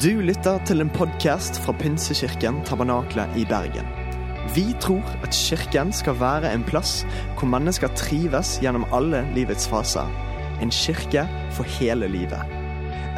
Du 0.00 0.22
lytter 0.24 0.56
til 0.64 0.80
en 0.80 0.88
podkast 0.88 1.58
fra 1.60 1.72
Pinsekirken 1.76 2.62
Tabernakle 2.64 3.26
i 3.36 3.42
Bergen. 3.44 3.84
Vi 4.54 4.62
tror 4.80 5.04
at 5.20 5.34
kirken 5.36 5.90
skal 5.92 6.16
være 6.16 6.48
en 6.48 6.62
plass 6.64 7.02
hvor 7.36 7.50
mennesker 7.52 7.92
trives 7.98 8.54
gjennom 8.62 8.86
alle 8.88 9.20
livets 9.36 9.66
faser. 9.68 10.08
En 10.64 10.72
kirke 10.72 11.26
for 11.52 11.68
hele 11.76 12.08
livet. 12.08 12.40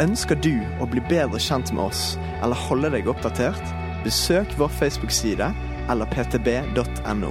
Ønsker 0.03 0.35
du 0.35 0.65
å 0.83 0.89
bli 0.91 1.05
bedre 1.07 1.39
kjent 1.39 1.71
med 1.77 1.85
oss 1.85 2.17
eller 2.41 2.59
holde 2.67 2.91
deg 2.97 3.07
oppdatert? 3.13 3.63
Besøk 4.03 4.59
vår 4.59 4.75
Facebook-side 4.81 5.53
eller 5.95 6.11
ptb.no. 6.11 7.31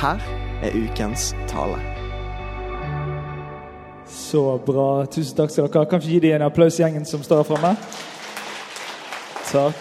Her 0.00 0.26
er 0.66 0.74
ukens 0.74 1.36
tale. 1.46 1.78
Så 4.10 4.58
bra. 4.66 5.06
Tusen 5.06 5.38
takk 5.38 5.54
skal 5.54 5.70
dere 5.70 5.86
ha. 5.86 5.92
Kan 5.94 6.02
vi 6.02 6.16
gi 6.16 6.20
dem 6.26 6.40
en 6.40 6.48
applaus, 6.50 6.82
gjengen 6.82 7.06
som 7.06 7.22
står 7.22 7.44
her 7.44 7.50
framme? 7.54 7.74
Takk 9.46 9.76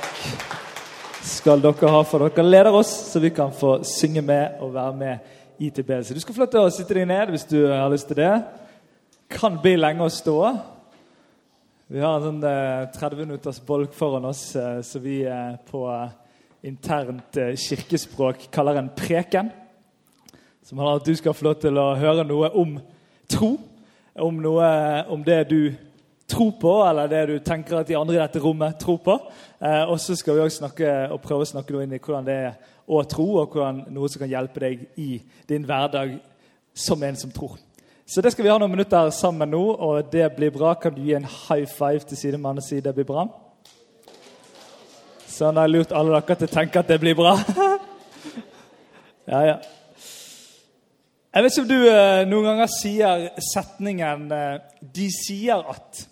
skal 1.25 1.61
dere 1.63 1.89
ha, 1.89 2.03
for 2.05 2.21
dere 2.21 2.43
leder 2.45 2.75
oss, 2.77 2.91
så 3.09 3.17
vi 3.19 3.31
kan 3.33 3.49
få 3.49 3.79
synge 3.88 4.21
med 4.21 4.59
og 4.61 4.75
være 4.75 4.93
med 4.99 5.31
i 5.57 5.71
tilbedelse. 5.73 6.13
Du 6.13 6.21
skal 6.21 6.35
få 6.35 6.43
lov 6.43 6.51
til 6.53 6.61
å 6.61 6.73
sitte 6.73 6.93
deg 6.93 7.07
ned 7.09 7.31
hvis 7.33 7.47
du 7.49 7.57
har 7.65 7.89
lyst 7.89 8.05
til 8.11 8.19
det. 8.19 8.29
Kan 9.33 9.57
bli 9.63 9.73
lenge 9.79 10.05
å 10.05 10.13
stå. 10.13 10.35
Vi 11.89 12.03
har 12.03 12.19
en 12.19 12.27
sånn 12.27 12.45
eh, 12.45 12.85
30 12.93 13.23
minutters 13.23 13.57
bolk 13.65 13.97
foran 13.97 14.29
oss 14.29 14.43
eh, 14.53 14.83
som 14.85 15.01
vi 15.01 15.23
eh, 15.25 15.57
på 15.66 15.81
internt 16.66 17.41
eh, 17.41 17.55
kirkespråk 17.57 18.45
kaller 18.53 18.83
en 18.83 18.91
preken. 18.93 19.49
Som 20.61 20.77
handler 20.77 20.99
om 20.99 21.02
at 21.02 21.09
du 21.09 21.17
skal 21.17 21.33
få 21.33 21.49
lov 21.49 21.57
til 21.66 21.81
å 21.81 21.88
høre 21.97 22.27
noe 22.27 22.53
om 22.53 22.77
tro. 23.33 23.55
Om, 24.13 24.38
noe, 24.45 24.69
om 25.09 25.25
det 25.25 25.41
du 25.49 25.59
tror 26.27 26.52
på, 26.61 26.73
eller 26.89 27.07
det 27.07 27.25
du 27.29 27.35
tenker 27.43 27.79
at 27.79 27.89
de 27.89 27.97
andre 27.97 28.17
i 28.17 28.21
dette 28.21 28.41
rommet 28.41 28.79
tror 28.81 28.97
på. 29.05 29.17
Eh, 29.65 29.83
og 29.89 29.99
så 29.99 30.15
skal 30.15 30.35
vi 30.35 30.43
også 30.43 30.61
snakke, 30.61 30.89
og 31.09 31.21
prøve 31.23 31.45
å 31.45 31.49
snakke 31.49 31.73
noe 31.73 31.85
inn 31.85 31.94
i 31.95 31.99
hvordan 32.02 32.25
det 32.27 32.33
er 32.49 32.58
å 32.85 32.99
tro, 33.09 33.25
og 33.41 33.55
hvordan 33.55 33.85
noe 33.95 34.09
som 34.11 34.22
kan 34.22 34.30
hjelpe 34.30 34.61
deg 34.61 34.83
i 35.02 35.16
din 35.49 35.66
hverdag 35.66 36.19
som 36.75 37.02
en 37.03 37.17
som 37.17 37.31
tror. 37.33 37.55
Så 38.05 38.22
det 38.22 38.35
skal 38.35 38.45
vi 38.45 38.52
ha 38.52 38.59
noen 38.61 38.75
minutter 38.75 39.09
sammen 39.16 39.49
nå, 39.49 39.63
og 39.73 40.11
det 40.13 40.27
blir 40.35 40.53
bra. 40.53 40.75
Kan 40.77 40.94
du 40.94 41.02
gi 41.02 41.16
en 41.17 41.25
high 41.25 41.66
five 41.66 42.05
til 42.05 42.19
sidemannen 42.19 42.61
og 42.61 42.67
si 42.67 42.77
det 42.83 42.94
blir 42.94 43.07
bra? 43.09 43.25
Sånn 45.25 45.57
har 45.57 45.66
jeg 45.66 45.73
lurt 45.73 45.95
alle 45.95 46.19
dere 46.19 46.38
til 46.44 46.52
å 46.52 46.53
tenke 46.59 46.83
at 46.83 46.91
det 46.91 47.00
blir 47.02 47.17
bra. 47.17 47.33
ja, 49.33 49.41
ja. 49.50 49.57
Jeg 51.33 51.44
vet 51.44 51.55
ikke 51.55 51.63
om 51.66 51.72
du 51.72 51.79
eh, 51.89 52.22
noen 52.29 52.52
ganger 52.52 52.69
sier 52.72 53.25
setningen 53.44 54.29
eh, 54.31 54.61
'De 54.79 55.09
sier 55.11 55.66
at' 55.73 56.05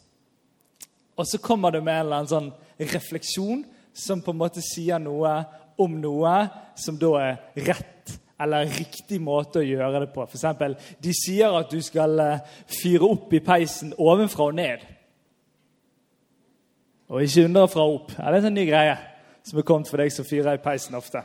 Og 1.14 1.28
så 1.30 1.38
kommer 1.38 1.72
du 1.72 1.78
med 1.80 1.94
en 1.94 2.06
eller 2.08 2.18
annen 2.18 2.32
sånn 2.32 2.50
refleksjon 2.80 3.64
som 3.94 4.22
på 4.24 4.34
en 4.34 4.40
måte 4.42 4.64
sier 4.66 5.02
noe 5.02 5.34
om 5.82 5.96
noe 6.02 6.34
som 6.80 6.98
da 7.02 7.14
er 7.22 7.68
rett 7.70 8.18
eller 8.44 8.68
riktig 8.68 9.20
måte 9.24 9.62
å 9.62 9.66
gjøre 9.66 10.04
det 10.04 10.10
på. 10.14 10.26
F.eks. 10.26 10.90
de 11.00 11.14
sier 11.16 11.54
at 11.56 11.72
du 11.72 11.80
skal 11.86 12.20
eh, 12.20 12.58
fyre 12.68 13.08
opp 13.14 13.32
i 13.34 13.42
peisen 13.44 13.94
ovenfra 14.02 14.50
og 14.50 14.58
ned. 14.58 14.84
Og 17.14 17.24
ikke 17.24 17.46
underfra 17.48 17.86
og 17.86 18.02
opp. 18.02 18.14
Ja, 18.18 18.26
det 18.26 18.34
er 18.34 18.40
en 18.42 18.48
sånn 18.50 18.58
ny 18.58 18.66
greie 18.68 18.98
som 19.44 19.60
er 19.60 19.68
kommet 19.68 19.92
for 19.92 20.02
deg 20.02 20.12
som 20.16 20.28
fyrer 20.28 20.58
i 20.58 20.64
peisen 20.64 20.98
ofte. 20.98 21.24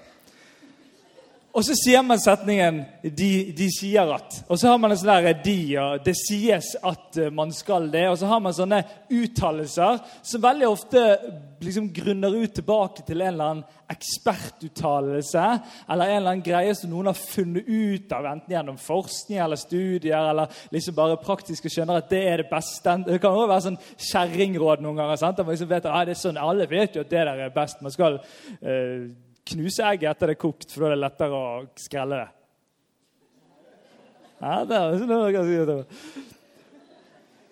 Og 1.58 1.64
så 1.66 1.74
sier 1.74 2.04
man 2.06 2.20
setningen 2.22 2.84
de, 3.02 3.50
de, 3.56 3.66
sier 3.74 4.06
at'. 4.14 4.44
Og 4.46 4.58
så 4.60 4.68
har 4.70 4.76
man 4.78 4.92
en 4.94 4.98
sånn 5.00 5.10
der 5.10 5.40
'de', 5.42 5.78
og 5.82 6.04
'det 6.04 6.14
sies 6.14 6.76
at 6.78 7.18
eh, 7.18 7.32
man 7.34 7.50
skal 7.52 7.90
det'. 7.90 8.10
Og 8.12 8.18
så 8.18 8.26
har 8.30 8.38
man 8.38 8.54
sånne 8.54 8.84
uttalelser 9.10 9.98
som 10.22 10.42
veldig 10.42 10.68
ofte 10.68 11.18
liksom 11.60 11.90
grunner 11.92 12.30
ut 12.30 12.54
tilbake 12.54 13.02
til 13.02 13.20
en 13.20 13.32
eller 13.32 13.44
annen 13.44 13.64
ekspertuttalelse 13.90 15.44
eller 15.90 16.04
en 16.04 16.16
eller 16.16 16.30
annen 16.30 16.46
greie 16.46 16.74
som 16.78 16.90
noen 16.90 17.10
har 17.10 17.18
funnet 17.18 17.66
ut 17.66 18.12
av, 18.12 18.26
enten 18.26 18.54
gjennom 18.54 18.78
forskning 18.78 19.42
eller 19.42 19.56
studier, 19.56 20.30
eller 20.30 20.47
liksom 20.70 20.94
bare 20.94 21.16
praktisk 21.16 21.64
og 21.64 21.74
skjønner 21.74 21.98
at 21.98 22.10
det 22.10 22.22
er 22.22 22.36
det 22.36 22.50
beste. 22.52 22.98
Det 23.02 23.18
kan 23.18 23.34
også 23.34 23.50
være 23.50 23.66
sånn 23.66 23.80
kjerringråd 24.12 24.84
noen 24.84 25.02
ganger. 25.02 25.16
sant? 25.16 25.38
Man 25.38 25.56
liksom 25.56 25.74
vet 25.74 25.86
at 25.86 25.91
ah, 25.92 26.04
det 26.04 26.14
er 26.14 26.22
sånn, 26.22 26.38
Alle 26.38 26.70
vet 26.70 26.94
jo 26.94 27.00
at 27.00 27.10
det 27.10 27.24
der 27.26 27.48
er 27.48 27.50
best. 27.50 27.82
Man 27.82 27.91
skal... 27.91 28.22
Uh, 28.62 29.10
knuse 29.48 29.84
egget 29.84 30.10
etter 30.10 30.31
det 30.31 30.36
er 30.36 30.42
kokt, 30.42 30.69
for 30.72 30.84
da 30.84 30.91
er 30.91 30.97
det 30.97 31.04
lettere 31.04 31.38
å 31.38 31.47
skrelle 31.78 32.20
det. 32.22 32.28
Ja, 34.38 34.54
det 34.69 34.76
er, 34.78 35.00
det 35.03 35.16
er 35.16 35.34
ganske 35.34 35.78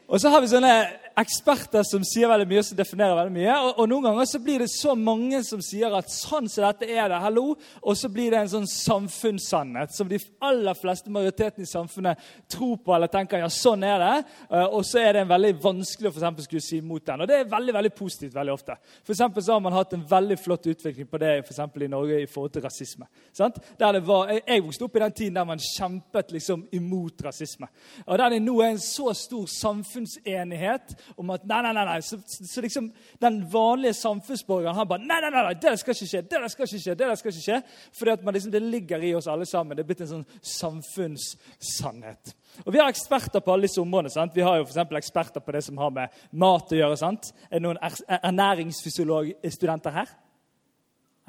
Og 0.07 0.21
så 0.23 0.31
har 0.31 0.43
vi 0.45 0.51
sånne 0.53 0.75
eksperter 1.17 1.85
som 1.87 2.05
sier 2.05 2.29
veldig 2.29 2.47
mye, 2.51 2.63
som 2.67 2.77
definerer 2.77 3.17
veldig 3.17 3.33
mye. 3.33 3.55
Og, 3.57 3.71
og, 3.81 3.89
noen 3.89 4.05
ganger 4.09 4.29
så 4.29 4.41
blir 4.43 4.61
det 4.63 4.69
så 4.73 4.93
mange 4.99 5.41
som 5.47 5.63
sier 5.65 5.95
at 5.97 6.11
sånn 6.13 6.49
som 6.53 6.67
dette 6.67 6.89
er 6.91 7.09
det, 7.09 7.21
hallo, 7.23 7.55
og 7.81 7.97
så 7.97 8.11
blir 8.13 8.35
det 8.35 8.43
en 8.43 8.53
sånn 8.53 8.69
samfunnssannhet 8.69 9.95
som 9.97 10.11
de 10.11 10.21
aller 10.45 10.77
fleste 10.77 11.13
majoriteten 11.13 11.65
i 11.65 11.71
samfunnet 11.71 12.21
tror 12.53 12.77
på 12.85 12.95
eller 12.97 13.11
tenker 13.13 13.41
ja, 13.41 13.49
sånn 13.53 13.87
er 13.87 14.03
det. 14.03 14.17
Uh, 14.51 14.67
og 14.67 14.83
så 14.87 15.01
er 15.01 15.17
det 15.17 15.25
en 15.25 15.33
veldig 15.33 15.55
vanskelig 15.63 16.11
å 16.11 16.13
for 16.13 16.21
eksempel, 16.21 16.49
skulle 16.49 16.67
si 16.67 16.81
imot 16.83 17.07
den. 17.09 17.25
Og 17.25 17.31
det 17.31 17.41
er 17.41 17.51
veldig 17.55 17.77
veldig 17.79 17.93
positivt 17.97 18.37
veldig 18.37 18.57
ofte. 18.57 18.77
For 19.07 19.17
så 19.17 19.53
har 19.55 19.65
man 19.65 19.77
hatt 19.77 19.97
en 19.97 20.05
veldig 20.11 20.39
flott 20.43 20.69
utvikling 20.69 21.09
på 21.09 21.23
det 21.23 21.33
for 21.47 21.55
eksempel, 21.55 21.87
i 21.87 21.91
Norge 21.93 22.21
i 22.23 22.29
forhold 22.29 22.57
til 22.57 22.67
rasisme. 22.67 23.09
Sant? 23.37 23.61
Der 23.81 23.97
det 23.97 24.05
var, 24.05 24.29
jeg, 24.35 24.45
jeg 24.45 24.67
vokste 24.67 24.89
opp 24.89 25.01
i 25.01 25.05
den 25.07 25.17
tiden 25.23 25.41
der 25.41 25.49
man 25.49 25.65
kjempet 25.65 26.37
liksom 26.37 26.67
imot 26.77 27.25
rasisme. 27.25 27.71
Og 28.05 28.21
der 28.21 28.37
det 28.37 28.45
nå 28.45 28.61
er 28.61 28.75
en 28.75 28.83
så 28.83 29.13
stor 29.17 29.49
samfunnsenighet 29.49 30.97
om 31.17 31.31
at 31.35 31.45
nei, 31.47 31.61
nei, 31.67 31.73
nei, 31.77 31.85
nei. 31.89 31.99
Så, 32.05 32.19
så, 32.27 32.61
liksom 32.65 32.89
den 33.23 33.39
vanlige 33.53 33.95
samfunnsborgeren 33.99 34.77
han 34.77 34.89
bare 34.91 35.05
nei, 35.05 35.21
nei, 35.25 35.31
nei, 35.31 35.45
nei, 35.49 35.55
det 35.63 35.77
skal 35.81 35.95
ikke 35.95 36.11
skje. 36.11 36.23
Det 36.31 36.41
skal 36.53 36.69
ikke 36.69 36.83
skje, 36.83 36.97
det 36.99 37.11
skal 37.21 37.33
ikke 37.33 37.45
skje. 37.45 37.61
Fordi 37.99 38.15
at 38.15 38.27
liksom, 38.39 38.55
det 38.55 38.63
ligger 38.63 39.07
i 39.07 39.15
oss 39.19 39.31
alle 39.31 39.47
sammen. 39.49 39.77
Det 39.77 39.85
er 39.85 39.91
blitt 39.91 40.05
en 40.07 40.13
sånn 40.15 40.27
samfunnssannhet. 40.57 42.35
Og 42.65 42.73
Vi 42.73 42.81
har 42.81 42.91
eksperter 42.93 43.45
på 43.45 43.53
alle 43.53 43.69
disse 43.69 43.81
områdene. 43.83 44.11
sant? 44.11 44.35
Vi 44.35 44.45
har 44.47 44.59
jo 44.59 44.69
for 44.69 45.01
eksperter 45.01 45.41
på 45.45 45.53
det 45.53 45.65
som 45.65 45.79
har 45.79 45.91
med 45.91 46.23
mat 46.33 46.73
å 46.73 46.81
gjøre. 46.81 46.97
sant? 46.97 47.33
Er 47.51 47.59
det 47.61 47.67
noen 47.67 47.79
ernæringsfysiologstudenter 48.23 49.91
her? 49.91 50.09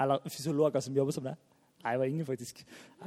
Eller 0.00 0.18
fysiologer 0.28 0.80
som 0.80 0.96
jobber 0.96 1.12
som 1.12 1.24
det? 1.24 1.36
Nei, 1.88 1.94
det 1.94 1.98
var 1.98 2.06
ingen, 2.06 2.26
faktisk. 2.26 2.64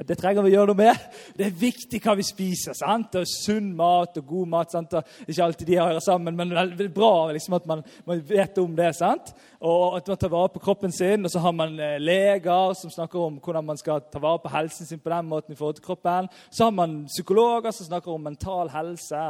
Det 0.07 0.15
trenger 0.17 0.41
vi 0.41 0.49
å 0.49 0.55
gjøre 0.55 0.71
noe 0.71 0.79
med. 0.79 1.01
Det 1.37 1.43
er 1.45 1.57
viktig 1.59 1.99
hva 2.01 2.15
vi 2.17 2.23
spiser. 2.25 2.73
sant? 2.73 3.13
Og 3.19 3.27
Sunn 3.29 3.67
mat 3.77 4.15
og 4.17 4.25
god 4.25 4.47
mat. 4.49 4.71
sant? 4.71 4.93
Og 4.97 5.29
ikke 5.29 5.43
alltid 5.45 5.67
de 5.67 5.75
hører 5.77 5.99
sammen, 6.01 6.35
men 6.35 6.49
det 6.49 6.87
er 6.87 6.93
bra 6.95 7.29
liksom, 7.29 7.57
at 7.59 7.67
man, 7.69 7.83
man, 8.07 8.23
vet 8.25 8.57
om 8.57 8.73
det. 8.75 8.87
sant? 8.97 9.33
Og 9.59 9.97
at 9.99 10.07
man 10.09 10.17
tar 10.17 10.31
vare 10.33 10.49
på 10.55 10.63
kroppen 10.63 10.95
sin. 10.95 11.27
Og 11.27 11.33
så 11.33 11.43
har 11.43 11.53
man 11.53 11.75
eh, 11.77 11.99
leger 11.99 12.73
som 12.79 12.89
snakker 12.89 13.19
om 13.19 13.37
hvordan 13.43 13.67
man 13.67 13.77
skal 13.77 14.01
ta 14.09 14.23
vare 14.23 14.41
på 14.41 14.53
helsen 14.55 14.89
sin 14.89 15.03
på 15.03 15.13
den 15.13 15.29
måten. 15.29 15.53
i 15.53 15.59
forhold 15.59 15.77
til 15.77 15.85
kroppen. 15.85 16.31
Så 16.49 16.63
har 16.63 16.71
man 16.71 17.05
psykologer 17.05 17.71
som 17.71 17.91
snakker 17.91 18.15
om 18.15 18.25
mental 18.25 18.73
helse. 18.73 19.21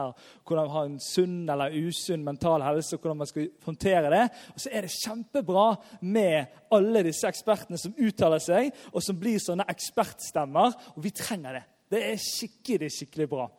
Hvordan 0.48 0.72
har 0.72 0.86
en 0.86 1.00
sunn 1.00 1.50
eller 1.50 1.76
usunn 1.76 2.24
mental 2.24 2.64
helse, 2.64 2.96
og 2.96 3.02
hvordan 3.02 3.18
man 3.26 3.28
skal 3.34 3.50
håndtere 3.66 4.16
det. 4.16 4.24
Og 4.54 4.62
så 4.62 4.72
er 4.72 4.88
det 4.88 4.96
kjempebra 4.96 5.68
med 6.02 6.46
alle 6.72 7.04
disse 7.04 7.28
ekspertene 7.28 7.82
som 7.82 7.98
uttaler 8.00 8.40
seg, 8.40 8.72
og 8.94 9.04
som 9.04 9.18
blir 9.20 9.41
sånne 9.42 9.68
ekspertstemmer. 9.72 10.78
Og 10.96 11.04
vi 11.06 11.14
trenger 11.16 11.60
det. 11.60 11.66
Det 11.92 12.00
er 12.08 12.22
skikkelig, 12.24 12.88
skikkelig 12.96 13.28
bra. 13.32 13.50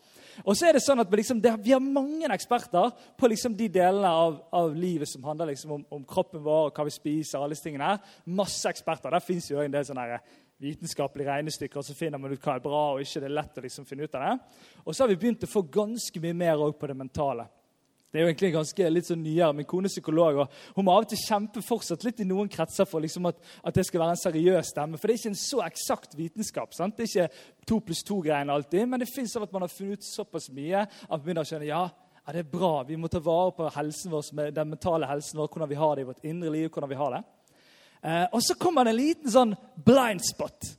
Og 0.48 0.56
så 0.56 0.68
er 0.68 0.76
det 0.76 0.80
sånn 0.80 1.02
at 1.02 1.10
liksom, 1.12 1.40
det, 1.44 1.50
Vi 1.60 1.74
har 1.74 1.82
mange 1.84 2.28
eksperter 2.32 2.94
på 3.20 3.28
liksom 3.28 3.56
de 3.56 3.66
delene 3.68 4.08
av, 4.08 4.38
av 4.56 4.72
livet 4.72 5.10
som 5.10 5.24
handler 5.28 5.50
liksom 5.52 5.74
om, 5.76 5.82
om, 5.92 6.06
kroppen 6.08 6.40
vår 6.40 6.70
og 6.70 6.78
hva 6.78 6.86
vi 6.88 6.94
spiser. 6.94 7.36
og 7.38 7.44
alle 7.44 7.56
disse 7.56 7.66
tingene. 7.66 7.98
Masse 8.32 8.70
eksperter. 8.70 9.12
Der 9.12 9.24
fins 9.24 9.50
en 9.52 9.74
del 9.74 9.84
sånne 9.84 10.06
her 10.08 10.24
vitenskapelige 10.62 11.26
regnestykker, 11.26 11.80
og 11.80 11.84
så 11.84 11.94
finner 11.98 12.20
man 12.22 12.32
ut 12.32 12.44
hva 12.44 12.54
er 12.54 12.62
bra 12.64 12.82
og 12.94 13.02
ikke. 13.02 13.20
Det 13.20 13.28
er 13.28 13.34
lett 13.34 13.58
å 13.58 13.64
liksom 13.64 13.86
finne 13.88 14.06
ut 14.06 14.14
av 14.14 14.24
det. 14.24 14.60
Og 14.84 14.94
så 14.94 15.04
har 15.04 15.10
vi 15.10 15.18
begynt 15.24 15.44
å 15.44 15.50
få 15.50 15.64
ganske 15.74 16.22
mye 16.22 16.38
mer 16.38 16.62
på 16.78 16.90
det 16.90 16.96
mentale. 16.96 17.48
Det 18.12 18.20
er 18.20 18.26
jo 18.26 18.28
egentlig 18.28 18.50
ganske 18.52 18.88
litt 18.92 19.06
sånn 19.08 19.22
nyere. 19.24 19.54
Min 19.56 19.66
kone 19.68 19.88
er 19.88 19.92
psykolog, 19.94 20.42
og 20.42 20.74
hun 20.76 20.84
må 20.84 20.92
av 20.92 21.06
og 21.06 21.08
til 21.08 21.20
kjempe 21.22 21.62
fortsatt 21.64 22.02
litt 22.04 22.18
i 22.20 22.26
noen 22.28 22.50
kretser 22.52 22.84
for 22.84 23.00
liksom 23.00 23.30
at, 23.30 23.38
at, 23.62 23.72
det 23.72 23.86
skal 23.88 24.02
være 24.02 24.16
en 24.18 24.20
seriøs 24.20 24.72
stemme. 24.74 25.00
For 25.00 25.08
det 25.08 25.14
er 25.14 25.22
ikke 25.22 25.30
en 25.32 25.40
så 25.40 25.62
eksakt 25.64 26.16
vitenskap. 26.18 26.76
sant? 26.76 26.98
Det 26.98 27.06
er 27.06 27.08
ikke 27.08 27.64
to 27.70 27.78
pluss 27.86 28.04
to-greiene 28.04 28.52
alltid, 28.52 28.84
men 28.84 29.00
det 29.00 29.08
fins 29.08 29.32
av 29.40 29.46
at 29.46 29.56
man 29.56 29.64
har 29.64 29.72
funnet 29.72 30.02
ut 30.02 30.10
såpass 30.10 30.50
mye 30.52 30.84
at 30.84 31.08
man 31.08 31.24
begynner 31.24 31.46
å 31.46 31.50
skjønne 31.54 31.70
ja, 31.70 31.86
ja, 32.18 32.36
det 32.36 32.44
er 32.44 32.52
bra. 32.52 32.74
Vi 32.86 33.00
må 33.00 33.08
ta 33.08 33.22
vare 33.24 33.56
på 33.56 33.72
helsen 33.78 34.12
vår, 34.12 34.28
den 34.52 34.74
mentale 34.74 35.08
helsen 35.08 35.40
vår, 35.40 35.48
hvordan 35.48 35.72
vi 35.72 35.80
har 35.80 35.96
det 35.96 36.04
i 36.04 36.10
vårt 36.12 36.28
indre 36.28 36.52
liv. 36.52 36.68
hvordan 36.68 36.92
vi 36.92 37.00
har 37.00 37.16
det. 37.16 37.24
Eh, 38.02 38.28
og 38.28 38.44
så 38.44 38.60
kommer 38.60 38.84
det 38.84 38.92
en 38.92 39.00
liten 39.00 39.32
sånn 39.32 39.56
blind 39.88 40.20
spot 40.28 40.74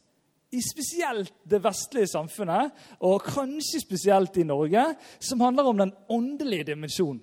i 0.54 0.62
spesielt 0.62 1.34
det 1.50 1.62
vestlige 1.64 2.12
samfunnet, 2.12 2.74
og 3.02 3.26
kanskje 3.26 3.82
spesielt 3.82 4.38
i 4.38 4.46
Norge, 4.46 4.86
som 5.20 5.42
handler 5.42 5.70
om 5.70 5.80
den 5.82 5.94
åndelige 6.14 6.70
dimensjonen. 6.74 7.22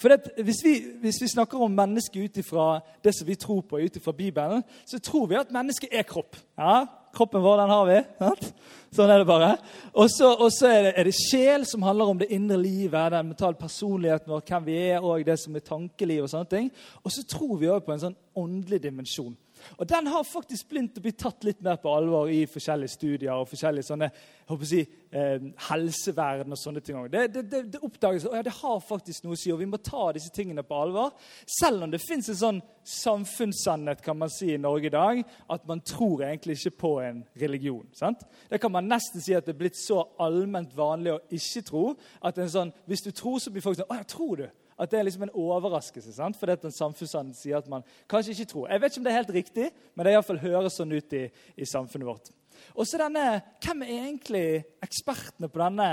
For 0.00 0.12
det, 0.12 0.34
hvis, 0.44 0.60
vi, 0.64 0.74
hvis, 1.02 1.20
vi, 1.22 1.30
snakker 1.30 1.62
om 1.62 1.72
mennesket 1.74 2.28
ut 2.28 2.42
ifra 2.42 2.66
det 3.04 3.14
som 3.16 3.28
vi 3.28 3.38
tror 3.38 3.62
på, 3.68 3.80
ut 3.80 3.96
ifra 3.96 4.12
Bibelen, 4.16 4.64
så 4.86 4.98
tror 4.98 5.26
vi 5.30 5.40
at 5.40 5.54
mennesket 5.54 5.92
er 5.92 6.06
kropp. 6.08 6.36
Ja, 6.58 6.84
Kroppen 7.14 7.42
vår, 7.42 7.56
den 7.56 7.70
har 7.70 7.84
vi. 7.86 7.98
Sant? 8.18 8.48
Sånn 8.94 9.10
er 9.10 9.22
det 9.22 9.28
bare. 9.28 9.52
Og 9.98 10.10
så 10.10 10.66
er, 10.66 10.90
er 10.92 11.06
det 11.06 11.14
sjel, 11.14 11.62
som 11.66 11.84
handler 11.86 12.10
om 12.10 12.18
det 12.18 12.30
indre 12.34 12.58
livet, 12.58 13.12
den 13.14 13.30
mentale 13.30 13.58
personligheten 13.58 14.32
vår, 14.32 14.42
hvem 14.48 14.66
vi 14.66 14.76
er, 14.88 14.98
og 14.98 15.22
det 15.26 15.38
som 15.42 15.54
er 15.54 15.66
tankeliv 15.66 16.26
og 16.26 16.32
sånne 16.32 16.50
ting. 16.50 16.70
Og 17.02 17.14
så 17.14 17.22
tror 17.30 17.58
vi 17.60 17.70
òg 17.70 17.86
på 17.86 17.94
en 17.94 18.02
sånn 18.08 18.18
åndelig 18.38 18.82
dimensjon. 18.86 19.34
Og 19.78 19.88
Den 19.88 20.06
har 20.06 20.26
faktisk 20.26 20.68
begynt 20.70 20.98
å 20.98 21.04
bli 21.04 21.12
tatt 21.12 21.44
litt 21.46 21.62
mer 21.64 21.78
på 21.82 21.92
alvor 21.92 22.30
i 22.30 22.44
forskjellige 22.50 22.94
studier 22.94 23.34
og 23.34 23.48
forskjellige 23.50 23.88
sånne, 23.88 24.10
jeg 24.44 24.50
håper 24.50 24.66
å 24.66 24.68
si, 24.68 24.80
eh, 25.16 25.46
helseverden 25.70 26.52
og 26.52 26.60
sånne 26.60 26.82
ting. 26.84 26.98
Det, 27.10 27.24
det, 27.32 27.44
det, 27.50 27.62
det 27.72 27.82
oppdages 27.86 28.26
at 28.28 28.36
ja, 28.36 28.44
det 28.44 28.56
har 28.58 28.82
faktisk 28.84 29.24
noe 29.24 29.38
å 29.38 29.40
si, 29.40 29.52
og 29.54 29.62
vi 29.62 29.68
må 29.70 29.80
ta 29.80 30.10
disse 30.12 30.32
tingene 30.34 30.64
på 30.66 30.78
alvor. 30.78 31.14
Selv 31.48 31.86
om 31.86 31.92
det 31.92 32.02
fins 32.04 32.28
en 32.28 32.40
sånn 32.40 32.62
samfunnssannhet 32.84 34.02
kan 34.04 34.18
man 34.20 34.32
si 34.32 34.50
i 34.52 34.60
Norge 34.60 34.90
i 34.90 34.94
dag, 34.94 35.22
at 35.50 35.64
man 35.68 35.80
tror 35.80 36.26
egentlig 36.26 36.58
ikke 36.58 36.76
på 36.84 36.92
en 37.04 37.22
religion. 37.40 37.86
sant? 37.96 38.26
Det 38.50 38.60
kan 38.60 38.72
man 38.72 38.88
nesten 38.88 39.24
si 39.24 39.34
at 39.34 39.46
det 39.46 39.54
er 39.54 39.62
blitt 39.62 39.80
så 39.80 40.02
allment 40.20 40.76
vanlig 40.76 41.14
å 41.14 41.22
ikke 41.32 41.64
tro 41.64 41.86
at 42.20 42.38
en 42.38 42.52
sånn, 42.52 42.74
hvis 42.84 43.06
du 43.06 43.10
tror, 43.10 43.40
så 43.40 43.52
blir 43.52 43.64
folk 43.64 43.78
sånn 43.78 43.90
Å 43.90 43.98
ja, 44.00 44.06
tror 44.08 44.36
du? 44.42 44.46
At 44.78 44.90
det 44.90 44.98
er 44.98 45.06
liksom 45.06 45.22
en 45.22 45.34
overraskelse. 45.38 46.12
sant? 46.12 46.36
Fordi 46.36 46.52
at 46.52 46.64
en 46.64 46.72
samfunnsånden 46.72 47.34
sier 47.34 47.58
at 47.58 47.68
man 47.70 47.84
kanskje 48.10 48.34
ikke 48.34 48.50
tror. 48.50 48.68
Jeg 48.68 48.80
vet 48.80 48.92
ikke 48.92 49.00
om 49.00 49.04
det 49.04 49.12
er 49.12 49.20
helt 49.20 49.36
riktig, 49.36 49.70
men 49.94 50.06
det 50.06 50.14
i 50.14 50.22
fall 50.26 50.42
høres 50.42 50.78
sånn 50.78 50.92
ut 50.92 51.12
i, 51.14 51.28
i 51.56 51.68
samfunnet 51.68 52.08
vårt. 52.08 52.32
Og 52.74 52.86
så 52.86 52.98
denne, 52.98 53.42
Hvem 53.62 53.82
er 53.82 53.92
egentlig 53.92 54.46
ekspertene 54.82 55.48
på 55.48 55.62
denne 55.62 55.88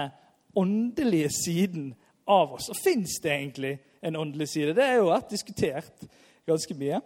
åndelige 0.58 1.30
siden 1.36 1.92
av 2.28 2.58
oss? 2.58 2.72
Og 2.74 2.80
fins 2.80 3.20
det 3.24 3.32
egentlig 3.32 3.76
en 4.02 4.18
åndelig 4.18 4.50
side? 4.56 4.76
Det 4.76 4.86
er 4.86 5.00
jo 5.00 5.12
vært 5.12 5.34
diskutert 5.34 6.06
ganske 6.48 6.78
mye. 6.78 7.02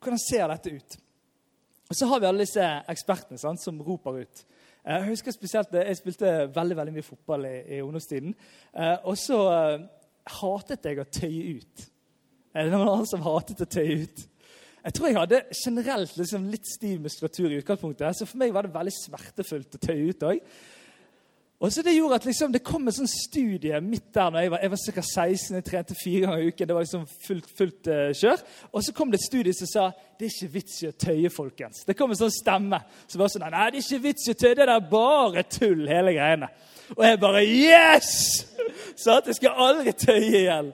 Hvordan 0.00 0.22
ser 0.22 0.46
dette 0.52 0.76
ut? 0.76 0.98
Og 1.88 1.96
Så 1.96 2.06
har 2.06 2.20
vi 2.20 2.26
alle 2.26 2.44
disse 2.44 2.66
ekspertene 2.90 3.38
sant, 3.38 3.62
som 3.62 3.80
roper 3.82 4.22
ut. 4.22 4.44
Jeg 4.86 5.08
husker 5.08 5.34
spesielt, 5.34 5.72
jeg 5.74 5.98
spilte 5.98 6.32
veldig 6.54 6.76
veldig 6.78 6.92
mye 6.94 7.02
fotball 7.02 7.48
i, 7.48 7.56
i 7.74 7.82
ungdomstiden. 7.82 8.34
Eh, 8.70 8.96
og 9.02 9.16
så 9.18 9.40
eh, 9.50 9.86
hatet 10.38 10.86
jeg 10.86 11.00
å 11.02 11.06
tøye 11.10 11.56
ut. 11.58 11.86
Er 12.54 12.68
det 12.68 12.72
noen 12.72 12.92
andre 12.92 13.08
som 13.10 13.24
hatet 13.26 13.64
å 13.64 13.68
tøye 13.68 14.04
ut? 14.04 14.22
Jeg 14.86 14.94
tror 14.94 15.08
jeg 15.08 15.18
hadde 15.18 15.42
generelt 15.58 16.14
liksom 16.20 16.46
litt 16.52 16.68
stiv 16.70 17.00
muskulatur 17.02 17.50
i 17.50 17.58
utgangspunktet, 17.58 18.14
så 18.14 18.28
for 18.30 18.38
meg 18.38 18.54
var 18.54 18.68
det 18.68 18.76
veldig 18.76 18.94
smertefullt 18.94 19.74
å 19.74 19.82
tøye 19.82 20.12
ut 20.12 20.26
òg. 20.28 20.44
Og 21.60 21.72
så 21.72 21.82
Det 21.82 21.94
gjorde 21.96 22.14
at 22.14 22.24
liksom, 22.24 22.52
det 22.52 22.64
kom 22.64 22.84
en 22.84 22.92
sånn 22.92 23.08
studie 23.08 23.78
midt 23.80 24.10
der 24.14 24.32
når 24.32 24.42
jeg 24.44 24.50
var, 24.52 24.60
jeg 24.60 24.72
var 24.74 24.80
ca. 24.84 25.04
16. 25.08 25.54
Jeg 25.56 25.64
trente 25.64 25.96
fire 25.96 26.20
ganger 26.26 26.42
i 26.42 26.50
uken. 26.52 26.68
Det 26.68 26.76
var 26.76 26.84
liksom 26.84 27.06
fullt, 27.26 27.48
fullt 27.58 27.88
uh, 27.88 28.10
kjør. 28.12 28.42
Og 28.72 28.84
så 28.84 28.92
kom 28.92 29.12
det 29.12 29.22
et 29.22 29.28
studie 29.28 29.56
som 29.56 29.70
sa 29.70 29.86
det 30.18 30.28
er 30.28 30.34
ikke 30.34 30.52
vits 30.52 30.82
i 30.82 30.90
å 30.90 30.92
tøye. 30.92 31.30
folkens. 31.32 31.84
Det 31.88 31.96
kom 31.96 32.12
en 32.12 32.20
sånn 32.20 32.34
stemme 32.34 32.82
som 33.06 33.22
var 33.22 33.32
sånn 33.32 33.46
Nei, 33.46 33.70
det 33.72 33.80
er 33.80 33.86
ikke 33.86 34.04
vits 34.04 34.28
i 34.28 34.34
å 34.34 34.40
tøye. 34.42 34.58
Det 34.58 34.68
er 34.68 34.90
bare 34.90 35.46
tull, 35.48 35.86
hele 35.88 36.12
greiene. 36.16 36.50
Og 36.94 37.02
jeg 37.06 37.20
bare 37.20 37.44
Yes! 37.46 38.46
Så 38.96 39.18
at 39.18 39.26
jeg 39.28 39.36
skal 39.36 39.58
aldri 39.60 39.92
tøye 39.92 40.40
igjen. 40.40 40.70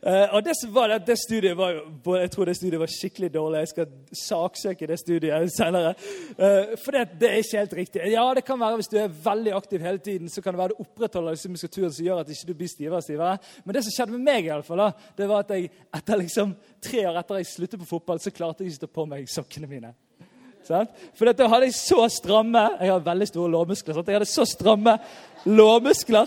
Uh, 0.00 0.34
og 0.34 0.40
det 0.46 0.54
som 0.58 0.72
var 0.74 0.94
det, 0.96 1.16
studiet 1.20 1.56
var 1.56 1.74
jo, 1.74 2.14
Jeg 2.16 2.30
tror 2.30 2.48
det 2.48 2.56
studiet 2.56 2.80
var 2.80 2.90
skikkelig 2.90 3.30
dårlig. 3.34 3.58
Jeg 3.58 3.68
skal 3.68 3.86
saksøke 4.12 4.88
det 4.88 4.98
studiet 4.98 5.52
senere. 5.52 5.92
Uh, 6.38 6.72
for 6.82 6.96
det, 6.96 7.04
det, 7.20 7.30
er 7.30 7.42
ikke 7.42 7.58
helt 7.58 7.76
riktig. 7.80 8.02
Ja, 8.12 8.24
det 8.34 8.44
kan 8.44 8.60
være 8.60 8.80
hvis 8.80 8.90
du 8.92 8.96
er 8.98 9.12
veldig 9.24 9.52
aktiv 9.56 9.80
hele 9.80 9.98
tiden, 9.98 10.28
så 10.28 10.42
kan 10.42 10.54
det 10.54 10.62
være 10.62 10.74
du 10.74 10.82
opprettholder 10.86 11.36
disse 11.36 11.52
muskulaturen 11.52 11.92
som 11.92 12.06
gjør 12.06 12.22
at 12.22 12.26
du 12.26 12.32
ikke 12.32 12.58
blir 12.62 12.72
stivere 12.72 13.02
og 13.02 13.06
stivere. 13.06 13.36
Men 13.64 13.74
det 13.74 13.84
som 13.84 13.96
skjedde 13.96 14.16
med 14.16 14.26
meg, 14.32 14.46
i 14.46 14.54
alle 14.56 14.66
fall, 14.66 14.86
det 15.18 15.28
var 15.28 15.44
at 15.44 15.54
jeg 15.54 15.70
etter 16.00 16.22
liksom 16.22 16.56
tre 16.82 17.06
år 17.10 17.20
etter 17.20 17.42
jeg 17.42 17.52
sluttet 17.52 17.80
på 17.84 17.92
fotball, 17.92 18.20
så 18.20 18.34
klarte 18.34 18.64
jeg 18.64 18.72
ikke 18.72 18.84
å 18.84 18.86
ta 18.86 19.00
på 19.00 19.08
meg 19.12 19.30
sokkene 19.30 19.70
mine. 19.70 19.94
For 20.66 21.30
da 21.30 21.46
hadde 21.46 21.68
jeg 21.68 21.76
så 21.78 22.08
stramme 22.10 22.62
Jeg 22.80 22.90
har 22.90 23.04
veldig 23.04 23.28
store 23.30 23.50
lårmuskler. 23.52 24.00
Jeg 24.02 24.16
hadde 24.18 24.26
så 24.26 24.46
stramme 24.48 24.96
lårmuskler 25.46 26.26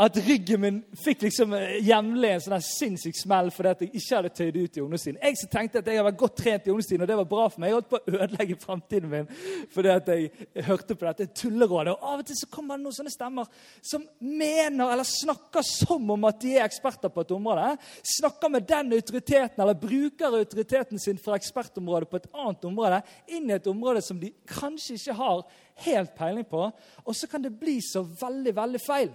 at 0.00 0.16
ryggen 0.24 0.60
min 0.62 0.76
fikk 0.96 1.26
liksom 1.26 1.52
eh, 1.56 1.74
jevnlig 1.84 2.30
en 2.32 2.42
sånn 2.44 2.62
sinnssyk 2.64 3.18
smell 3.18 3.50
fordi 3.52 3.70
at 3.70 3.82
jeg 3.84 3.90
ikke 3.98 4.16
hadde 4.16 4.30
tøyd 4.38 4.56
ut 4.56 4.78
i 4.78 4.82
ungdomstiden. 4.84 5.18
Jeg 5.20 5.36
som 5.36 5.50
tenkte 5.52 5.82
at 5.82 5.90
jeg 5.90 5.98
hadde 5.98 6.06
vært 6.06 6.20
godt 6.22 6.36
trent 6.40 6.66
i 6.68 6.72
ungdomstiden, 6.72 7.04
og 7.04 7.10
det 7.10 7.18
var 7.20 7.28
bra 7.28 7.44
for 7.50 7.60
meg. 7.60 7.70
Jeg 7.70 7.76
holdt 7.76 7.90
på 7.90 8.00
å 8.00 8.14
ødelegge 8.16 8.58
framtiden 8.62 9.12
min 9.12 9.28
fordi 9.74 9.92
at 9.92 10.10
jeg 10.14 10.64
hørte 10.70 10.96
på 10.96 11.08
dette 11.08 11.28
tullerådet. 11.42 11.94
Og 11.94 12.08
av 12.14 12.24
og 12.24 12.30
til 12.30 12.40
så 12.40 12.50
kommer 12.54 12.80
det 12.80 12.86
noen 12.86 12.96
sånne 12.96 13.14
stemmer 13.14 13.52
som 13.92 14.08
mener 14.24 14.94
eller 14.96 15.12
snakker 15.12 15.66
som 15.68 16.16
om 16.16 16.28
at 16.30 16.40
de 16.40 16.56
er 16.56 16.64
eksperter 16.64 17.12
på 17.12 17.26
et 17.26 17.36
område. 17.36 17.70
Snakker 18.16 18.56
med 18.56 18.68
den 18.72 18.96
autoriteten 18.96 19.60
eller 19.60 19.80
bruker 19.84 20.40
autoriteten 20.40 21.02
sin 21.02 21.20
fra 21.20 21.36
ekspertområdet 21.36 22.08
på 22.08 22.22
et 22.22 22.30
annet 22.32 22.70
område 22.72 23.02
inn 23.28 23.50
i 23.50 23.58
et 23.58 23.68
område 23.70 24.00
som 24.04 24.20
de 24.20 24.32
kanskje 24.48 24.96
ikke 24.96 25.20
har 25.20 25.48
helt 25.84 26.14
peiling 26.16 26.48
på. 26.48 26.70
Og 27.04 27.16
så 27.16 27.28
kan 27.28 27.44
det 27.44 27.58
bli 27.60 27.82
så 27.84 28.00
veldig, 28.00 28.56
veldig 28.56 28.80
feil. 28.80 29.12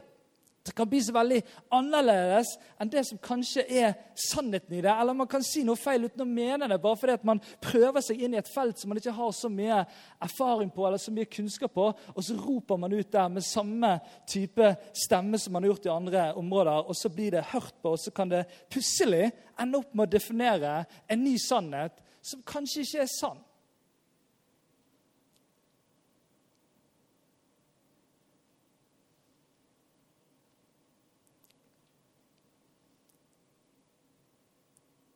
Det 0.65 0.73
kan 0.73 0.89
bli 0.89 0.97
så 1.05 1.13
veldig 1.13 1.43
annerledes 1.77 2.55
enn 2.81 2.89
det 2.89 3.03
som 3.05 3.19
kanskje 3.21 3.61
er 3.69 3.91
sannheten 4.17 4.73
i 4.73 4.81
det. 4.81 4.89
Eller 4.89 5.13
man 5.13 5.29
kan 5.29 5.43
si 5.45 5.61
noe 5.65 5.77
feil 5.77 6.07
uten 6.07 6.23
å 6.23 6.27
mene 6.29 6.69
det, 6.71 6.79
bare 6.81 6.97
fordi 6.97 7.17
man 7.29 7.41
prøver 7.61 8.01
seg 8.01 8.23
inn 8.25 8.33
i 8.33 8.39
et 8.41 8.49
felt 8.49 8.81
som 8.81 8.89
man 8.89 8.97
ikke 8.97 9.13
har 9.13 9.35
så 9.37 9.51
mye 9.53 9.83
erfaring 10.25 10.71
på 10.73 10.87
eller 10.87 11.01
så 11.01 11.13
mye 11.13 11.29
kunnskap 11.29 11.75
på, 11.75 11.85
og 11.93 12.25
så 12.25 12.37
roper 12.39 12.81
man 12.81 12.97
ut 12.97 13.11
der 13.13 13.29
med 13.29 13.45
samme 13.45 13.93
type 14.25 14.71
stemme 14.97 15.37
som 15.41 15.53
man 15.53 15.67
har 15.67 15.75
gjort 15.75 15.85
i 15.85 15.93
andre 15.93 16.27
områder, 16.41 16.89
og 16.89 16.97
så 16.97 17.13
blir 17.13 17.37
det 17.37 17.45
hørt 17.53 17.75
på, 17.83 17.93
og 17.93 18.01
så 18.01 18.15
kan 18.15 18.33
det 18.33 18.47
plutselig 18.73 19.29
ende 19.61 19.83
opp 19.83 19.93
med 19.93 20.07
å 20.07 20.15
definere 20.17 20.79
en 21.05 21.21
ny 21.21 21.37
sannhet 21.41 22.01
som 22.25 22.41
kanskje 22.41 22.87
ikke 22.87 23.05
er 23.05 23.11
sann. 23.19 23.37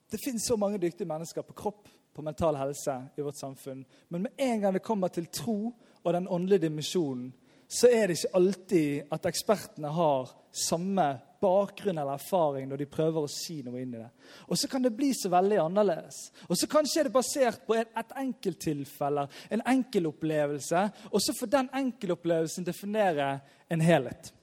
Det 0.10 0.18
finnes 0.18 0.46
så 0.46 0.58
mange 0.58 0.80
dyktige 0.82 1.08
mennesker 1.08 1.46
på 1.46 1.54
kropp, 1.54 1.90
på 2.14 2.24
mental 2.26 2.58
helse 2.58 2.96
i 3.18 3.22
vårt 3.22 3.38
samfunn. 3.38 3.86
Men 4.10 4.26
med 4.26 4.32
en 4.38 4.62
gang 4.62 4.74
det 4.74 4.84
kommer 4.84 5.08
til 5.14 5.30
tro 5.30 5.74
og 6.04 6.14
den 6.14 6.28
åndelige 6.28 6.66
dimensjonen, 6.66 7.30
så 7.70 7.88
er 7.94 8.08
det 8.10 8.18
ikke 8.18 8.38
alltid 8.40 9.12
at 9.14 9.28
ekspertene 9.30 9.92
har 9.94 10.32
samme 10.50 11.06
bakgrunn 11.40 11.98
eller 11.98 12.18
erfaring 12.18 12.66
når 12.68 12.82
de 12.82 12.88
prøver 12.90 13.22
å 13.22 13.30
si 13.30 13.60
noe 13.64 13.78
inn 13.84 13.94
i 13.94 14.02
det. 14.02 14.10
Og 14.50 14.58
så 14.58 14.68
kan 14.72 14.82
det 14.82 14.96
bli 14.98 15.12
så 15.14 15.30
veldig 15.30 15.60
annerledes. 15.62 16.18
Og 16.50 16.58
så 16.58 16.68
kanskje 16.72 17.04
er 17.04 17.08
det 17.08 17.14
basert 17.14 17.62
på 17.68 17.78
et 17.78 18.18
enkelttilfelle, 18.18 19.28
en 19.54 19.66
enkelopplevelse, 19.76 20.84
og 21.14 21.22
så 21.22 21.38
får 21.38 21.54
den 21.54 21.72
enkeltopplevelsen 21.84 22.66
definere 22.66 23.36
en 23.70 23.86
helhet. 23.86 24.34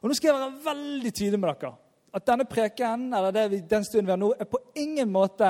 Og 0.00 0.08
Nå 0.08 0.16
skal 0.16 0.30
jeg 0.30 0.38
være 0.38 0.64
veldig 0.70 1.12
tydelig 1.12 1.42
med 1.42 1.50
dere 1.50 1.76
at 2.12 2.26
denne 2.26 2.46
preken 2.48 3.08
eller 3.14 3.34
det, 3.34 3.62
den 3.70 3.84
stunden 3.86 4.08
vi 4.08 4.14
har 4.14 4.20
nå, 4.20 4.32
er 4.34 4.48
på 4.50 4.60
ingen 4.78 5.10
måte 5.12 5.48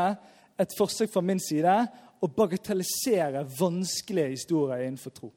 et 0.60 0.74
forsøk 0.76 1.12
fra 1.12 1.22
min 1.24 1.40
side 1.40 1.74
å 2.20 2.28
bagatellisere 2.36 3.46
vanskelige 3.58 4.34
historier 4.34 4.84
innenfor 4.84 5.14
tro. 5.16 5.30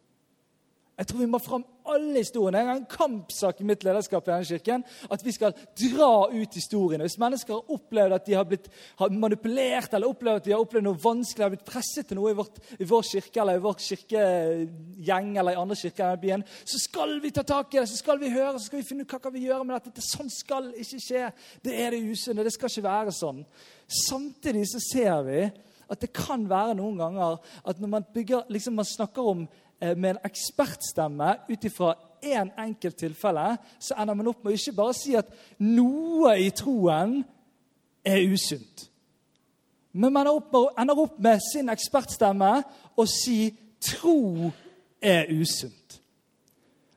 Jeg 0.98 1.08
tror 1.10 1.24
vi 1.24 1.30
må 1.32 1.40
fram 1.42 1.64
alle 1.90 2.22
historiene. 2.22 2.62
Det 2.64 2.72
er 2.72 2.80
en 2.80 2.90
kampsak 2.90 3.62
i 3.62 3.68
mitt 3.68 3.84
lederskap 3.86 4.28
i 4.28 4.32
denne 4.32 4.48
kirken 4.48 4.86
at 5.12 5.26
vi 5.26 5.34
skal 5.36 5.56
dra 5.80 6.12
ut 6.32 6.58
historiene. 6.58 7.08
Hvis 7.08 7.20
mennesker 7.22 7.58
har 7.58 7.74
opplevd 7.76 8.18
at 8.18 8.28
de 8.28 8.38
har 8.38 8.48
blitt 8.48 8.70
har 9.00 9.14
manipulert 9.16 9.94
eller 9.94 10.12
opplevd 10.12 10.42
at 10.42 10.48
de 10.48 10.56
har 10.56 10.64
opplevd 10.64 10.88
noe 10.88 11.02
vanskelig, 11.04 11.46
har 11.46 11.54
blitt 11.56 11.68
presset 11.68 12.10
til 12.10 12.20
noe 12.20 12.32
i, 12.34 12.38
vårt, 12.38 12.62
i 12.80 12.88
vår 12.88 13.06
kirke 13.10 13.44
eller 13.44 13.60
i 13.60 13.64
vår 13.64 13.78
kirkegjeng 13.88 15.34
eller 15.38 15.56
i 15.56 15.62
andre 15.64 15.80
kirker 15.80 16.04
i 16.04 16.08
denne 16.08 16.24
byen, 16.24 16.48
så 16.64 16.82
skal 16.82 17.18
vi 17.24 17.34
ta 17.36 17.46
tak 17.48 17.74
i 17.74 17.82
det, 17.82 17.88
så 17.92 18.00
skal 18.00 18.22
vi 18.22 18.32
høre, 18.34 18.56
så 18.58 18.70
skal 18.70 18.82
vi 18.82 18.88
finne 18.88 19.08
ut 19.08 19.14
hva 19.14 19.22
kan 19.24 19.36
vi 19.36 19.46
gjøre 19.48 19.68
med 19.68 19.78
dette. 19.78 19.98
Det, 19.98 20.06
sånn 20.08 20.32
skal 20.32 20.72
ikke 20.80 21.02
skje. 21.04 21.28
Det 21.64 21.76
er 21.80 21.94
det 21.94 22.04
usunne. 22.08 22.46
Det 22.46 22.54
skal 22.56 22.72
ikke 22.72 22.88
være 22.88 23.14
sånn. 23.16 23.44
Samtidig 24.04 24.66
så 24.72 24.82
ser 24.84 25.22
vi 25.28 25.44
at 25.94 26.02
det 26.02 26.14
kan 26.16 26.46
være 26.50 26.78
noen 26.80 26.98
ganger 26.98 27.38
at 27.68 27.82
når 27.82 27.92
man, 27.92 28.06
bygger, 28.14 28.48
liksom 28.54 28.78
man 28.80 28.88
snakker 28.88 29.30
om 29.34 29.44
med 29.98 30.10
en 30.14 30.24
ekspertstemme 30.30 31.36
ut 31.50 31.68
ifra 31.68 31.94
én 32.24 32.42
en 32.42 32.52
enkelt 32.58 32.96
tilfelle, 32.96 33.58
så 33.80 33.96
ender 34.00 34.14
man 34.14 34.28
opp 34.32 34.44
med 34.44 34.54
å 34.54 34.58
ikke 34.58 34.76
bare 34.78 34.96
si 34.96 35.16
at 35.20 35.30
noe 35.60 36.36
i 36.40 36.50
troen 36.56 37.20
er 38.06 38.24
usunt. 38.32 38.88
Men 39.94 40.14
man 40.14 40.30
ender 40.80 41.00
opp 41.04 41.20
med 41.22 41.42
sin 41.52 41.70
ekspertstemme 41.70 42.54
å 42.98 43.06
si 43.10 43.54
tro 43.84 44.52
er 45.02 45.30
usunt. 45.30 46.00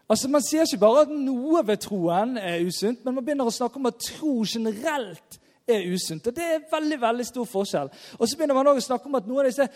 Altså 0.08 0.28
Man 0.30 0.42
sier 0.42 0.62
ikke 0.62 0.80
bare 0.80 1.02
at 1.02 1.10
noe 1.10 1.64
ved 1.66 1.82
troen 1.82 2.36
er 2.38 2.62
usunt, 2.62 3.02
men 3.04 3.16
man 3.16 3.24
begynner 3.26 3.48
å 3.48 3.54
snakke 3.54 3.80
om 3.80 3.88
at 3.90 3.98
tro 3.98 4.44
generelt 4.46 5.40
er 5.66 5.82
usunt. 5.90 6.26
Og 6.26 6.36
Det 6.36 6.44
er 6.44 6.66
veldig 6.70 7.00
veldig 7.02 7.26
stor 7.26 7.48
forskjell. 7.50 7.90
Og 8.18 8.28
så 8.28 8.36
begynner 8.36 8.54
man 8.54 8.70
også 8.70 8.84
å 8.84 8.88
snakke 8.92 9.10
om 9.10 9.18
at 9.18 9.26
noen 9.26 9.42
av 9.42 9.50
disse 9.50 9.66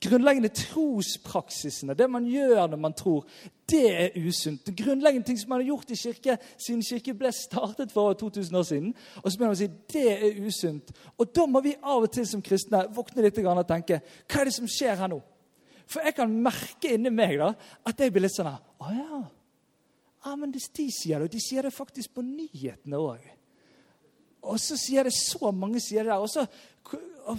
grunnleggende 0.00 0.48
trospraksisene, 0.48 1.94
det 1.94 2.06
man 2.10 2.24
gjør 2.28 2.66
når 2.72 2.80
man 2.80 2.94
tror, 2.96 3.26
det 3.70 3.84
er 3.90 4.16
usunt. 4.26 4.66
Det 4.66 4.76
grunnleggende 4.76 5.26
ting 5.26 5.38
som 5.38 5.52
man 5.52 5.60
har 5.60 5.66
gjort 5.66 5.90
i 5.90 5.98
kirke 5.98 6.36
siden 6.56 6.82
kirke 6.82 7.14
ble 7.14 7.32
startet 7.32 7.92
for 7.92 8.12
2000 8.12 8.56
år 8.56 8.62
siden. 8.62 8.94
Og 9.22 9.26
så 9.30 9.38
begynner 9.38 9.52
man 9.52 9.58
å 9.58 9.60
si 9.60 9.68
det 9.92 10.06
er 10.12 10.40
usunt. 10.46 10.92
Og 11.18 11.34
da 11.36 11.46
må 11.46 11.62
vi 11.64 11.76
av 11.82 12.06
og 12.06 12.12
til 12.14 12.26
som 12.26 12.42
kristne 12.42 12.86
våkne 12.96 13.26
litt 13.26 13.38
og 13.44 13.66
tenke 13.68 14.00
hva 14.00 14.40
er 14.40 14.48
det 14.48 14.56
som 14.56 14.70
skjer 14.70 14.96
her 15.02 15.12
nå? 15.12 15.20
For 15.90 16.06
jeg 16.06 16.14
kan 16.14 16.32
merke 16.42 16.94
inni 16.94 17.10
meg 17.10 17.36
da, 17.40 17.52
at 17.86 18.00
jeg 18.00 18.14
blir 18.14 18.24
litt 18.24 18.36
sånn 18.36 18.50
Å 18.50 18.94
ja. 18.94 19.20
ja 20.24 20.34
men 20.38 20.54
de 20.54 20.62
sier 20.62 21.18
det, 21.18 21.26
og 21.26 21.34
de 21.34 21.42
sier 21.42 21.66
det 21.66 21.74
faktisk 21.74 22.14
på 22.14 22.24
nyhetene 22.24 22.98
òg. 22.98 23.26
Og 24.40 24.56
så 24.60 24.76
sier 24.80 25.04
det 25.04 25.12
så 25.12 25.50
mange 25.52 25.82
sier 25.82 26.06
det 26.06 26.14
der. 26.14 26.22
Og 26.22 26.30
så 26.30 26.46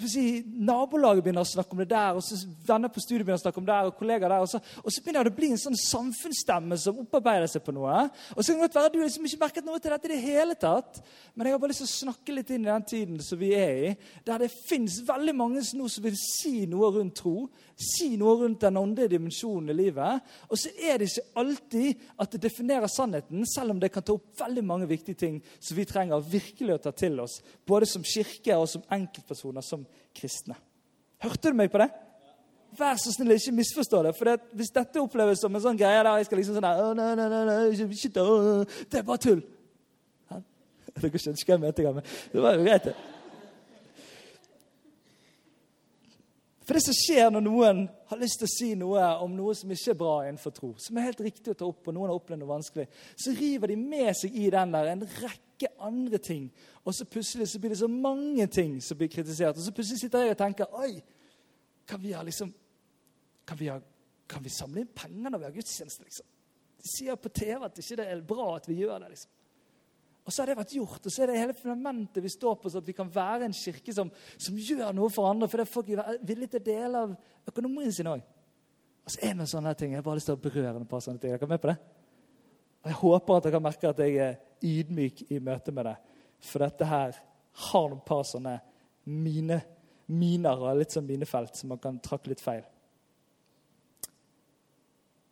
si, 0.07 0.43
Nabolaget 0.45 1.23
begynner 1.25 1.45
å 1.45 1.49
snakke 1.49 1.75
om 1.75 1.81
det 1.81 1.89
der, 1.91 2.17
og 2.17 2.23
så 2.25 2.37
venner 2.67 2.91
på 2.91 3.01
studiet 3.03 3.25
begynner 3.25 3.39
å 3.39 3.43
snakke 3.43 3.61
om 3.61 3.67
det 3.67 3.73
der, 3.73 3.89
og 3.89 3.97
kollegaer 3.99 4.33
der, 4.33 4.43
og 4.45 4.49
så, 4.51 4.61
og 4.83 4.93
så, 4.93 5.01
begynner 5.01 5.27
det 5.27 5.33
å 5.33 5.37
bli 5.39 5.49
en 5.51 5.61
sånn 5.61 5.77
samfunnsstemme 5.79 6.77
som 6.79 7.01
opparbeider 7.03 7.49
seg 7.51 7.65
på 7.65 7.73
noe. 7.75 8.03
Og 8.35 8.41
så 8.41 8.51
kan 8.51 8.61
det 8.61 8.67
godt 8.67 8.77
være 8.79 8.93
du 8.93 8.99
liksom 9.01 9.27
ikke 9.27 9.41
merket 9.41 9.67
noe 9.67 9.81
til 9.81 9.95
dette 9.95 10.09
i 10.09 10.13
det 10.13 10.21
hele 10.23 10.57
tatt, 10.59 11.01
men 11.33 11.47
jeg 11.47 11.55
har 11.55 11.63
bare 11.63 11.73
lyst 11.73 11.83
til 11.83 11.89
å 11.89 11.95
snakke 11.95 12.35
litt 12.37 12.53
inn 12.53 12.67
i 12.67 12.71
den 12.71 12.87
tiden 12.91 13.21
som 13.25 13.41
vi 13.41 13.51
er 13.57 13.81
i, 13.89 13.91
der 14.27 14.45
det 14.45 14.51
fins 14.53 14.99
veldig 15.07 15.35
mange 15.37 15.65
nå 15.77 15.89
som 15.91 16.05
vil 16.05 16.17
si 16.19 16.65
noe 16.69 16.91
rundt 16.95 17.17
tro, 17.21 17.35
si 17.81 18.11
noe 18.19 18.35
rundt 18.43 18.61
den 18.61 18.77
åndelige 18.77 19.15
dimensjonen 19.15 19.73
i 19.73 19.77
livet. 19.77 20.31
Og 20.49 20.59
så 20.59 20.71
er 20.77 20.99
det 21.01 21.09
ikke 21.09 21.41
alltid 21.41 22.05
at 22.21 22.35
det 22.35 22.43
definerer 22.45 22.91
sannheten, 22.91 23.45
selv 23.49 23.75
om 23.75 23.81
det 23.81 23.91
kan 23.93 24.05
ta 24.05 24.15
opp 24.15 24.29
veldig 24.41 24.63
mange 24.67 24.89
viktige 24.89 25.19
ting 25.23 25.39
som 25.59 25.77
vi 25.77 25.87
trenger 25.89 26.21
virkelig 26.21 26.77
å 26.77 26.83
ta 26.85 26.93
til 26.95 27.19
oss, 27.23 27.39
både 27.67 27.89
som 27.89 28.05
kirke 28.05 28.57
og 28.57 28.69
som 28.69 28.85
enkeltpersoner. 28.91 29.61
som 29.61 29.80
kristne. 30.17 30.57
Hørte 31.21 31.51
du 31.51 31.57
meg 31.57 31.71
på 31.71 31.81
det? 31.81 31.89
Vær 32.77 32.99
så 33.01 33.11
snill, 33.11 33.33
ikke 33.35 33.53
misforstå 33.55 34.03
det. 34.07 34.13
For 34.15 34.29
det, 34.29 34.37
Hvis 34.55 34.71
dette 34.71 35.01
oppleves 35.01 35.41
som 35.43 35.55
en 35.55 35.63
sånn 35.63 35.79
greie 35.79 36.03
der 36.03 36.21
jeg 36.21 36.29
skal 36.29 36.39
liksom 36.39 36.55
sånn 36.57 36.67
der, 36.67 36.93
nei, 36.95 37.09
nei, 37.19 37.27
nei, 37.29 37.41
nei, 37.49 38.85
Det 38.87 38.99
er 38.99 39.07
bare 39.07 39.23
tull. 39.25 39.41
Ja? 40.31 40.39
Dere 41.01 41.19
skjønner 41.19 41.41
ikke 41.41 41.51
hva 41.51 41.57
jeg 41.57 41.65
mente 41.65 42.05
det 42.31 42.45
var 42.45 42.55
jo 42.55 42.63
greit, 42.63 42.87
det. 42.87 42.95
For 46.61 46.77
det 46.77 46.83
som 46.85 46.93
skjer 46.93 47.31
når 47.33 47.41
noen 47.41 47.79
har 48.11 48.19
lyst 48.21 48.37
til 48.41 48.47
å 48.47 48.51
si 48.51 48.67
noe 48.77 49.05
om 49.23 49.33
noe 49.33 49.53
som 49.57 49.71
ikke 49.73 49.95
er 49.95 49.97
bra 49.97 50.15
innenfor 50.27 50.53
tro, 50.53 50.69
som 50.77 50.97
er 50.97 51.07
helt 51.07 51.23
riktig 51.25 51.55
å 51.55 51.57
ta 51.57 51.65
opp, 51.65 51.87
og 51.89 51.95
noen 51.95 52.11
har 52.11 52.19
opplevd 52.19 52.43
noe 52.43 52.51
vanskelig, 52.51 52.85
så 53.17 53.33
river 53.33 53.73
de 53.73 53.77
med 53.81 54.11
seg 54.17 54.35
i 54.37 54.49
den 54.53 54.75
der 54.75 54.91
en 54.91 55.01
rekke 55.23 55.71
andre 55.81 56.19
ting. 56.21 56.45
Og 56.85 56.93
så 56.93 57.07
plutselig 57.09 57.49
så 57.49 57.61
blir 57.61 57.73
det 57.73 57.81
så 57.81 57.89
mange 57.89 58.45
ting 58.53 58.77
som 58.83 58.99
blir 58.99 59.09
kritisert. 59.09 59.57
Og 59.57 59.65
så 59.65 59.73
plutselig 59.73 60.03
sitter 60.03 60.27
jeg 60.27 60.35
og 60.35 60.41
tenker 60.43 60.77
Oi, 60.77 60.93
kan 61.89 62.01
vi, 62.03 62.13
ha 62.13 62.21
liksom, 62.25 62.53
kan 63.47 63.57
vi, 63.57 63.71
ha, 63.73 63.79
kan 64.29 64.45
vi 64.45 64.53
samle 64.53 64.85
inn 64.85 64.93
penger 64.95 65.33
når 65.33 65.41
vi 65.41 65.49
har 65.49 65.57
gudstjeneste? 65.57 66.05
liksom? 66.05 66.29
De 66.81 66.89
sier 66.89 67.17
på 67.17 67.29
TV 67.33 67.65
at 67.65 67.77
det 67.77 67.85
ikke 67.85 68.05
er 68.05 68.21
bra 68.25 68.51
at 68.55 68.69
vi 68.69 68.79
gjør 68.83 69.01
det. 69.01 69.15
liksom. 69.15 69.33
Og 70.21 70.33
så 70.33 70.41
har 70.41 70.51
det 70.51 70.57
vært 70.59 70.75
gjort, 70.75 71.05
og 71.05 71.13
så 71.13 71.23
er 71.23 71.31
det 71.31 71.39
hele 71.39 71.55
fundamentet 71.57 72.21
vi 72.23 72.29
står 72.29 72.59
på, 72.61 72.69
så 72.69 72.81
at 72.81 72.87
vi 72.87 72.93
kan 72.93 73.09
være 73.09 73.47
en 73.47 73.55
kirke 73.57 73.93
som, 73.95 74.11
som 74.37 74.59
gjør 74.59 74.93
noe 74.93 75.09
for 75.09 75.29
andre. 75.31 75.49
For 75.49 75.81
det 75.87 75.97
er 75.97 76.19
villige 76.21 76.53
til 76.53 76.61
å 76.61 76.67
dele 76.67 77.01
av 77.07 77.49
økonomien 77.49 77.95
sin 77.95 78.09
òg. 78.11 78.21
Og 79.01 79.13
så 79.13 79.23
er 79.23 79.33
det 79.33 79.39
noen 79.39 79.49
sånne 79.49 79.73
ting. 79.77 79.95
Jeg 79.95 80.01
har 80.01 80.05
bare 80.05 80.19
lyst 80.19 80.29
til 80.29 80.37
å 80.37 80.43
berøre 80.43 80.75
et 80.77 80.89
par 80.89 81.01
sånne 81.01 81.21
ting. 81.21 81.33
Er 81.33 81.41
dere 81.41 81.49
med 81.49 81.63
på 81.63 81.71
det? 81.71 81.77
Og 82.81 82.89
Jeg 82.89 82.99
håper 83.01 83.37
at 83.37 83.47
dere 83.47 83.61
merker 83.61 83.93
at 83.93 84.01
jeg 84.01 84.17
er 84.21 84.37
ydmyk 84.65 85.23
i 85.29 85.39
møte 85.41 85.73
med 85.73 85.89
det. 85.89 85.95
For 86.41 86.61
dette 86.61 86.85
her 86.89 87.17
har 87.65 87.89
noen 87.89 88.03
par 88.05 88.21
sånne 88.29 88.59
mine, 89.09 89.57
miner 90.11 90.61
og 90.61 90.77
litt 90.77 90.93
sånn 90.93 91.07
minefelt 91.07 91.57
som 91.57 91.73
man 91.73 91.81
kan 91.81 91.97
trakke 92.03 92.29
litt 92.29 92.43
feil. 92.43 92.61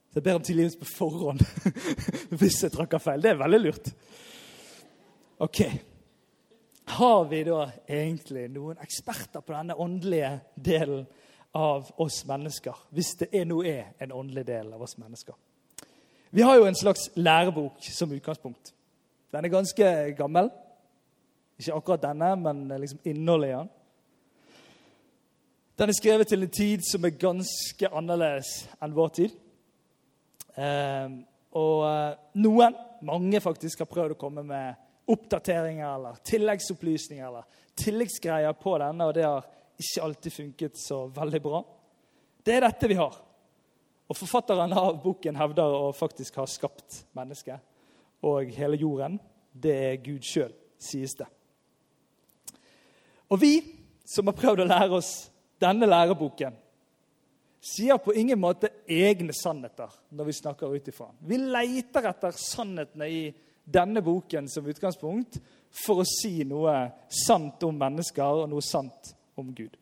Så 0.09 0.17
jeg 0.17 0.25
ber 0.25 0.39
om 0.39 0.45
tilgivelse 0.45 0.81
på 0.81 0.89
forhånd 0.89 1.43
hvis 2.41 2.63
jeg 2.65 2.73
trakker 2.73 3.01
feil. 3.01 3.21
Det 3.21 3.35
er 3.35 3.41
veldig 3.43 3.61
lurt. 3.61 3.91
Ok. 5.41 5.61
Har 6.85 7.25
vi 7.25 7.43
da 7.47 7.61
egentlig 7.87 8.49
noen 8.51 8.79
eksperter 8.83 9.39
på 9.39 9.53
denne 9.53 9.77
åndelige 9.79 10.31
delen 10.59 11.05
av 11.55 11.87
oss 12.03 12.25
mennesker? 12.27 12.81
Hvis 12.91 13.13
det 13.21 13.29
er 13.31 13.45
nå 13.47 13.61
er 13.63 13.93
en 14.03 14.11
åndelig 14.11 14.43
del 14.49 14.73
av 14.75 14.83
oss 14.83 14.97
mennesker. 14.99 15.37
Vi 16.35 16.43
har 16.43 16.59
jo 16.59 16.65
en 16.67 16.75
slags 16.75 17.07
lærebok 17.15 17.79
som 17.87 18.11
utgangspunkt. 18.11 18.73
Den 19.31 19.47
er 19.47 19.53
ganske 19.53 19.93
gammel. 20.17 20.51
Ikke 21.55 21.77
akkurat 21.77 22.03
denne, 22.03 22.33
men 22.35 22.81
liksom 22.81 22.99
innholdet 23.07 23.53
i 23.53 23.55
den. 23.55 23.71
Den 25.79 25.89
er 25.89 25.99
skrevet 26.01 26.27
til 26.27 26.43
en 26.43 26.51
tid 26.59 26.83
som 26.83 27.07
er 27.07 27.15
ganske 27.15 27.93
annerledes 27.95 28.51
enn 28.83 28.99
vår 28.99 29.15
tid. 29.21 29.39
Eh, 30.59 31.17
og 31.55 31.87
eh, 31.87 32.21
noen, 32.43 32.75
mange 33.07 33.39
faktisk, 33.39 33.85
har 33.85 33.93
prøvd 33.95 34.19
å 34.19 34.21
komme 34.27 34.43
med 34.43 34.88
oppdateringer 35.09 35.87
eller 35.87 36.19
tilleggsopplysninger 36.27 37.25
eller 37.27 37.65
tilleggsgreier 37.79 38.53
på 38.59 38.75
denne, 38.81 39.07
og 39.07 39.15
det 39.17 39.25
har 39.25 39.47
ikke 39.79 40.03
alltid 40.05 40.35
funket 40.35 40.79
så 40.79 41.05
veldig 41.15 41.41
bra. 41.43 41.63
Det 42.43 42.55
er 42.55 42.65
dette 42.67 42.89
vi 42.91 42.97
har. 42.99 43.17
Og 44.09 44.17
Forfatteren 44.17 44.73
av 44.73 45.01
boken 45.03 45.37
hevder 45.37 45.75
å 45.79 45.91
faktisk 45.93 46.39
ha 46.41 46.45
skapt 46.49 47.03
mennesket 47.17 47.61
og 48.25 48.49
hele 48.55 48.79
jorden. 48.79 49.19
Det 49.53 49.75
er 49.91 49.99
Gud 50.03 50.25
sjøl, 50.25 50.53
sies 50.81 51.13
det. 51.19 51.27
Og 53.29 53.37
vi 53.41 53.53
som 54.09 54.29
har 54.29 54.37
prøvd 54.37 54.63
å 54.63 54.69
lære 54.69 54.97
oss 54.97 55.11
denne 55.61 55.85
læreboken, 55.89 56.55
sier 57.61 57.99
på 58.01 58.15
ingen 58.17 58.39
måte 58.39 58.71
egne 58.87 59.35
sannheter 59.35 59.91
når 60.15 60.29
vi 60.29 60.35
snakker 60.39 60.73
ut 60.73 60.87
ifra 60.89 61.09
den. 61.11 61.27
Vi 61.29 61.37
leter 61.37 62.07
etter 62.09 62.35
sannhetene 62.39 63.09
i 63.11 63.21
denne 63.71 64.01
boken 64.05 64.49
som 64.51 64.67
utgangspunkt 64.69 65.39
for 65.85 66.01
å 66.01 66.07
si 66.07 66.41
noe 66.47 66.75
sant 67.13 67.61
om 67.67 67.77
mennesker 67.77 68.43
og 68.43 68.49
noe 68.51 68.65
sant 68.65 69.13
om 69.39 69.53
Gud. 69.55 69.77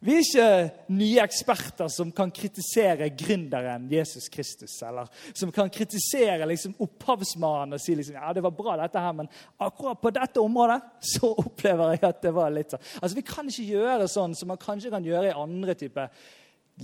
Vi 0.00 0.14
er 0.16 0.22
ikke 0.24 0.92
nye 0.96 1.24
eksperter 1.26 1.90
som 1.92 2.08
kan 2.16 2.30
kritisere 2.32 3.10
gründeren 3.12 3.84
Jesus 3.92 4.30
Kristus. 4.32 4.78
Eller 4.86 5.10
som 5.36 5.50
kan 5.52 5.68
kritisere 5.68 6.46
liksom, 6.48 6.72
opphavsmannen 6.80 7.76
og 7.76 7.82
si 7.84 7.98
liksom, 7.98 8.16
ja, 8.16 8.32
det 8.32 8.44
var 8.46 8.54
bra, 8.56 8.78
dette 8.80 9.02
her, 9.04 9.12
men 9.18 9.28
akkurat 9.60 10.00
på 10.00 10.12
dette 10.16 10.40
området 10.40 10.78
så 11.04 11.34
opplever 11.44 11.98
jeg 11.98 12.06
at 12.08 12.22
det 12.24 12.32
var 12.32 12.54
litt 12.54 12.72
sånn. 12.72 12.86
Altså, 13.02 13.18
Vi 13.18 13.26
kan 13.28 13.52
ikke 13.52 13.68
gjøre 13.76 14.08
sånn 14.08 14.38
som 14.40 14.48
man 14.54 14.62
kanskje 14.62 14.94
kan 14.94 15.04
gjøre 15.04 15.34
i 15.34 15.36
andre 15.36 15.76
typer 15.76 16.24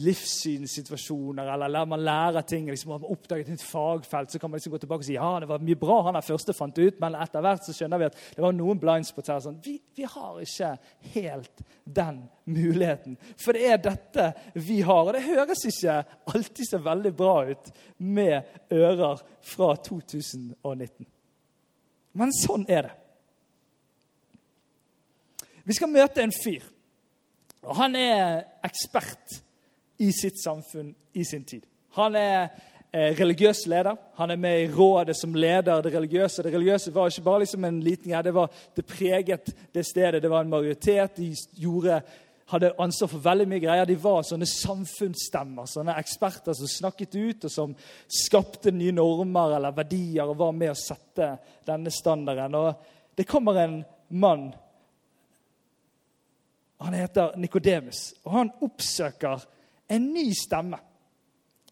livssynssituasjoner, 0.00 1.48
eller 1.52 1.70
lærer 1.72 1.88
man 1.88 2.02
lærer 2.04 2.44
ting 2.48 2.68
liksom, 2.70 2.92
man 2.94 3.06
oppdaget 3.10 3.48
et 3.54 3.62
fagfelt, 3.62 4.32
så 4.32 4.38
kan 4.38 4.50
man 4.50 4.58
liksom 4.58 4.74
gå 4.74 4.80
tilbake 4.82 5.04
og 5.04 5.08
si 5.08 5.16
ja, 5.16 5.30
det 5.40 5.48
var 5.48 5.64
mye 5.64 5.78
bra 5.80 6.00
han 6.06 6.18
der 6.18 6.26
første 6.26 6.54
fant 6.56 6.78
ut, 6.78 7.00
men 7.00 7.16
etter 7.20 7.44
hvert 7.44 7.64
så 7.64 7.74
skjønner 7.76 8.02
vi 8.02 8.08
at 8.10 8.18
det 8.36 8.44
var 8.44 8.56
noen 8.56 8.80
blindspots 8.82 9.32
her. 9.32 9.40
Sånn. 9.44 9.58
Vi, 9.64 9.78
vi, 9.96 10.04
har 10.10 10.40
ikke 10.42 10.72
helt 11.14 11.64
den 11.84 12.22
muligheten. 12.44 13.16
For 13.40 13.56
det 13.56 13.72
er 13.72 13.82
dette 13.84 14.28
vi 14.54 14.82
har. 14.86 15.02
Og 15.06 15.16
det 15.16 15.24
høres 15.26 15.64
ikke 15.70 15.98
alltid 16.34 16.70
så 16.70 16.82
veldig 16.84 17.12
bra 17.16 17.38
ut 17.50 17.72
med 17.98 18.70
ører 18.74 19.24
fra 19.46 19.72
2019. 19.88 21.10
Men 22.16 22.32
sånn 22.32 22.64
er 22.68 22.88
det. 22.88 22.94
Vi 25.66 25.74
skal 25.74 25.90
møte 25.90 26.22
en 26.22 26.34
fyr. 26.34 26.62
Og 27.66 27.74
han 27.80 27.96
er 27.98 28.44
ekspert 28.66 29.40
i 29.98 30.12
sitt 30.12 30.42
samfunn 30.42 30.94
i 31.12 31.24
sin 31.24 31.44
tid. 31.44 31.62
Han 31.96 32.16
er 32.16 32.48
eh, 32.92 33.14
religiøs 33.16 33.66
leder. 33.66 33.96
Han 34.18 34.30
er 34.30 34.36
med 34.36 34.62
i 34.62 34.68
rådet 34.72 35.16
som 35.16 35.34
leder 35.34 35.82
det 35.82 35.94
religiøse. 35.94 36.42
Det 36.42 36.52
religiøse 36.54 36.94
var 36.94 37.10
ikke 37.10 37.24
bare 37.24 37.44
liksom 37.44 37.64
en 37.64 37.80
liten 37.80 38.10
greie, 38.10 38.22
det, 38.22 38.34
var, 38.34 38.52
det 38.76 38.86
preget 38.86 39.50
det 39.74 39.86
stedet. 39.86 40.22
Det 40.22 40.30
var 40.30 40.44
en 40.44 40.52
majoritet. 40.52 41.16
De 41.16 41.32
gjorde, 41.62 42.00
hadde 42.52 42.72
ansvar 42.78 43.10
for 43.10 43.24
veldig 43.24 43.48
mye 43.48 43.64
greier. 43.64 43.88
De 43.88 43.96
var 44.02 44.26
sånne 44.28 44.48
samfunnsstemmer, 44.50 45.70
sånne 45.70 45.96
eksperter 46.02 46.54
som 46.58 46.70
snakket 46.70 47.16
ut, 47.16 47.48
og 47.48 47.52
som 47.52 47.74
skapte 48.06 48.74
nye 48.74 48.94
normer 48.94 49.56
eller 49.56 49.74
verdier 49.76 50.28
og 50.28 50.38
var 50.44 50.54
med 50.54 50.74
å 50.74 50.78
sette 50.78 51.32
denne 51.66 51.90
standarden. 51.94 52.60
Og 52.60 53.16
det 53.16 53.28
kommer 53.28 53.64
en 53.64 53.80
mann. 54.08 54.50
Han 56.84 56.94
heter 56.94 57.38
Nikodemus, 57.40 58.10
og 58.24 58.32
han 58.36 58.50
oppsøker 58.60 59.46
en 59.88 60.12
ny 60.12 60.28
stemme. 60.34 60.78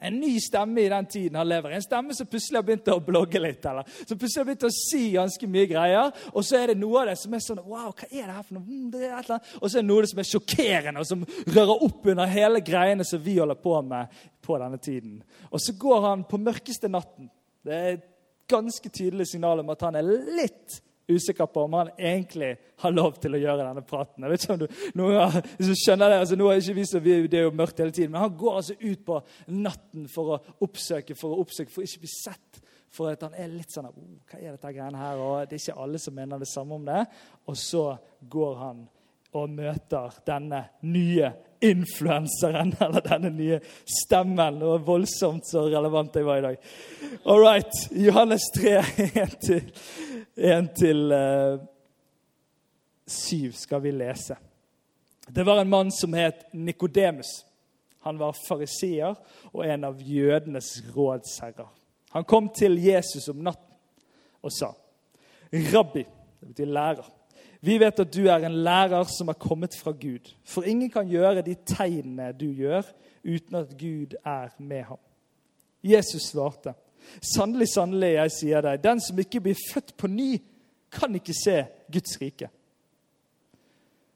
En 0.05 0.17
ny 0.21 0.41
stemme 0.41 0.83
i 0.83 0.89
den 0.89 1.07
tiden 1.07 1.37
han 1.39 1.49
lever. 1.49 1.71
En 1.71 1.83
stemme 1.83 2.15
som 2.15 2.27
plutselig 2.29 2.59
har 2.59 2.65
begynt 2.67 2.89
å 2.93 2.99
blogge 3.01 3.41
litt. 3.41 3.65
eller 3.65 3.87
Som 4.05 4.19
plutselig 4.19 4.41
har 4.43 4.49
begynt 4.51 4.67
å 4.67 4.73
si 4.75 5.03
ganske 5.15 5.49
mye 5.49 5.69
greier. 5.71 6.11
Og 6.35 6.45
så 6.45 6.59
er 6.59 6.73
det 6.73 6.81
noe 6.81 7.01
av 7.01 7.09
det 7.09 7.15
som 7.21 7.35
er 7.35 7.45
sånn 7.45 7.63
Wow, 7.63 7.93
hva 7.95 8.09
er 8.11 8.27
det 8.27 8.35
her 8.35 8.43
for 8.43 8.59
noe? 8.59 8.67
Mm, 8.67 8.91
det 8.93 9.01
er 9.01 9.15
et 9.15 9.25
eller 9.25 9.37
annet. 9.39 9.53
Og 9.61 9.65
så 9.65 9.79
er 9.79 9.85
det 9.85 9.89
noe 9.89 10.03
av 10.03 10.05
det 10.05 10.11
som 10.11 10.21
er 10.21 10.29
sjokkerende, 10.29 11.05
og 11.05 11.09
som 11.09 11.23
rører 11.55 11.85
opp 11.89 12.11
under 12.13 12.35
hele 12.35 12.65
greiene 12.67 13.07
som 13.09 13.23
vi 13.25 13.39
holder 13.39 13.61
på 13.63 13.77
med 13.87 14.19
på 14.45 14.59
denne 14.61 14.81
tiden. 14.83 15.15
Og 15.49 15.63
så 15.63 15.77
går 15.87 16.09
han 16.09 16.27
på 16.29 16.43
mørkeste 16.43 16.91
natten. 16.93 17.31
Det 17.65 17.79
er 17.79 17.95
et 17.95 18.11
ganske 18.51 18.91
tydelig 18.93 19.31
signal 19.31 19.63
om 19.63 19.73
at 19.73 19.87
han 19.87 19.97
er 19.97 20.11
litt 20.11 20.83
Usikker 21.09 21.47
på 21.53 21.67
om 21.67 21.77
han 21.77 21.91
egentlig 21.99 22.55
har 22.81 22.95
lov 22.95 23.19
til 23.21 23.37
å 23.37 23.41
gjøre 23.41 23.67
denne 23.67 23.85
praten. 23.85 24.25
Jeg 24.25 24.33
vet 24.33 24.45
ikke 24.45 24.55
om 24.55 24.63
du, 24.63 24.67
noen 24.97 25.35
hvis 25.59 25.69
du 25.69 25.75
skjønner 25.77 26.13
Det 26.13 26.21
altså 26.23 26.39
nå 26.41 26.49
er 26.49 26.63
ikke 26.63 26.79
vi 26.79 26.87
så, 26.89 27.03
det 27.05 27.39
er 27.41 27.45
jo 27.45 27.57
mørkt 27.57 27.83
hele 27.83 27.93
tiden, 27.93 28.15
men 28.15 28.25
han 28.25 28.39
går 28.41 28.61
altså 28.61 28.79
ut 28.81 29.05
på 29.05 29.21
natten 29.53 30.09
for 30.13 30.37
å 30.37 30.41
oppsøke, 30.65 31.17
for 31.19 31.35
å 31.35 31.45
oppsøke, 31.45 31.73
for 31.75 31.85
å 31.85 31.89
ikke 31.89 32.07
bli 32.07 32.13
sett. 32.15 32.63
For 32.95 33.11
at 33.11 33.25
han 33.27 33.35
er 33.37 33.51
litt 33.51 33.75
sånn 33.75 33.91
oh, 33.91 34.03
Hva 34.31 34.39
er 34.39 34.55
dette 34.55 34.71
greiene 34.73 35.01
her? 35.01 35.21
Og 35.21 35.49
det 35.49 35.57
er 35.59 35.63
ikke 35.65 35.83
alle 35.83 36.01
som 36.01 36.15
mener 36.15 36.41
det 36.41 36.51
samme 36.51 36.79
om 36.79 36.85
det. 36.87 37.01
Og 37.51 37.57
så 37.59 37.89
går 38.31 38.61
han 38.61 38.85
og 39.35 39.51
møter 39.51 40.15
denne 40.27 40.61
nye 40.87 41.33
influenseren, 41.65 42.75
eller 42.85 43.03
denne 43.05 43.33
nye 43.35 43.59
stemmen. 43.83 44.61
Det 44.61 44.69
var 44.69 44.85
voldsomt 44.87 45.49
så 45.49 45.67
relevant 45.67 46.17
jeg 46.17 46.29
var 46.29 46.39
i 46.39 46.45
dag. 46.45 46.69
All 47.25 47.43
right. 47.43 47.81
Johannes 47.91 48.47
3, 48.55 48.77
1 49.11 49.37
til, 49.47 49.65
1 50.37 50.71
til 50.77 51.13
uh, 51.13 51.61
7 53.07 53.53
skal 53.53 53.83
vi 53.83 53.91
lese. 53.91 54.37
Det 55.35 55.47
var 55.47 55.61
en 55.61 55.71
mann 55.71 55.93
som 55.93 56.13
het 56.13 56.45
Nikodemus. 56.53 57.45
Han 58.05 58.19
var 58.19 58.37
fariseer 58.49 59.15
og 59.53 59.63
en 59.67 59.85
av 59.85 60.01
jødenes 60.03 60.83
rådsherrer. 60.97 61.71
Han 62.13 62.25
kom 62.25 62.49
til 62.49 62.77
Jesus 62.83 63.29
om 63.29 63.37
natten 63.37 63.75
og 64.43 64.53
sa, 64.53 64.75
'Rabbi', 65.53 66.05
det 66.41 66.49
betyr 66.49 66.65
lærer, 66.65 67.11
'vi 67.61 67.79
vet 67.79 68.01
at 68.01 68.15
du 68.15 68.27
er 68.27 68.45
en 68.45 68.63
lærer 68.65 69.05
som 69.05 69.29
er 69.29 69.33
kommet 69.33 69.75
fra 69.83 69.91
Gud.' 69.93 70.35
'For 70.45 70.63
ingen 70.63 70.91
kan 70.91 71.09
gjøre 71.09 71.43
de 71.43 71.55
tegnene 71.67 72.33
du 72.33 72.47
gjør, 72.53 72.83
uten 73.25 73.55
at 73.55 73.69
Gud 73.79 74.15
er 74.25 74.49
med 74.59 74.83
ham.' 74.83 74.99
Jesus 75.83 76.23
svarte, 76.23 76.75
'Sannelig, 77.21 77.69
sannelig, 77.69 78.13
jeg 78.15 78.31
sier 78.31 78.63
deg, 78.63 78.83
den 78.83 79.01
som 79.01 79.19
ikke 79.19 79.41
blir 79.41 79.57
født 79.73 79.97
på 79.97 80.11
ny, 80.11 80.39
kan 80.91 81.15
ikke 81.15 81.35
se 81.35 81.65
Guds 81.93 82.21
rike.' 82.21 82.51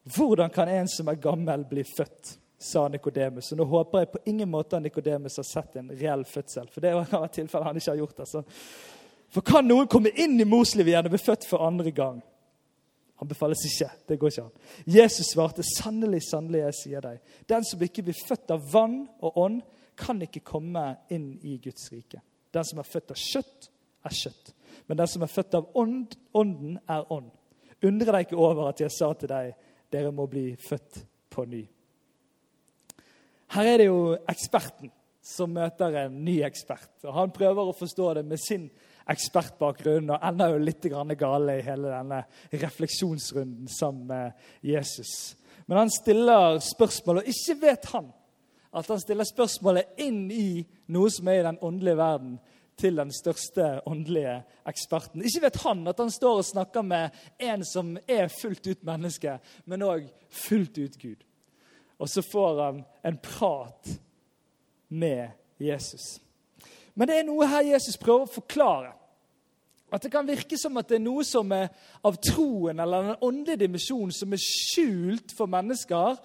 Hvordan 0.08 0.50
kan 0.50 0.68
en 0.68 0.88
som 0.88 1.08
er 1.08 1.20
gammel, 1.20 1.64
bli 1.68 1.84
født? 1.84 2.38
sa 2.58 2.88
Nikodemus. 2.88 3.52
Nå 3.52 3.64
håper 3.64 3.98
jeg 3.98 4.10
på 4.12 4.18
ingen 4.26 4.50
måte 4.50 4.76
at 4.76 4.82
Nikodemus 4.82 5.36
har 5.38 5.46
sett 5.46 5.76
en 5.78 5.92
reell 5.94 6.24
fødsel. 6.26 6.66
For 6.72 6.82
det 6.82 6.90
kan 7.10 7.22
være 7.22 7.34
tilfelle 7.36 7.68
han 7.68 7.78
ikke 7.78 7.92
har 7.92 8.00
gjort 8.00 8.18
det. 8.18 8.42
For 9.30 9.46
kan 9.46 9.68
noen 9.68 9.86
komme 9.90 10.10
inn 10.18 10.40
i 10.40 10.48
morslivet 10.48 10.90
igjen 10.90 11.06
og 11.06 11.14
bli 11.14 11.22
født 11.22 11.46
for 11.46 11.62
andre 11.66 11.92
gang? 11.94 12.18
Han 13.18 13.30
befales 13.30 13.64
ikke. 13.66 13.90
Det 14.06 14.18
går 14.18 14.32
ikke 14.32 14.42
an. 14.46 14.52
Jesus 14.86 15.32
svarte, 15.32 15.62
'Sannelig, 15.62 16.22
sannelig, 16.22 16.60
jeg 16.60 16.74
sier 16.74 17.00
deg:" 17.00 17.18
'Den 17.48 17.64
som 17.64 17.82
ikke 17.82 18.02
blir 18.02 18.18
født 18.26 18.50
av 18.50 18.72
vann 18.72 19.08
og 19.20 19.38
ånd, 19.38 19.62
kan 19.96 20.22
ikke 20.22 20.40
komme 20.40 20.96
inn 21.10 21.38
i 21.42 21.58
Guds 21.58 21.92
rike.' 21.92 22.22
'Den 22.58 22.64
som 22.64 22.78
er 22.78 22.90
født 22.90 23.12
av 23.14 23.16
kjøtt, 23.22 23.70
er 24.04 24.14
kjøtt.' 24.20 24.54
'Men 24.86 24.98
den 24.98 25.06
som 25.06 25.22
er 25.22 25.30
født 25.30 25.54
av 25.54 25.70
ånd, 25.74 26.16
ånden, 26.34 26.78
er 26.88 27.12
ånd.' 27.12 27.30
Undre 27.86 28.12
deg 28.12 28.26
ikke 28.26 28.36
over 28.42 28.68
at 28.68 28.80
jeg 28.80 28.90
sa 28.90 29.12
til 29.14 29.30
deg, 29.30 29.52
dere 29.92 30.10
må 30.12 30.26
bli 30.26 30.56
født 30.58 31.04
på 31.30 31.44
ny. 31.46 31.62
Her 33.54 33.68
er 33.70 33.78
det 33.78 33.86
jo 33.86 34.16
eksperten 34.28 34.90
som 35.22 35.52
møter 35.54 35.94
en 36.02 36.24
ny 36.24 36.40
ekspert. 36.42 37.04
og 37.04 37.14
Han 37.14 37.30
prøver 37.30 37.70
å 37.70 37.76
forstå 37.76 38.14
det 38.18 38.24
med 38.26 38.40
sin 38.42 38.66
ekspertbakgrunn 39.08 40.10
og 40.10 40.24
ender 40.24 40.52
jo 40.52 40.58
litt 40.58 40.82
gale 40.82 41.58
i 41.58 41.64
hele 41.64 41.92
denne 41.92 42.22
refleksjonsrunden 42.52 43.68
sammen 43.68 44.06
med 44.06 44.32
Jesus. 44.62 45.36
Men 45.66 45.84
han 45.84 45.90
stiller 45.92 46.58
spørsmål, 46.64 47.22
og 47.22 47.30
ikke 47.30 47.60
vet 47.60 47.88
han 47.92 48.10
at 48.72 48.88
han 48.88 49.00
stiller 49.00 49.26
spørsmålet 49.28 50.00
inn 50.04 50.26
i 50.32 50.62
noe 50.92 51.10
som 51.12 51.28
er 51.28 51.40
i 51.40 51.46
den 51.46 51.60
åndelige 51.64 52.00
verden, 52.00 52.38
til 52.78 52.94
den 52.94 53.10
største 53.10 53.80
åndelige 53.90 54.36
eksperten. 54.70 55.24
Ikke 55.26 55.48
vet 55.48 55.56
han 55.64 55.80
at 55.90 55.98
han 55.98 56.12
står 56.14 56.42
og 56.42 56.46
snakker 56.46 56.84
med 56.86 57.16
en 57.42 57.64
som 57.66 57.96
er 58.06 58.30
fullt 58.30 58.68
ut 58.70 58.84
menneske, 58.86 59.34
men 59.66 59.82
òg 59.82 60.06
fullt 60.30 60.78
ut 60.78 61.00
Gud. 61.00 61.24
Og 61.98 62.06
så 62.06 62.22
får 62.22 62.62
han 62.62 62.84
en 63.02 63.18
prat 63.18 63.90
med 64.88 65.34
Jesus. 65.58 66.20
Men 66.94 67.10
det 67.10 67.18
er 67.18 67.26
noe 67.26 67.46
her 67.50 67.66
Jesus 67.72 67.98
prøver 67.98 68.28
å 68.28 68.36
forklare. 68.38 68.92
At 69.90 70.04
det 70.04 70.12
kan 70.12 70.28
virke 70.28 70.58
som 70.60 70.76
at 70.76 70.90
det 70.90 70.98
er 70.98 71.06
noe 71.06 71.24
som 71.24 71.50
er 71.56 71.70
av 72.04 72.18
troen 72.22 72.78
eller 72.78 73.06
den 73.06 73.22
åndelige 73.24 73.64
dimensjonen 73.64 74.12
som 74.12 74.34
er 74.36 74.42
skjult 74.42 75.32
for 75.34 75.50
mennesker 75.50 76.18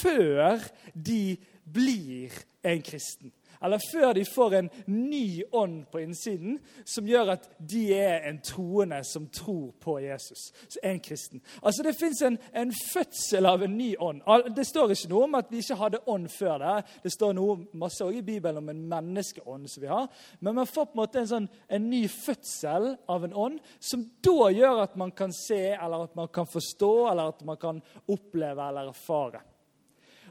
før 0.00 0.62
de 0.94 1.34
blir 1.64 2.32
en 2.62 2.82
kristen 2.82 3.32
eller 3.64 3.80
før 3.92 4.12
de 4.12 4.24
får 4.28 4.54
en 4.58 4.70
ny 4.86 5.42
ånd 5.52 5.84
på 5.92 6.02
innsiden 6.02 6.58
som 6.84 7.06
gjør 7.08 7.34
at 7.36 7.46
de 7.58 7.84
er 7.96 8.26
en 8.28 8.40
troende 8.44 8.98
som 9.08 9.24
tror 9.32 9.70
på 9.80 9.96
Jesus. 10.02 10.50
Så 10.68 10.78
En 10.82 11.00
kristen. 11.00 11.40
Altså 11.62 11.82
Det 11.82 11.94
fins 11.96 12.22
en, 12.22 12.38
en, 12.52 12.72
fødsel 12.92 13.46
av 13.46 13.62
en 13.62 13.76
ny 13.76 13.94
ånd. 13.96 14.20
Det 14.56 14.66
står 14.66 14.92
ikke 14.92 15.08
noe 15.08 15.24
om 15.24 15.38
at 15.38 15.48
vi 15.50 15.62
ikke 15.62 15.78
hadde 15.80 16.02
ånd 16.06 16.28
før 16.28 16.58
det. 16.60 16.74
Det 17.04 17.12
står 17.12 17.32
noe 17.38 17.56
masse 17.72 18.04
også 18.04 18.18
i 18.18 18.26
Bibelen 18.26 18.60
om 18.60 18.68
en 18.68 18.82
menneskeånd 18.90 19.68
som 19.70 19.82
vi 19.82 19.88
har. 19.88 20.10
Men 20.40 20.60
man 20.60 20.68
får 20.68 20.90
på 20.90 20.98
en 20.98 21.00
måte 21.00 21.22
en, 21.22 21.30
sånn, 21.30 21.48
en 21.68 21.88
ny 21.88 22.02
fødsel 22.08 22.90
av 23.08 23.24
en 23.24 23.38
ånd 23.46 23.62
som 23.78 24.04
da 24.24 24.50
gjør 24.52 24.82
at 24.82 24.98
man 25.00 25.14
kan 25.16 25.32
se, 25.32 25.62
eller 25.72 26.04
at 26.04 26.14
man 26.20 26.28
kan 26.28 26.46
forstå, 26.46 26.92
eller 27.12 27.32
at 27.32 27.40
man 27.48 27.56
kan 27.56 27.80
oppleve 28.04 28.68
eller 28.68 28.92
erfare. 28.92 29.40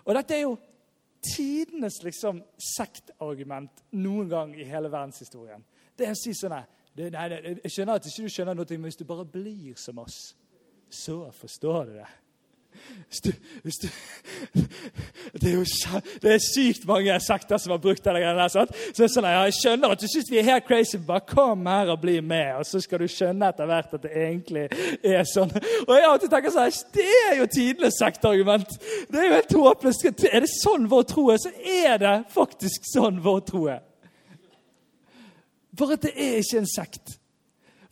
Og 0.03 0.13
dette 0.17 0.37
er 0.37 0.45
jo 0.45 0.55
tidenes 1.23 2.01
liksom, 2.03 2.41
sektargument 2.75 3.83
noen 3.97 4.29
gang 4.29 4.53
i 4.57 4.67
hele 4.67 4.91
verdenshistorien. 4.91 5.63
Det 5.97 6.07
er 6.07 6.15
å 6.15 6.19
si 6.19 6.33
sånn 6.37 6.55
Jeg 6.93 7.71
skjønner 7.73 7.97
at 7.97 8.05
ikke 8.05 8.27
du 8.27 8.29
skjønner 8.29 8.57
noe, 8.57 8.77
men 8.77 8.89
hvis 8.89 8.99
du 8.99 9.05
bare 9.09 9.25
blir 9.25 9.73
som 9.81 9.97
oss, 10.03 10.35
så 10.93 11.31
forstår 11.33 11.89
du 11.89 11.95
det. 11.97 12.09
Du, 13.23 13.29
du, 13.63 13.69
det, 15.33 15.49
er 15.49 15.53
jo, 15.53 15.65
det 16.21 16.31
er 16.33 16.39
sykt 16.41 16.87
mange 16.89 17.13
sekter 17.21 17.59
som 17.61 17.75
har 17.75 17.81
brukt 17.81 18.01
denne 18.05 18.23
greia. 18.23 18.47
Så 18.49 18.65
det 18.97 19.09
sånn, 19.13 19.27
Jeg 19.29 19.55
skjønner 19.59 19.93
at 19.93 20.01
du 20.01 20.07
syns 20.09 20.31
vi 20.31 20.39
er 20.41 20.47
helt 20.47 20.65
crazy. 20.65 20.97
Bare 20.97 21.21
kom 21.29 21.67
her 21.69 21.91
og 21.93 22.01
bli 22.01 22.17
med, 22.25 22.55
og 22.57 22.65
så 22.65 22.81
skal 22.81 23.03
du 23.03 23.07
skjønne 23.11 23.51
etter 23.53 23.69
hvert 23.69 23.93
at 23.93 24.07
det 24.07 24.13
egentlig 24.25 24.65
er 25.05 25.29
sånn. 25.29 25.53
Og 25.85 25.93
jeg 25.93 26.09
alltid 26.09 26.33
tenker 26.33 26.55
sånn, 26.55 26.81
Det 26.97 27.07
er 27.29 27.37
jo 27.37 27.49
tidenes 27.53 27.99
sektargument. 28.01 28.77
Det 29.11 29.21
er 29.21 29.29
jo 29.29 29.37
helt 29.37 29.57
håpløst. 29.61 30.07
Er 30.31 30.45
det 30.45 30.53
sånn 30.57 30.89
vår 30.89 31.09
tro 31.13 31.29
er, 31.33 31.41
så 31.43 31.53
er 31.61 31.99
det 32.01 32.15
faktisk 32.33 32.89
sånn 32.89 33.21
vår 33.23 33.43
tro 33.49 33.67
er. 33.75 33.83
Bare 35.77 35.97
at 35.97 36.05
det 36.05 36.13
er 36.17 36.39
ikke 36.41 36.61
en 36.61 36.69
sekt. 36.69 37.19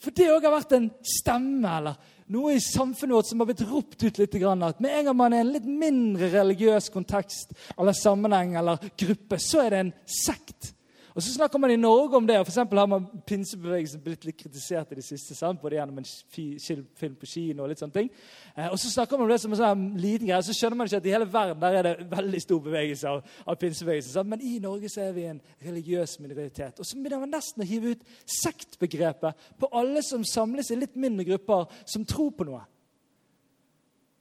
For 0.02 0.14
det 0.18 0.32
òg 0.34 0.46
har 0.46 0.56
vært 0.56 0.76
en 0.78 0.90
stemme 1.06 1.78
eller 1.78 2.11
noe 2.32 2.56
i 2.56 2.62
samfunnet 2.64 3.16
vårt 3.16 3.30
som 3.30 3.42
har 3.44 3.50
blitt 3.50 3.64
ropt 3.68 4.04
ut 4.04 4.22
litt. 4.22 4.36
At 4.42 4.80
med 4.80 4.98
en 4.98 5.10
gang 5.10 5.18
man 5.18 5.34
er 5.34 5.44
i 5.44 5.46
en 5.46 5.54
litt 5.56 5.68
mindre 5.68 6.32
religiøs 6.34 6.90
kontekst 6.94 7.56
eller 7.78 7.98
sammenheng 7.98 8.56
eller 8.60 8.82
gruppe, 9.00 9.40
så 9.42 9.66
er 9.66 9.74
det 9.74 9.82
en 9.86 9.94
sekt. 10.08 10.72
Og 11.16 11.24
så 11.24 11.34
snakker 11.34 11.60
man 11.60 11.72
i 11.72 11.76
Norge 11.76 12.16
om 12.16 12.28
det. 12.28 12.38
og 12.40 12.48
for 12.48 12.80
har 12.80 12.88
man 12.88 13.08
Pinsebevegelsen 13.28 14.02
blitt 14.04 14.26
litt 14.26 14.38
kritisert 14.38 14.92
i 14.92 14.96
det 14.96 15.04
siste. 15.04 15.36
Sant? 15.36 15.62
Både 15.62 15.76
gjennom 15.76 15.98
en 15.98 16.08
film 16.32 17.16
på 17.20 17.26
kino 17.26 17.64
og 17.64 17.70
litt 17.70 17.82
sånne 17.82 17.98
ting. 17.98 18.10
Eh, 18.56 18.70
og 18.72 18.80
så 18.80 18.92
snakker 18.92 19.18
man 19.18 19.28
om 19.28 19.34
det 19.34 19.42
som 19.44 19.52
en 19.52 19.60
sånn 19.60 19.86
liten 20.00 20.30
greie, 20.30 20.42
så 20.44 20.56
skjønner 20.56 20.80
man 20.80 20.88
ikke 20.88 21.02
at 21.02 21.10
i 21.10 21.16
hele 21.16 21.28
verden 21.34 21.62
der 21.62 21.78
er 21.80 21.88
det 21.90 22.08
veldig 22.12 22.42
stor 22.42 22.62
bevegelse 22.64 23.12
av, 23.12 23.24
av 23.46 23.60
pinsebevegelsen. 23.60 24.14
Sant? 24.14 24.32
Men 24.32 24.46
i 24.48 24.58
Norge 24.64 24.92
så 24.94 25.04
er 25.04 25.16
vi 25.18 25.28
en 25.28 25.42
religiøs 25.66 26.18
minoritet. 26.24 26.80
Og 26.80 26.88
så 26.88 26.96
begynner 26.96 27.26
man 27.26 27.36
nesten 27.36 27.66
å 27.66 27.68
hive 27.68 27.96
ut 27.96 28.08
sektbegrepet 28.40 29.50
på 29.60 29.72
alle 29.76 30.06
som 30.08 30.24
samles 30.28 30.72
i 30.72 30.80
litt 30.80 30.96
mindre 30.96 31.28
grupper 31.34 31.68
som 31.84 32.08
tror 32.08 32.32
på 32.38 32.48
noe. 32.48 32.64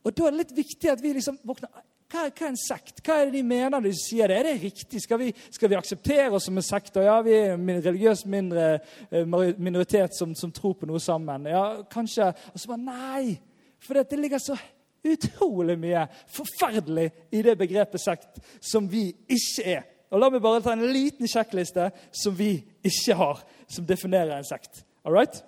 Og 0.01 0.17
da 0.17 0.27
er 0.27 0.35
det 0.35 0.43
litt 0.43 0.59
viktig 0.65 0.91
at 0.91 1.03
vi 1.03 1.13
liksom 1.15 1.39
våkner 1.47 1.71
hva, 2.11 2.25
hva, 2.27 2.47
er 2.47 2.49
en 2.51 2.59
sekt? 2.59 2.99
Hva 3.07 3.21
er 3.21 3.29
det 3.29 3.39
de 3.39 3.45
mener 3.47 3.77
når 3.77 3.87
de 3.87 3.93
sier 3.95 4.31
det? 4.31 4.39
Er 4.41 4.49
det 4.49 4.57
riktig? 4.65 5.03
Skal 5.05 5.21
vi, 5.21 5.29
skal 5.55 5.71
vi 5.71 5.79
akseptere 5.79 6.31
oss 6.35 6.49
som 6.49 6.59
en 6.59 6.67
sekt? 6.67 6.99
Ja, 6.99 7.21
vi 7.23 7.37
er 7.37 7.55
en 7.55 7.71
religiøs 7.85 8.25
mindre 8.31 8.67
eh, 9.11 9.37
minoritet 9.59 10.17
som, 10.19 10.35
som, 10.35 10.51
tror 10.55 10.75
på 10.81 10.89
noe 10.91 11.01
sammen. 11.03 11.47
Ja, 11.51 11.85
kanskje. 11.91 12.33
Og 12.51 12.59
så 12.59 12.73
bare 12.73 12.83
nei! 12.83 13.39
For 13.81 13.97
det 13.97 14.19
ligger 14.19 14.43
så 14.43 14.59
utrolig 15.07 15.79
mye 15.81 16.03
forferdelig 16.29 17.07
i 17.33 17.41
det 17.47 17.57
begrepet 17.57 18.03
sekt 18.03 18.43
som 18.59 18.91
vi 18.91 19.07
ikke 19.31 19.65
er. 19.79 19.87
Og 20.11 20.19
La 20.19 20.29
meg 20.29 20.43
bare 20.43 20.61
ta 20.65 20.75
en 20.75 20.91
liten 20.91 21.31
sjekkliste 21.31 21.89
som 22.11 22.35
vi 22.37 22.57
ikke 22.83 23.17
har, 23.17 23.41
som 23.71 23.87
definerer 23.87 24.35
en 24.37 24.49
sekt. 24.51 24.83
All 25.07 25.15
right? 25.15 25.41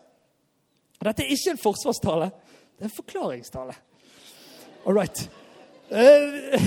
Dette 1.03 1.27
er 1.27 1.35
ikke 1.35 1.57
en 1.57 1.62
forsvarstale, 1.66 2.31
det 2.79 2.87
er 2.87 2.92
en 2.92 2.98
forklaringstale. 3.03 3.75
All 4.87 4.94
right. 4.94 5.27
Eh, 5.92 6.62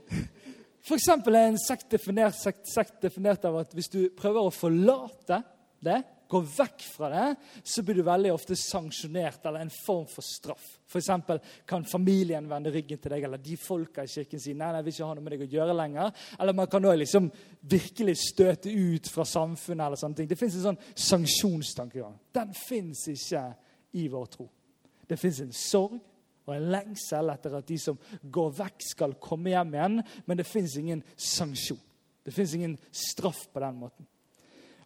for 0.86 0.96
eksempel 0.96 1.36
er 1.36 1.50
en 1.50 1.60
sekt 1.60 1.90
definert, 1.92 2.38
sekt, 2.40 2.64
sekt 2.70 3.02
definert 3.04 3.44
av 3.44 3.58
at 3.60 3.74
hvis 3.76 3.92
du 3.92 4.00
prøver 4.16 4.46
å 4.48 4.54
forlate 4.54 5.42
det, 5.84 6.00
gå 6.30 6.40
vekk 6.46 6.84
fra 6.94 7.08
det, 7.10 7.28
så 7.66 7.82
blir 7.82 7.98
du 7.98 8.04
veldig 8.06 8.30
ofte 8.32 8.56
sanksjonert 8.56 9.44
eller 9.48 9.64
en 9.64 9.72
form 9.74 10.04
for 10.08 10.24
straff. 10.24 10.66
F.eks. 10.86 11.08
kan 11.68 11.84
familien 11.88 12.46
vende 12.48 12.70
ryggen 12.72 13.00
til 13.02 13.12
deg, 13.12 13.26
eller 13.26 13.42
de 13.42 13.56
folka 13.58 14.04
i 14.06 14.10
kirken 14.10 14.42
si 14.42 14.54
nei, 14.54 14.70
nei, 14.72 14.84
vil 14.86 14.94
ikke 14.94 15.08
ha 15.08 15.16
noe 15.18 15.26
med 15.26 15.34
deg 15.34 15.42
å 15.44 15.50
gjøre 15.56 15.74
lenger. 15.76 16.12
Eller 16.38 16.56
man 16.56 16.70
kan 16.70 16.86
også 16.86 17.00
liksom 17.02 17.26
virkelig 17.72 18.14
støte 18.22 18.70
ut 18.70 19.10
fra 19.10 19.26
samfunnet. 19.26 19.86
eller 19.86 20.00
sånne 20.00 20.20
ting. 20.20 20.30
Det 20.30 20.38
fins 20.38 20.56
en 20.60 20.68
sånn 20.68 20.80
sanksjonstankegang. 20.94 22.14
Den 22.32 22.54
fins 22.54 23.08
ikke 23.10 23.44
i 23.98 24.06
vår 24.08 24.30
tro. 24.30 24.46
Det 25.10 25.18
fins 25.18 25.42
en 25.42 25.52
sorg 25.56 25.98
og 26.50 26.56
en 26.56 26.70
lengsel 26.74 27.32
etter 27.32 27.56
at 27.60 27.68
de 27.70 27.78
som 27.80 27.98
går 28.22 28.54
vekk, 28.58 28.86
skal 28.90 29.16
komme 29.22 29.54
hjem 29.54 29.76
igjen. 29.76 30.00
Men 30.26 30.40
det 30.40 30.48
fins 30.48 30.76
ingen 30.80 31.04
sanksjon. 31.14 31.80
Det 32.26 32.34
fins 32.36 32.54
ingen 32.58 32.76
straff 32.92 33.46
på 33.52 33.62
den 33.62 33.78
måten. 33.80 34.09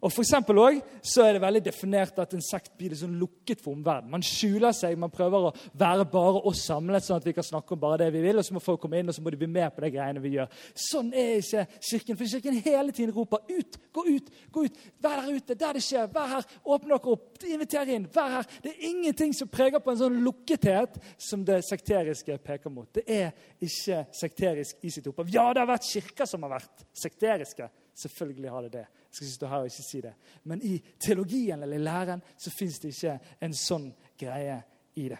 Og 0.05 0.13
for 0.13 0.21
også, 0.21 0.81
så 1.03 1.23
er 1.25 1.33
det 1.33 1.41
veldig 1.41 1.63
definert 1.65 2.19
at 2.21 2.35
en 2.37 2.43
sekt 2.45 2.75
blir 2.77 2.93
sånn 2.99 3.15
lukket 3.17 3.63
for 3.65 3.73
omverdenen. 3.73 4.13
Man 4.13 4.25
skjuler 4.25 4.75
seg, 4.77 4.99
man 5.01 5.13
prøver 5.13 5.47
å 5.49 5.53
være 5.81 6.05
bare 6.13 6.43
oss 6.45 6.67
samlet, 6.69 7.07
sånn 7.07 7.23
at 7.23 7.29
vi 7.29 7.33
kan 7.37 7.47
snakke 7.47 7.73
om 7.73 7.81
bare 7.81 8.03
det 8.03 8.11
vi 8.13 8.21
vil. 8.27 8.37
Og 8.37 8.45
så 8.45 8.53
må 8.53 8.61
folk 8.61 8.83
komme 8.83 9.01
inn 9.01 9.09
og 9.09 9.17
så 9.17 9.25
må 9.25 9.33
de 9.33 9.39
bli 9.41 9.49
med 9.49 9.73
på 9.73 9.85
de 9.85 9.91
greiene 9.95 10.21
vi 10.21 10.35
gjør. 10.35 10.51
Sånn 10.77 11.09
er 11.17 11.39
ikke 11.39 11.65
Kirken. 11.89 12.19
For 12.21 12.33
Kirken 12.35 12.59
hele 12.67 12.93
tiden 12.93 13.15
roper 13.17 13.47
ut, 13.49 13.79
gå 13.97 14.05
ut, 14.11 14.29
gå 14.53 14.67
ut. 14.67 14.83
Vær 15.05 15.23
der 15.23 15.39
ute, 15.39 15.57
der 15.63 15.79
det 15.79 15.85
skjer. 15.87 16.11
Vær 16.13 16.29
her, 16.35 16.51
åpne 16.65 16.93
dere 16.93 17.15
opp, 17.15 17.47
inviter 17.55 17.95
inn. 17.95 18.09
Vær 18.13 18.37
her. 18.39 18.51
Det 18.65 18.75
er 18.75 18.85
ingenting 18.91 19.33
som 19.37 19.49
preger 19.53 19.81
på 19.81 19.95
en 19.95 20.03
sånn 20.03 20.19
lukkethet 20.27 20.99
som 21.17 21.47
det 21.49 21.63
sekteriske 21.65 22.37
peker 22.45 22.73
mot. 22.73 22.91
Det 22.93 23.07
er 23.09 23.33
ikke 23.65 24.05
sekterisk 24.13 24.85
i 24.85 24.93
sitt 24.93 25.09
opphav. 25.09 25.33
Ja, 25.33 25.49
det 25.55 25.65
har 25.65 25.73
vært 25.73 25.89
kirker 25.89 26.29
som 26.29 26.45
har 26.45 26.59
vært 26.59 26.85
sekteriske. 26.93 27.71
Selvfølgelig 28.05 28.53
har 28.53 28.69
det 28.69 28.75
det. 28.83 28.85
Jeg 29.15 29.17
skal 29.17 29.27
ikke 29.27 29.35
stå 29.35 29.47
her 29.47 29.63
og 29.63 29.69
ikke 29.71 29.83
si 29.87 30.01
det. 30.01 30.13
Men 30.43 30.63
i 30.67 30.73
teologien 30.99 31.63
eller 31.63 31.77
i 31.77 31.83
læren 31.87 32.23
så 32.37 32.51
fins 32.51 32.81
det 32.83 32.91
ikke 32.91 33.13
en 33.47 33.53
sånn 33.55 33.85
greie 34.19 34.57
i 34.99 35.05
det. 35.13 35.19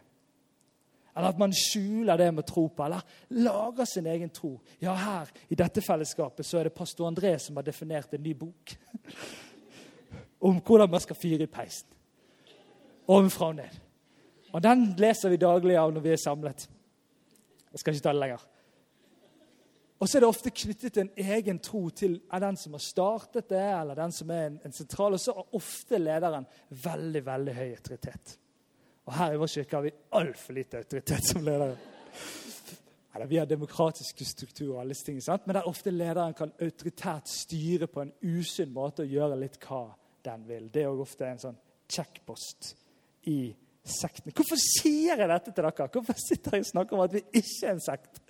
Eller 1.15 1.29
at 1.29 1.39
man 1.39 1.55
skjuler 1.55 2.19
det 2.19 2.27
med 2.35 2.43
tro 2.49 2.65
på, 2.67 2.85
eller 2.85 3.05
lager 3.39 3.87
sin 3.87 4.09
egen 4.11 4.33
tro. 4.35 4.57
Ja, 4.83 4.97
her 4.99 5.31
i 5.47 5.55
dette 5.55 5.83
fellesskapet 5.87 6.47
så 6.47 6.59
er 6.59 6.67
det 6.67 6.75
pastor 6.75 7.07
André 7.07 7.37
som 7.39 7.55
har 7.55 7.63
definert 7.63 8.19
en 8.19 8.25
ny 8.27 8.35
bok 8.35 8.75
om 10.51 10.59
hvordan 10.59 10.91
man 10.91 11.05
skal 11.07 11.21
fyre 11.21 11.47
i 11.47 11.53
peisen. 11.55 11.87
Ovenfra 13.07 13.53
og 13.53 13.61
ned. 13.61 13.79
Og 14.51 14.63
den 14.63 14.89
leser 14.99 15.31
vi 15.31 15.39
daglig 15.39 15.79
av 15.79 15.95
når 15.95 16.03
vi 16.03 16.17
er 16.17 16.25
samlet. 16.25 16.67
Jeg 17.71 17.79
skal 17.79 17.95
ikke 17.95 18.09
ta 18.09 18.17
det 18.17 18.25
lenger. 18.25 18.43
Og 20.05 20.09
så 20.09 20.19
er 20.19 20.21
det 20.21 20.29
ofte 20.29 20.51
knyttet 20.53 20.99
en 21.01 21.09
egen 21.17 21.59
tro 21.65 21.87
til 21.89 22.19
den 22.29 22.57
som 22.61 22.75
har 22.77 22.83
startet 22.85 23.47
det, 23.49 23.63
eller 23.73 23.97
den 23.97 24.13
som 24.13 24.29
er 24.35 24.51
en, 24.51 24.59
en 24.61 24.75
sentral. 24.77 25.17
Og 25.17 25.23
så 25.23 25.33
har 25.33 25.55
ofte 25.57 25.97
lederen 25.97 26.45
veldig 26.69 27.23
veldig 27.25 27.55
høy 27.57 27.71
autoritet. 27.71 28.35
Og 29.09 29.15
her 29.17 29.33
i 29.33 29.39
vår 29.41 29.53
kirke 29.55 29.79
har 29.79 29.87
vi 29.87 29.95
altfor 30.21 30.59
lite 30.59 30.83
autoritet 30.85 31.31
som 31.31 31.41
ledere. 31.47 31.79
Eller, 33.15 33.31
vi 33.31 33.41
har 33.41 33.49
demokratiske 33.49 34.29
strukturer, 34.29 34.83
alle 34.83 34.93
disse 34.93 35.09
tingene, 35.09 35.25
sant? 35.25 35.47
men 35.47 35.57
der 35.57 35.71
ofte 35.73 35.95
lederen 35.95 36.37
kan 36.37 36.53
autoritært 36.61 37.33
styre 37.33 37.89
på 37.89 38.05
en 38.05 38.13
usunn 38.21 38.77
måte 38.77 39.07
og 39.07 39.17
gjøre 39.17 39.41
litt 39.41 39.57
hva 39.65 39.87
den 40.29 40.45
vil. 40.51 40.69
Det 40.69 40.85
er 40.85 40.93
også 40.93 41.09
ofte 41.09 41.31
en 41.31 41.45
sånn 41.47 41.61
checkpost 41.89 42.75
i 43.33 43.39
sektene. 43.85 44.33
Hvorfor 44.33 44.57
sier 44.61 45.21
jeg 45.21 45.29
dette 45.29 45.53
til 45.53 45.61
dere? 45.61 45.87
Hvorfor 45.93 46.17
sitter 46.17 46.57
jeg 46.57 46.65
og 46.65 46.69
snakker 46.71 46.97
om 46.97 47.03
at 47.05 47.13
vi 47.13 47.21
ikke 47.37 47.69
er 47.69 47.75
en 47.75 47.83
sekt? 47.85 48.21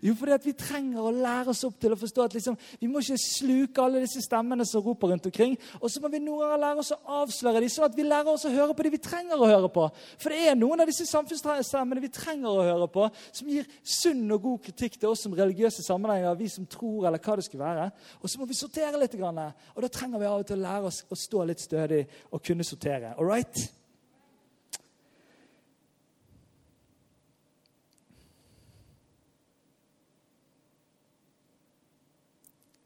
Jo, 0.00 0.14
fordi 0.16 0.32
at 0.32 0.46
vi 0.46 0.54
trenger 0.56 1.04
å 1.04 1.12
lære 1.12 1.52
oss 1.52 1.60
opp 1.68 1.76
til 1.80 1.92
å 1.92 1.98
forstå 2.00 2.24
at 2.24 2.36
liksom, 2.38 2.56
vi 2.80 2.88
må 2.88 3.02
ikke 3.04 3.18
sluke 3.20 3.84
alle 3.84 4.00
disse 4.04 4.22
stemmene 4.24 4.64
som 4.68 4.84
roper 4.84 5.12
rundt 5.12 5.28
omkring. 5.28 5.58
Og 5.82 5.92
så 5.92 6.00
må 6.00 6.08
vi 6.12 6.22
noen 6.24 6.46
ganger 6.46 6.62
lære 6.62 6.84
oss 6.84 6.94
å 6.96 7.00
avsløre 7.20 7.60
dem, 7.60 7.72
sånn 7.74 7.88
at 7.90 7.98
vi 7.98 8.06
lærer 8.08 8.32
oss 8.32 8.46
å 8.48 8.54
høre 8.54 8.76
på 8.76 8.88
det 8.88 8.94
vi 8.96 9.02
trenger 9.04 9.44
å 9.44 9.50
høre 9.50 9.70
på. 9.76 9.86
For 10.16 10.32
det 10.32 10.48
er 10.48 10.58
noen 10.58 10.86
av 10.86 10.88
disse 10.88 11.06
samfunnsstemmene 11.10 12.06
vi 12.06 12.12
trenger 12.14 12.48
å 12.48 12.66
høre 12.70 12.90
på, 12.96 13.06
som 13.28 13.52
gir 13.52 13.68
sunn 13.84 14.24
og 14.32 14.42
god 14.48 14.64
kritikk 14.70 14.98
til 14.98 15.12
oss 15.12 15.26
som 15.28 15.36
religiøse 15.36 15.84
sammenhenger, 15.84 16.40
vi 16.40 16.48
som 16.48 16.64
tror, 16.70 17.04
eller 17.04 17.20
hva 17.20 17.36
det 17.36 17.46
skulle 17.50 17.68
være. 17.68 17.90
Og 18.22 18.32
så 18.32 18.40
må 18.40 18.48
vi 18.48 18.56
sortere 18.56 18.96
litt. 19.00 19.20
Og 19.20 19.84
da 19.84 19.88
trenger 19.92 20.20
vi 20.20 20.32
av 20.32 20.40
og 20.40 20.48
til 20.48 20.58
å 20.58 20.64
lære 20.64 20.88
oss 20.90 21.04
å 21.12 21.18
stå 21.18 21.44
litt 21.48 21.62
stødig 21.62 22.04
og 22.32 22.42
kunne 22.44 22.64
sortere. 22.66 23.14
All 23.18 23.28
right? 23.28 23.83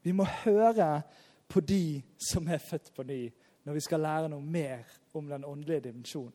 Vi 0.09 0.13
må 0.17 0.25
høre 0.25 1.03
på 1.45 1.61
de 1.61 2.01
som 2.17 2.47
er 2.49 2.57
født 2.57 2.87
på 2.95 3.03
ny, 3.05 3.27
når 3.65 3.75
vi 3.75 3.81
skal 3.85 4.01
lære 4.01 4.29
noe 4.31 4.41
mer 4.41 4.87
om 5.13 5.27
den 5.29 5.43
åndelige 5.45 5.83
dimensjonen. 5.85 6.33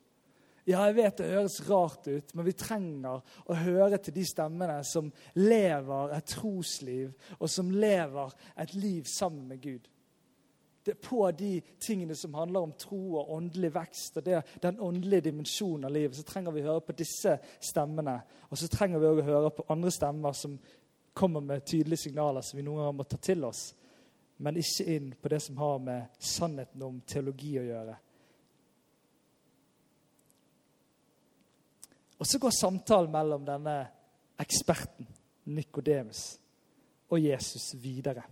Ja, 0.65 0.85
jeg 0.87 0.95
vet 0.97 1.19
det 1.19 1.33
høres 1.33 1.57
rart 1.67 2.07
ut, 2.07 2.31
men 2.39 2.47
vi 2.47 2.55
trenger 2.57 3.19
å 3.51 3.57
høre 3.59 3.99
til 3.99 4.15
de 4.15 4.23
stemmene 4.25 4.77
som 4.87 5.11
lever 5.37 6.15
et 6.15 6.31
trosliv, 6.37 7.11
og 7.41 7.51
som 7.51 7.73
lever 7.75 8.37
et 8.63 8.77
liv 8.79 9.11
sammen 9.11 9.51
med 9.51 9.61
Gud. 9.67 9.91
Det 10.87 10.95
er 10.95 11.03
på 11.09 11.27
de 11.35 11.51
tingene 11.83 12.15
som 12.15 12.39
handler 12.39 12.69
om 12.69 12.77
tro 12.79 13.03
og 13.19 13.35
åndelig 13.41 13.73
vekst 13.75 14.21
og 14.21 14.27
det, 14.29 14.45
den 14.63 14.79
åndelige 14.79 15.33
dimensjonen 15.33 15.89
av 15.89 15.97
livet, 15.97 16.15
så 16.15 16.25
trenger 16.31 16.55
vi 16.55 16.63
å 16.63 16.71
høre 16.71 16.87
på 16.87 16.97
disse 17.03 17.37
stemmene. 17.59 18.21
Og 18.53 18.61
så 18.61 18.71
trenger 18.71 19.03
vi 19.03 19.11
også 19.11 19.27
å 19.27 19.31
høre 19.33 19.53
på 19.59 19.69
andre 19.75 19.93
stemmer 19.99 20.39
som 20.39 20.59
kommer 21.15 21.41
med 21.41 21.65
tydelige 21.65 21.97
signaler 21.97 22.43
som 22.43 22.59
vi 22.59 22.65
noen 22.67 22.83
ganger 22.83 22.97
må 22.99 23.07
ta 23.09 23.19
til 23.23 23.45
oss, 23.47 23.69
men 24.43 24.59
ikke 24.59 24.87
inn 24.97 25.13
på 25.15 25.31
det 25.31 25.41
som 25.45 25.59
har 25.63 25.79
med 25.79 26.19
sannheten 26.19 26.83
om 26.83 27.01
teologi 27.07 27.55
å 27.61 27.67
gjøre. 27.69 27.97
Og 32.19 32.27
så 32.27 32.39
går 32.43 32.55
samtalen 32.57 33.13
mellom 33.13 33.45
denne 33.47 33.77
eksperten, 34.41 35.07
Nikodemus, 35.45 36.39
og 37.13 37.21
Jesus 37.21 37.75
videre. 37.79 38.25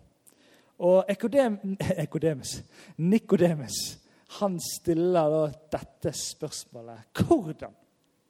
Og 0.83 1.05
Ekodemus, 2.05 2.63
Nikodemus 2.97 3.83
han 4.41 4.57
stiller 4.65 5.29
da 5.31 5.43
dette 5.77 6.13
spørsmålet. 6.17 7.21
Hvordan 7.21 7.75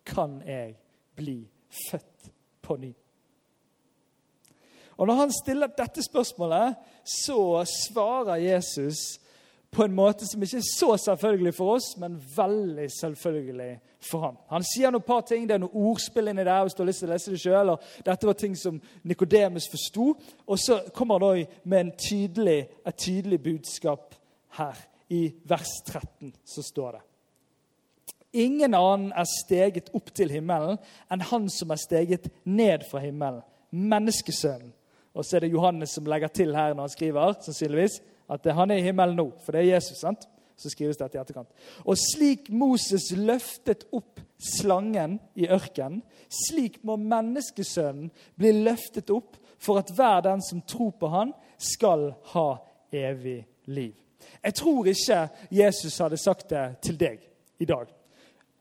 kan 0.04 0.40
jeg 0.46 0.74
bli 1.14 1.38
født 1.86 2.32
på 2.62 2.76
ny? 2.76 2.90
Og 4.96 5.06
Når 5.06 5.14
han 5.14 5.32
stiller 5.32 5.66
dette 5.66 6.02
spørsmålet, 6.02 6.74
så 7.04 7.64
svarer 7.64 8.36
Jesus 8.36 9.22
på 9.72 9.84
en 9.84 9.94
måte 9.96 10.26
som 10.28 10.42
ikke 10.44 10.58
er 10.60 10.66
så 10.68 10.96
selvfølgelig 11.00 11.54
for 11.56 11.78
oss, 11.78 11.94
men 11.96 12.18
veldig 12.36 12.90
selvfølgelig 12.92 13.70
for 14.04 14.26
ham. 14.26 14.34
Han 14.50 14.64
sier 14.68 14.92
noen 14.92 15.04
par 15.06 15.22
ting, 15.24 15.46
det 15.48 15.54
er 15.56 15.62
noen 15.62 15.86
ordspill 15.88 16.28
inni 16.28 16.44
der. 16.44 16.62
hvis 16.62 16.74
du 16.76 16.82
har 16.82 16.90
lyst 16.90 17.00
til 17.00 17.08
å 17.08 17.12
lese 17.12 17.32
det 17.32 17.40
selv, 17.40 17.70
og 17.72 18.04
Dette 18.04 18.28
var 18.28 18.36
ting 18.36 18.56
som 18.58 18.80
Nikodemus 19.02 19.70
forsto. 19.72 20.10
Og 20.46 20.58
så 20.58 20.82
kommer 20.94 21.24
han 21.24 21.46
med 21.64 21.94
tydelig, 21.96 22.66
et 22.86 22.96
tydelig 22.96 23.42
budskap 23.42 24.14
her. 24.58 24.76
I 25.08 25.32
vers 25.44 25.72
13 25.86 26.34
så 26.44 26.62
står 26.62 26.92
det 26.92 27.02
Ingen 28.32 28.74
annen 28.74 29.10
er 29.12 29.28
steget 29.28 29.90
opp 29.92 30.08
til 30.16 30.30
himmelen 30.32 30.78
enn 31.12 31.24
han 31.28 31.50
som 31.52 31.70
er 31.70 31.80
steget 31.80 32.30
ned 32.48 32.86
fra 32.88 33.02
himmelen, 33.04 33.42
menneskesønnen 33.70 34.72
og 35.14 35.24
så 35.24 35.36
er 35.36 35.44
det 35.44 35.52
Johannes 35.52 35.94
som 35.96 36.06
legger 36.08 36.32
til 36.32 36.54
her 36.56 36.74
når 36.74 36.86
han 36.86 36.94
skriver 36.94 37.34
sannsynligvis, 37.44 38.00
at 38.32 38.46
han 38.56 38.70
er 38.70 38.80
i 38.80 38.86
himmelen 38.86 39.18
nå, 39.18 39.28
for 39.44 39.52
det 39.52 39.62
er 39.62 39.74
Jesus. 39.74 39.98
sant? 40.00 40.28
Så 40.56 40.70
skrives 40.70 40.96
det 40.96 41.14
i 41.14 41.18
etterkant. 41.18 41.48
Og 41.84 41.96
slik 41.98 42.50
Moses 42.54 43.10
løftet 43.16 43.86
opp 43.92 44.20
slangen 44.38 45.18
i 45.34 45.48
ørkenen, 45.50 46.02
slik 46.28 46.78
må 46.86 46.96
menneskesønnen 47.00 48.12
bli 48.38 48.52
løftet 48.62 49.10
opp 49.10 49.40
for 49.62 49.80
at 49.80 49.90
hver 49.96 50.22
den 50.24 50.42
som 50.44 50.62
tror 50.66 50.92
på 50.98 51.10
han, 51.10 51.32
skal 51.58 52.12
ha 52.34 52.46
evig 52.92 53.42
liv. 53.70 53.94
Jeg 54.42 54.54
tror 54.58 54.86
ikke 54.90 55.18
Jesus 55.50 55.98
hadde 56.02 56.18
sagt 56.20 56.48
det 56.50 56.64
til 56.82 56.98
deg 56.98 57.20
i 57.62 57.66
dag 57.66 57.90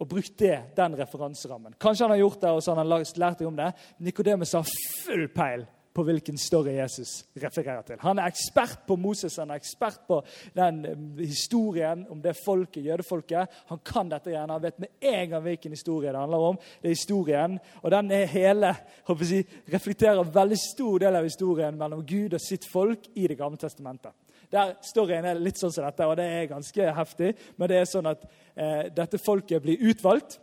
og 0.02 0.08
brukt 0.10 0.34
det, 0.40 0.56
den 0.78 0.96
referanserammen. 0.98 1.76
Kanskje 1.78 2.08
han 2.08 2.16
har 2.16 2.24
gjort 2.24 2.42
det, 2.42 2.50
og 2.50 2.64
så 2.64 2.74
han 2.74 2.82
har 2.82 3.04
lært 3.22 3.40
deg 3.40 3.46
om 3.46 3.58
det. 3.58 3.68
Nikodemus 4.02 4.56
har 4.58 4.72
full 5.04 5.28
peil 5.30 5.68
på 5.94 6.04
hvilken 6.08 6.38
story 6.40 6.78
Jesus 6.78 7.26
refererer 7.36 7.82
til. 7.88 8.00
Han 8.02 8.20
er 8.20 8.32
ekspert 8.32 8.86
på 8.88 8.96
Moses, 8.96 9.36
han 9.42 9.52
er 9.52 9.60
ekspert 9.60 10.06
på 10.08 10.22
den 10.56 10.86
eh, 10.86 11.26
historien 11.26 12.06
om 12.10 12.22
det 12.24 12.38
folket, 12.46 12.86
jødefolket. 12.86 13.60
Han 13.72 13.82
kan 13.86 14.12
dette 14.12 14.32
igjen, 14.32 14.50
han 14.50 14.64
vet 14.64 14.80
med 14.80 15.12
en 15.12 15.30
gang 15.34 15.46
hvilken 15.46 15.76
historie 15.76 16.12
det 16.14 16.20
handler 16.22 16.48
om. 16.52 16.60
Det 16.82 16.92
er 16.92 16.96
historien, 16.96 17.60
og 17.82 17.92
den 17.92 18.12
er 18.16 18.26
hele, 18.32 18.74
jeg, 19.08 19.46
reflekterer 19.74 20.34
veldig 20.34 20.60
stor 20.60 21.04
del 21.04 21.20
av 21.20 21.28
historien 21.28 21.78
mellom 21.78 22.06
Gud 22.08 22.38
og 22.38 22.44
sitt 22.44 22.68
folk 22.72 23.12
i 23.16 23.28
Det 23.28 23.38
gamle 23.40 23.60
testamentet. 23.60 24.16
Der 24.52 24.74
Storyen 24.84 25.26
er 25.26 25.40
litt 25.40 25.60
sånn 25.60 25.72
som 25.72 25.86
dette, 25.86 26.08
og 26.08 26.18
det 26.20 26.26
er 26.28 26.50
ganske 26.50 26.94
heftig. 26.98 27.30
Men 27.56 27.72
det 27.72 27.78
er 27.80 27.88
sånn 27.88 28.10
at 28.12 28.26
eh, 28.56 28.90
dette 28.92 29.20
folket 29.24 29.64
blir 29.64 29.80
utvalgt, 29.92 30.42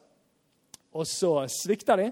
og 0.97 1.05
så 1.09 1.43
svikter 1.53 2.01
de. 2.01 2.09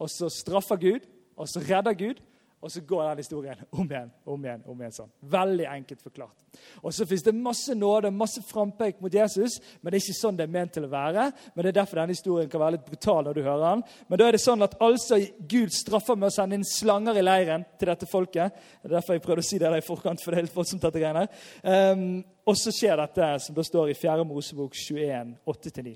Og 0.00 0.08
så 0.12 0.30
straffer 0.32 0.80
Gud, 0.80 1.04
og 1.36 1.50
så 1.50 1.60
redder 1.62 1.96
Gud, 1.98 2.22
og 2.60 2.72
så 2.72 2.80
går 2.80 3.04
den 3.08 3.20
historien 3.22 3.60
om 3.70 3.86
igjen 3.86 4.10
om 4.24 4.44
igjen. 4.44 4.62
om 4.66 4.80
igjen 4.80 4.94
sånn. 4.94 5.10
Veldig 5.30 5.66
enkelt 5.70 6.02
forklart. 6.02 6.34
Og 6.82 6.94
Så 6.94 7.06
fins 7.06 7.22
det 7.22 7.34
masse 7.36 7.74
nåde, 7.74 8.10
masse 8.10 8.42
frampek 8.42 9.00
mot 9.00 9.14
Jesus, 9.14 9.60
men 9.80 9.92
det 9.92 10.00
er 10.00 10.04
ikke 10.04 10.18
sånn 10.18 10.38
det 10.38 10.48
er 10.48 10.54
ment 10.56 10.72
til 10.74 10.88
å 10.88 10.90
være. 10.90 11.28
Men 11.54 11.62
Det 11.62 11.70
er 11.70 11.78
derfor 11.80 12.00
denne 12.00 12.16
historien 12.16 12.50
kan 12.50 12.60
være 12.60 12.76
litt 12.78 12.88
brutal 12.88 13.28
når 13.28 13.38
du 13.38 13.42
hører 13.42 13.64
den. 13.64 13.84
Men 14.08 14.18
da 14.18 14.26
er 14.26 14.34
det 14.34 14.42
sånn 14.42 14.66
at 14.66 14.74
altså 14.82 15.20
Gud 15.38 15.74
straffer 15.74 16.18
med 16.18 16.32
å 16.32 16.34
sende 16.34 16.58
inn 16.58 16.66
slanger 16.66 17.18
i 17.18 17.22
leiren 17.22 17.66
til 17.78 17.92
dette 17.92 18.10
folket. 18.10 18.58
Det 18.82 18.90
er 18.90 18.96
derfor 18.96 19.14
jeg 19.14 19.22
prøvde 19.28 19.44
å 19.44 19.48
si 19.48 19.58
det 19.58 19.68
der 19.68 19.78
i 19.78 19.86
forkant, 19.86 20.24
for 20.24 20.32
det 20.32 20.40
er 20.40 20.46
helt 20.46 20.56
voldsomt 20.56 20.82
dette 20.82 21.02
greiene. 21.02 21.26
Um, 21.62 22.24
og 22.48 22.58
så 22.58 22.72
skjer 22.74 22.98
dette 22.98 23.30
som 23.44 23.54
det 23.54 23.66
står 23.68 23.92
i 23.92 23.98
4. 23.98 24.26
Mosebok 24.26 24.74
21, 24.74 25.36
8-9. 25.46 25.94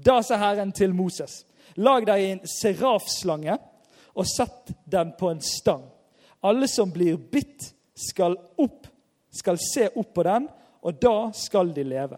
Da 0.00 0.20
sa 0.24 0.38
Herren 0.40 0.72
til 0.72 0.94
Moses.: 0.96 1.42
Lag 1.76 2.06
deg 2.08 2.24
en 2.24 2.40
serafslange 2.48 3.58
og 4.14 4.26
sett 4.28 4.72
den 4.90 5.12
på 5.18 5.30
en 5.30 5.42
stang. 5.44 5.84
Alle 6.40 6.68
som 6.68 6.90
blir 6.92 7.16
bitt, 7.16 7.74
skal, 7.94 8.36
opp, 8.56 8.86
skal 9.30 9.58
se 9.60 9.90
opp 9.92 10.14
på 10.16 10.24
den, 10.24 10.46
og 10.80 11.00
da 11.02 11.30
skal 11.36 11.74
de 11.76 11.84
leve. 11.84 12.16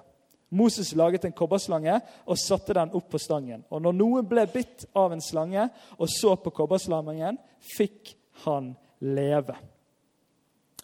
Moses 0.53 0.93
laget 0.95 1.25
en 1.25 1.35
kobberslange 1.35 1.95
og 2.29 2.39
satte 2.39 2.77
den 2.77 2.93
opp 2.95 3.09
på 3.11 3.19
stangen. 3.21 3.65
Og 3.73 3.81
når 3.83 3.97
noen 3.97 4.29
ble 4.29 4.45
bitt 4.53 4.85
av 4.95 5.15
en 5.15 5.25
slange 5.25 5.65
og 5.97 6.11
så 6.13 6.37
på 6.37 6.53
kobberslangen, 6.55 7.39
fikk 7.73 8.13
han 8.45 8.75
leve. 9.01 9.57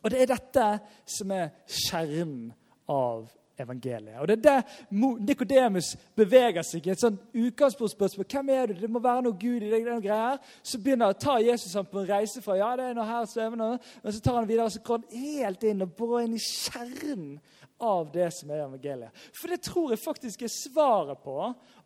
Og 0.02 0.10
Det 0.10 0.22
er 0.22 0.30
dette 0.30 0.66
som 1.06 1.34
er 1.36 1.50
kjernen 1.66 2.48
av 2.88 3.28
evangeliet. 3.58 4.18
Og 4.20 4.28
Det 4.28 4.38
er 4.38 4.42
der 4.42 4.62
Nikodemus 4.90 5.96
beveger 6.16 6.62
seg 6.62 6.86
i 6.86 6.92
et 6.94 7.02
sånt 7.02 7.20
utgangspunktspørsmål. 7.34 8.26
Hvem 8.30 8.48
er 8.54 8.66
du? 8.66 8.74
Det 8.80 8.90
må 8.90 9.02
være 9.02 9.24
noe 9.26 9.38
Gud 9.38 9.62
i 9.62 9.70
deg. 9.70 9.86
greier. 10.02 10.38
Så 10.62 10.78
begynner 10.78 11.10
han 11.10 11.16
å 11.16 11.20
ta 11.20 11.38
Jesus 11.42 11.74
han 11.74 11.86
på 11.86 12.00
en 12.00 12.10
reise 12.10 12.42
fra 12.42 12.56
ja, 12.58 12.74
det 12.76 12.90
er 12.90 12.98
noe 12.98 13.08
her 13.08 13.26
svevende, 13.26 13.78
men 14.02 14.12
så 14.12 14.20
tar 14.20 14.40
han 14.40 14.48
videre 14.48 14.66
og 14.66 14.72
så 14.72 14.82
går 14.84 14.98
han 14.98 15.22
helt 15.22 15.64
inn 15.64 15.82
og 15.82 15.94
borer 15.96 16.26
inn 16.26 16.36
i 16.38 16.42
kjernen 16.42 17.38
av 17.78 18.08
det 18.12 18.30
som 18.34 18.50
er 18.50 18.64
evangeliet. 18.64 19.26
For 19.32 19.52
det 19.52 19.62
tror 19.66 19.92
jeg 19.92 20.02
faktisk 20.02 20.42
er 20.42 20.52
svaret 20.52 21.20
på 21.22 21.36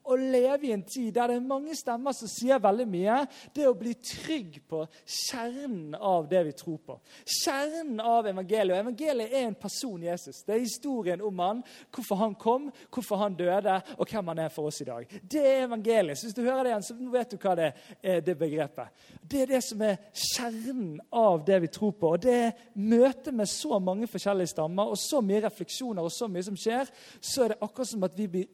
å 0.04 0.16
leve 0.18 0.68
i 0.68 0.72
en 0.74 0.82
tid 0.86 1.12
der 1.14 1.30
det 1.30 1.38
er 1.38 1.46
mange 1.46 1.74
stemmer 1.78 2.14
som 2.16 2.30
sier 2.30 2.60
veldig 2.62 2.86
mye, 2.90 3.18
det 3.54 3.66
å 3.68 3.74
bli 3.78 3.94
trygg 4.02 4.58
på 4.68 4.82
kjernen 5.04 5.96
av 5.96 6.26
det 6.30 6.42
vi 6.48 6.54
tror 6.58 6.78
på. 6.86 6.98
Kjernen 7.24 8.00
av 8.02 8.26
evangeliet. 8.30 8.74
Og 8.74 8.82
evangeliet 8.82 9.34
er 9.34 9.46
en 9.46 9.58
person, 9.58 10.02
Jesus. 10.02 10.42
Det 10.46 10.56
er 10.56 10.64
historien 10.64 11.22
om 11.24 11.42
han, 11.42 11.62
hvorfor 11.94 12.20
han 12.22 12.36
kom, 12.38 12.70
hvorfor 12.92 13.20
han 13.22 13.36
døde, 13.38 13.78
og 13.98 14.08
hvem 14.08 14.32
han 14.32 14.44
er 14.46 14.52
for 14.54 14.70
oss 14.70 14.82
i 14.82 14.88
dag. 14.88 15.06
Det 15.22 15.42
er 15.42 15.66
evangeliet. 15.66 16.18
Så 16.18 16.28
hvis 16.28 16.38
du 16.38 16.42
hører 16.44 16.64
det 16.64 16.72
igjen, 16.72 16.86
så 16.88 16.98
vet 17.16 17.34
du 17.34 17.38
hva 17.38 17.56
det 17.58 17.68
er, 17.70 18.22
det 18.24 18.36
begrepet. 18.38 19.06
Det 19.22 19.44
er 19.44 19.54
det 19.54 19.62
som 19.64 19.84
er 19.86 20.00
kjernen 20.10 20.96
av 21.08 21.44
det 21.46 21.60
vi 21.66 21.70
tror 21.72 21.94
på. 21.98 22.14
Og 22.16 22.24
det 22.24 22.38
er 22.48 22.64
møtet 22.74 23.34
med 23.34 23.50
så 23.50 23.78
mange 23.82 24.10
forskjellige 24.10 24.54
stammer 24.54 24.92
og 24.92 24.98
så 25.00 25.22
mye 25.24 25.44
refleksjoner 25.46 26.04
og 26.04 26.12
så 26.12 26.28
mye 26.30 26.46
som 26.46 26.58
skjer, 26.58 26.90
så 27.20 27.44
er 27.44 27.54
det 27.54 27.62
akkurat 27.62 27.92
som 27.92 28.04
at 28.06 28.18
vi 28.18 28.28
blir 28.30 28.50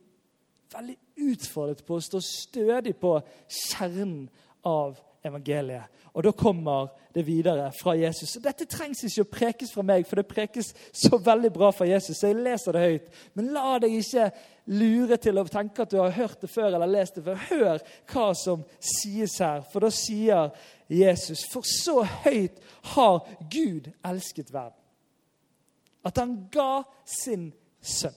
veldig 0.73 0.97
utfordret 1.29 1.85
på 1.87 1.99
å 1.99 2.05
stå 2.05 2.21
stødig 2.25 2.97
på 3.01 3.17
kjernen 3.47 4.27
av 4.67 4.99
evangeliet. 5.27 5.95
Og 6.15 6.25
da 6.25 6.33
kommer 6.35 6.89
det 7.15 7.23
videre 7.27 7.69
fra 7.79 7.93
Jesus. 7.95 8.37
Og 8.37 8.43
Dette 8.43 8.67
trengs 8.71 9.05
ikke 9.07 9.25
å 9.25 9.31
prekes 9.31 9.73
fra 9.75 9.85
meg, 9.87 10.07
for 10.09 10.19
det 10.19 10.27
prekes 10.31 10.73
så 10.95 11.19
veldig 11.23 11.51
bra 11.55 11.71
fra 11.75 11.87
Jesus. 11.87 12.19
så 12.19 12.31
jeg 12.31 12.41
leser 12.43 12.75
det 12.75 12.85
høyt. 12.85 13.11
Men 13.39 13.53
la 13.55 13.79
deg 13.83 13.95
ikke 13.99 14.31
lure 14.75 15.19
til 15.23 15.39
å 15.39 15.47
tenke 15.49 15.85
at 15.85 15.93
du 15.93 15.99
har 16.01 16.17
hørt 16.17 16.41
det 16.43 16.51
før 16.51 16.73
eller 16.73 16.91
lest 16.91 17.19
det 17.19 17.25
før. 17.27 17.45
Hør 17.51 17.83
hva 18.13 18.29
som 18.35 18.65
sies 18.81 19.39
her, 19.39 19.63
for 19.73 19.87
da 19.87 19.93
sier 19.95 20.51
Jesus 20.89 21.45
For 21.53 21.67
så 21.69 22.01
høyt 22.25 22.59
har 22.95 23.21
Gud 23.53 23.91
elsket 24.09 24.53
verden, 24.53 24.79
at 26.09 26.17
han 26.19 26.39
ga 26.51 26.83
sin 27.05 27.53
sønn 27.85 28.17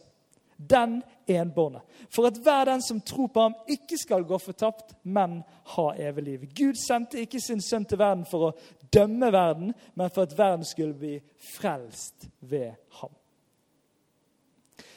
den 0.70 1.02
enbårne. 1.28 1.82
For 2.10 2.28
at 2.28 2.38
hver 2.44 2.66
den 2.66 2.82
som 2.82 3.02
tror 3.02 3.28
på 3.28 3.42
ham, 3.42 3.56
ikke 3.70 3.98
skal 3.98 4.26
gå 4.28 4.38
fortapt, 4.38 4.96
men 5.04 5.42
ha 5.76 5.88
evig 5.98 6.24
liv. 6.24 6.46
Gud 6.56 6.80
sendte 6.80 7.22
ikke 7.22 7.42
sin 7.42 7.62
sønn 7.62 7.86
til 7.86 8.00
verden 8.02 8.26
for 8.30 8.50
å 8.50 8.54
dømme 8.94 9.32
verden, 9.32 9.74
men 9.96 10.12
for 10.12 10.28
at 10.28 10.38
verden 10.38 10.66
skulle 10.68 10.98
bli 10.98 11.16
frelst 11.56 12.28
ved 12.42 12.74
ham. 13.00 13.16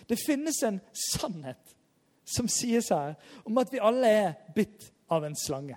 Det 0.08 0.18
finnes 0.20 0.62
en 0.62 0.80
sannhet 0.92 1.76
som 2.24 2.48
sies 2.48 2.90
her, 2.92 3.14
om 3.44 3.58
at 3.60 3.72
vi 3.72 3.80
alle 3.80 4.08
er 4.08 4.32
bitt 4.56 4.90
av 5.12 5.24
en 5.24 5.36
slange. 5.36 5.76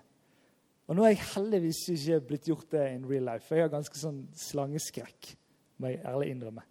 Og 0.87 0.95
Nå 0.95 1.03
er 1.03 1.15
jeg 1.15 1.25
heldigvis 1.33 1.81
ikke 1.91 2.21
blitt 2.29 2.47
gjort 2.47 2.71
det 2.71 2.85
in 2.93 3.05
real 3.07 3.27
life, 3.27 3.51
jeg 3.51 3.67
har 3.67 3.71
ganske 3.71 3.99
sånn 3.99 4.23
slangeskrekk. 4.39 5.35
må 5.77 5.91
jeg 5.91 6.01
ærlig 6.09 6.31
innrømme. 6.31 6.63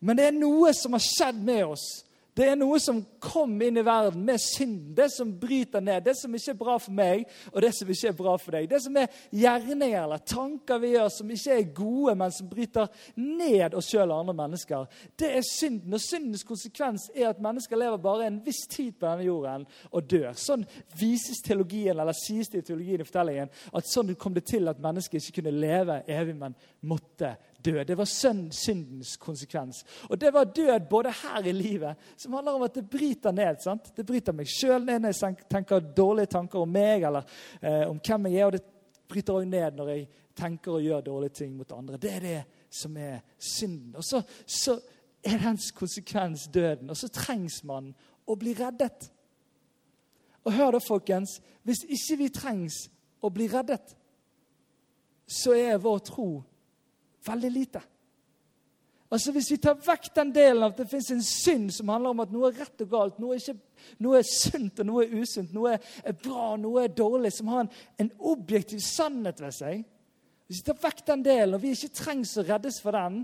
Men 0.00 0.16
det 0.16 0.26
er 0.28 0.36
noe 0.36 0.70
som 0.76 0.94
har 0.94 1.02
skjedd 1.02 1.40
med 1.44 1.64
oss 1.64 1.86
det 2.38 2.46
er 2.46 2.58
noe 2.58 2.78
som 2.82 3.00
kom 3.22 3.52
inn 3.62 3.80
i 3.80 3.84
verden 3.84 4.22
med 4.24 4.38
synden. 4.42 4.94
Det 4.94 5.08
som 5.12 5.32
bryter 5.40 5.82
ned. 5.82 6.04
Det 6.06 6.14
som 6.18 6.34
ikke 6.34 6.52
er 6.54 6.58
bra 6.60 6.76
for 6.78 6.94
meg, 6.94 7.24
og 7.50 7.58
det 7.64 7.72
som 7.74 7.90
ikke 7.90 8.12
er 8.12 8.16
bra 8.20 8.34
for 8.38 8.54
deg. 8.54 8.68
Det 8.70 8.80
som 8.84 8.96
er 9.00 9.08
gjerninger 9.34 9.96
eller 9.98 10.22
tanker 10.22 10.80
vi 10.82 10.92
gjør 10.94 11.10
som 11.14 11.32
ikke 11.34 11.56
er 11.56 11.72
gode, 11.74 12.14
men 12.22 12.34
som 12.34 12.50
bryter 12.50 12.88
ned 13.18 13.74
oss 13.78 13.90
sjøl 13.90 14.12
og 14.14 14.22
andre 14.22 14.36
mennesker. 14.44 14.86
Det 15.18 15.32
er 15.40 15.46
synden. 15.46 15.98
Og 15.98 16.04
syndens 16.04 16.46
konsekvens 16.46 17.08
er 17.14 17.32
at 17.32 17.42
mennesker 17.42 17.80
lever 17.80 18.02
bare 18.02 18.30
en 18.30 18.40
viss 18.46 18.62
tid 18.70 18.94
på 18.94 19.08
denne 19.08 19.26
jorden 19.26 19.66
og 19.90 20.06
dør. 20.10 20.30
Sånn 20.38 20.64
vises 21.00 21.42
teologien, 21.44 21.98
eller 21.98 22.16
sies 22.16 22.52
det 22.52 22.62
i 22.62 22.68
teologien 22.70 23.02
i 23.02 23.08
fortellingen, 23.08 23.50
at 23.74 23.90
sånn 23.90 24.14
kom 24.20 24.36
det 24.36 24.46
til 24.48 24.70
at 24.70 24.82
mennesker 24.82 25.18
ikke 25.18 25.40
kunne 25.40 25.58
leve 25.58 26.02
evig, 26.10 26.38
men 26.38 26.54
måtte 26.86 27.34
død. 27.64 27.84
Det 27.84 27.96
var 27.98 28.04
syndens 28.50 29.16
konsekvens. 29.16 29.84
Og 30.08 30.20
det 30.20 30.32
var 30.34 30.44
død 30.44 30.88
både 30.90 31.12
her 31.22 31.46
i 31.46 31.52
livet, 31.52 31.96
som 32.16 32.32
handler 32.32 32.52
om 32.52 32.62
at 32.62 32.74
det 32.74 32.90
bryter 32.90 33.32
ned. 33.32 33.60
sant? 33.62 33.92
Det 33.96 34.06
bryter 34.06 34.32
meg 34.32 34.48
sjøl 34.48 34.84
ned 34.84 35.00
når 35.00 35.14
jeg 35.14 35.36
tenker 35.50 35.92
dårlige 35.96 36.32
tanker 36.36 36.58
om 36.58 36.72
meg 36.72 37.02
eller 37.02 37.26
eh, 37.62 37.84
om 37.88 38.00
hvem 38.06 38.26
jeg 38.26 38.40
er. 38.40 38.46
Og 38.46 38.52
det 38.52 38.64
bryter 39.08 39.38
òg 39.40 39.48
ned 39.48 39.76
når 39.78 39.92
jeg 39.94 40.08
tenker 40.40 40.72
og 40.72 40.82
gjør 40.82 41.06
dårlige 41.06 41.36
ting 41.42 41.56
mot 41.56 41.72
andre. 41.72 41.96
Det 41.96 42.12
er 42.14 42.20
det 42.20 42.40
som 42.70 42.96
er 42.96 43.20
synden. 43.38 43.96
Og 43.96 44.04
så, 44.04 44.22
så 44.46 44.78
er 45.24 45.38
dens 45.38 45.70
konsekvens 45.70 46.48
døden. 46.54 46.90
Og 46.90 46.96
så 46.96 47.08
trengs 47.08 47.62
man 47.64 47.92
å 48.26 48.36
bli 48.38 48.54
reddet. 48.58 49.10
Og 50.44 50.52
hør 50.52 50.76
da, 50.76 50.80
folkens. 50.80 51.40
Hvis 51.62 51.84
ikke 51.84 52.16
vi 52.22 52.28
trengs 52.32 52.86
å 53.20 53.28
bli 53.32 53.48
reddet, 53.52 53.96
så 55.30 55.54
er 55.54 55.82
vår 55.82 55.98
tro 56.08 56.30
veldig 57.26 57.50
lite. 57.50 57.82
Altså 59.10 59.32
Hvis 59.34 59.48
vi 59.50 59.58
tar 59.58 59.78
vekk 59.82 60.12
den 60.14 60.30
delen 60.34 60.62
av 60.62 60.72
at 60.72 60.84
det 60.84 60.90
fins 60.92 61.08
en 61.10 61.22
synd 61.26 61.72
som 61.74 61.90
handler 61.90 62.14
om 62.14 62.22
at 62.22 62.30
noe 62.30 62.50
er 62.50 62.60
rett 62.60 62.84
og 62.84 62.92
galt, 62.92 63.18
noe 63.18 63.34
er, 63.34 63.42
ikke, 63.42 63.88
noe 64.06 64.20
er 64.20 64.28
sunt 64.28 64.82
og 64.82 64.86
noe 64.86 65.02
er 65.02 65.16
usunt, 65.18 65.50
noe 65.56 65.72
er 65.74 66.14
bra 66.14 66.52
og 66.52 66.60
noe 66.62 66.84
er 66.84 66.94
dårlig, 66.94 67.32
som 67.34 67.50
har 67.50 67.64
en, 67.64 67.72
en, 67.98 68.12
objektiv 68.30 68.78
sannhet 68.86 69.42
ved 69.42 69.56
seg 69.56 69.82
Hvis 70.46 70.62
vi 70.62 70.68
tar 70.68 70.78
vekk 70.84 71.02
den 71.10 71.26
delen, 71.26 71.56
og 71.58 71.64
vi 71.64 71.74
ikke 71.74 71.98
trengs 71.98 72.36
å 72.38 72.46
reddes 72.46 72.78
for 72.84 72.94
den, 72.94 73.20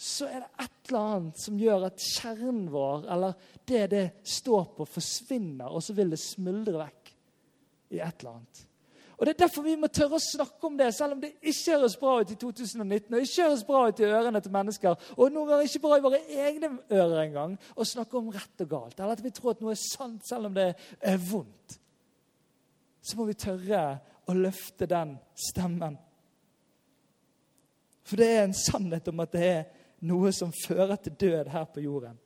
så 0.00 0.30
er 0.30 0.44
det 0.44 0.64
et 0.64 0.88
eller 0.88 1.10
annet 1.16 1.42
som 1.42 1.58
gjør 1.60 1.90
at 1.90 2.06
kjernen 2.06 2.64
vår, 2.72 3.04
eller 3.12 3.50
det 3.68 3.84
det 3.92 4.06
står 4.24 4.70
på, 4.78 4.86
forsvinner, 4.94 5.68
og 5.68 5.82
så 5.84 5.94
vil 5.98 6.14
det 6.14 6.22
smuldre 6.22 6.78
vekk 6.86 7.14
i 7.98 8.00
et 8.00 8.22
eller 8.22 8.38
annet. 8.38 8.62
Og 9.20 9.26
Det 9.26 9.34
er 9.34 9.42
derfor 9.42 9.62
vi 9.62 9.74
må 9.76 9.88
tørre 9.92 10.16
å 10.16 10.22
snakke 10.24 10.64
om 10.64 10.76
det, 10.78 10.86
selv 10.96 11.12
om 11.12 11.18
det 11.20 11.34
ikke 11.42 11.74
høres 11.74 11.96
bra 12.00 12.14
ut 12.22 12.30
i 12.32 12.36
2019. 12.40 13.14
og 13.14 13.20
ikke 13.20 13.42
høres 13.44 13.64
bra 13.68 13.82
ut 13.88 13.98
i 14.00 14.06
ørene 14.08 14.40
til 14.40 14.54
mennesker, 14.54 14.94
og 15.16 15.32
noen 15.34 15.50
ganger 15.50 15.66
ikke 15.68 15.82
bra 15.84 15.98
i 15.98 16.04
våre 16.06 16.20
egne 16.24 16.70
ører 16.88 17.18
engang, 17.26 17.58
å 17.76 17.84
snakke 17.84 18.16
om 18.16 18.30
rett 18.32 18.64
og 18.64 18.70
galt. 18.70 18.96
Eller 18.96 19.12
at 19.12 19.24
vi 19.24 19.32
tror 19.36 19.50
at 19.52 19.60
noe 19.60 19.74
er 19.76 19.82
sant, 19.82 20.24
selv 20.24 20.48
om 20.48 20.56
det 20.56 20.70
er 21.04 21.20
vondt. 21.20 21.76
Så 23.04 23.18
må 23.18 23.28
vi 23.28 23.36
tørre 23.36 23.82
å 24.24 24.38
løfte 24.38 24.88
den 24.88 25.12
stemmen. 25.36 26.00
For 28.08 28.16
det 28.16 28.30
er 28.38 28.42
en 28.46 28.56
sannhet 28.56 29.12
om 29.12 29.20
at 29.20 29.36
det 29.36 29.44
er 29.44 29.62
noe 30.08 30.32
som 30.32 30.56
fører 30.64 30.96
til 30.96 31.20
død 31.20 31.52
her 31.52 31.68
på 31.68 31.84
jorden. 31.84 32.16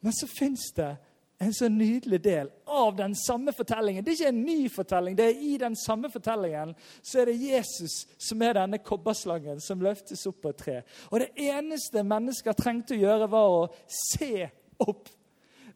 Men 0.00 0.16
så 0.16 0.24
fins 0.32 0.70
det 0.72 0.94
en 1.38 1.54
så 1.54 1.68
nydelig 1.68 2.18
del 2.24 2.50
av 2.66 2.96
den 2.96 3.14
samme 3.16 3.52
fortellingen. 3.54 4.04
Det 4.04 4.10
er 4.10 4.16
ikke 4.16 4.32
en 4.32 4.40
ny 4.42 4.70
fortelling. 4.74 5.16
det 5.16 5.26
er 5.26 5.42
I 5.42 5.58
den 5.58 5.76
samme 5.76 6.10
fortellingen 6.10 6.74
så 7.02 7.20
er 7.20 7.30
det 7.30 7.38
Jesus 7.38 8.00
som 8.18 8.42
er 8.42 8.58
denne 8.58 8.80
kobberslangen 8.82 9.60
som 9.62 9.82
løftes 9.82 10.26
opp 10.26 10.40
på 10.42 10.50
et 10.50 10.58
tre. 10.64 10.80
Og 11.10 11.20
Det 11.20 11.30
eneste 11.36 12.02
mennesker 12.02 12.58
trengte 12.58 12.96
å 12.96 13.02
gjøre, 13.04 13.30
var 13.30 13.54
å 13.54 13.68
se 13.86 14.48
opp. 14.82 15.06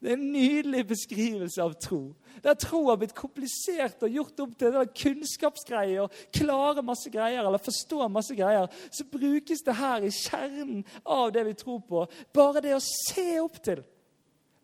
Det 0.03 0.11
er 0.11 0.17
en 0.17 0.31
nydelig 0.33 0.81
beskrivelse 0.89 1.63
av 1.63 1.77
tro. 1.79 2.01
Der 2.43 2.59
tro 2.59 2.81
har 2.89 2.97
blitt 2.99 3.15
komplisert 3.15 4.03
og 4.03 4.11
gjort 4.11 4.41
opp 4.43 4.57
til 4.59 4.75
kunnskapsgreier 4.99 6.01
og 6.03 6.17
klare 6.35 6.83
masse 6.83 7.07
greier, 7.07 7.39
eller 7.39 7.63
forstå 7.63 8.09
masse 8.11 8.35
greier, 8.35 8.67
så 8.91 9.07
brukes 9.07 9.63
det 9.63 9.77
her 9.79 10.03
i 10.03 10.11
kjernen 10.11 10.83
av 11.07 11.31
det 11.31 11.45
vi 11.47 11.55
tror 11.55 11.79
på. 11.87 12.03
Bare 12.35 12.65
det 12.65 12.75
å 12.75 12.83
se 12.83 13.39
opp 13.39 13.63
til. 13.63 13.85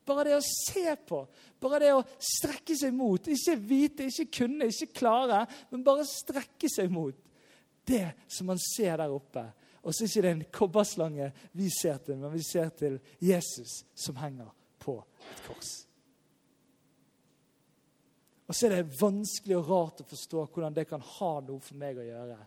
Bare 0.10 0.26
det 0.26 0.38
å 0.40 0.44
se 0.46 0.96
på, 1.06 1.22
bare 1.62 1.80
det 1.84 1.94
å 1.94 2.06
strekke 2.18 2.74
seg 2.78 2.96
mot. 2.98 3.28
Ikke 3.30 3.56
vite, 3.62 4.08
ikke 4.10 4.42
kunne, 4.42 4.70
ikke 4.72 5.02
klare, 5.04 5.44
men 5.70 5.86
bare 5.86 6.08
strekke 6.10 6.72
seg 6.72 6.90
mot 6.94 7.18
det 7.90 8.08
som 8.30 8.50
man 8.50 8.62
ser 8.62 8.98
der 9.02 9.14
oppe. 9.14 9.44
Og 9.86 9.96
så 9.96 10.06
er 10.06 10.10
det 10.10 10.18
ikke 10.20 10.32
en 10.32 10.48
kobberslange 10.54 11.30
vi 11.58 11.70
ser 11.74 12.02
til, 12.04 12.18
men 12.20 12.34
vi 12.34 12.44
ser 12.46 12.74
til 12.78 12.98
Jesus 13.24 13.84
som 13.98 14.18
henger 14.20 14.50
på 14.82 14.98
et 15.32 15.46
kors. 15.48 15.72
Og 18.50 18.56
så 18.58 18.66
er 18.66 18.80
det 18.80 18.98
vanskelig 18.98 19.60
og 19.60 19.68
rart 19.70 20.02
å 20.02 20.10
forstå 20.10 20.48
hvordan 20.50 20.76
det 20.76 20.88
kan 20.90 21.04
ha 21.06 21.34
noe 21.46 21.62
for 21.62 21.78
meg 21.78 22.00
å 22.02 22.08
gjøre. 22.08 22.38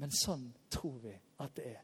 Men 0.00 0.14
sånn 0.16 0.46
tror 0.72 0.96
vi 1.02 1.12
at 1.44 1.52
det 1.58 1.66
er. 1.74 1.82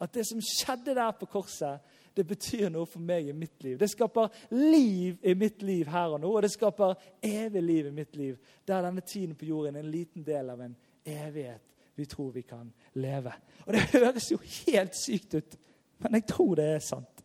At 0.00 0.14
det 0.14 0.24
som 0.26 0.40
skjedde 0.40 0.94
der 0.96 1.10
på 1.18 1.26
korset, 1.28 1.80
det 2.16 2.26
betyr 2.26 2.68
noe 2.72 2.88
for 2.88 3.02
meg 3.04 3.28
i 3.28 3.36
mitt 3.36 3.62
liv. 3.62 3.78
Det 3.78 3.90
skaper 3.90 4.32
liv 4.56 5.20
i 5.22 5.34
mitt 5.38 5.62
liv 5.62 5.88
her 5.92 6.16
og 6.16 6.22
nå, 6.22 6.30
og 6.36 6.42
det 6.42 6.50
skaper 6.52 6.96
evig 7.22 7.62
liv 7.62 7.90
i 7.90 7.96
mitt 8.00 8.16
liv. 8.16 8.38
Der 8.66 8.82
denne 8.82 9.04
tiden 9.04 9.36
på 9.38 9.48
jorden 9.48 9.76
er 9.76 9.84
en 9.84 9.92
liten 9.92 10.24
del 10.26 10.50
av 10.50 10.62
en 10.64 10.76
evighet 11.04 11.66
vi 12.00 12.06
tror 12.06 12.32
vi 12.32 12.42
kan 12.42 12.72
leve. 12.92 13.32
Og 13.66 13.72
det 13.72 13.80
høres 13.92 14.30
jo 14.32 14.38
helt 14.42 14.96
sykt 14.96 15.34
ut, 15.34 15.56
men 15.98 16.14
jeg 16.14 16.26
tror 16.32 16.54
det 16.56 16.64
er 16.64 16.78
sant. 16.84 17.24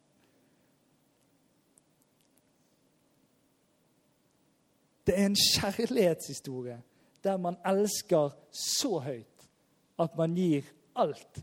Det 5.08 5.14
er 5.16 5.30
en 5.30 5.38
kjærlighetshistorie 5.38 6.82
der 7.24 7.38
man 7.38 7.58
elsker 7.66 8.34
så 8.52 9.00
høyt 9.00 9.48
at 10.02 10.18
man 10.18 10.36
gir 10.36 10.66
alt 10.96 11.40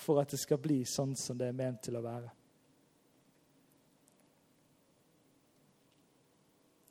for 0.00 0.20
at 0.22 0.32
det 0.32 0.40
skal 0.40 0.60
bli 0.62 0.82
sånn 0.88 1.14
som 1.18 1.38
det 1.38 1.50
er 1.50 1.56
ment 1.56 1.82
til 1.84 1.98
å 1.98 2.04
være. 2.04 2.30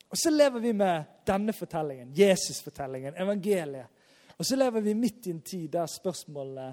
Og 0.09 0.17
så 0.17 0.31
lever 0.33 0.59
vi 0.59 0.73
med 0.73 1.21
denne 1.25 1.53
fortellingen, 1.53 2.13
Jesus-fortellingen, 2.17 3.17
evangeliet. 3.17 3.87
Og 4.39 4.45
så 4.45 4.55
lever 4.57 4.81
vi 4.81 4.95
midt 4.97 5.27
i 5.27 5.35
en 5.35 5.41
tid 5.45 5.67
der 5.73 5.89
spørsmålene 5.91 6.71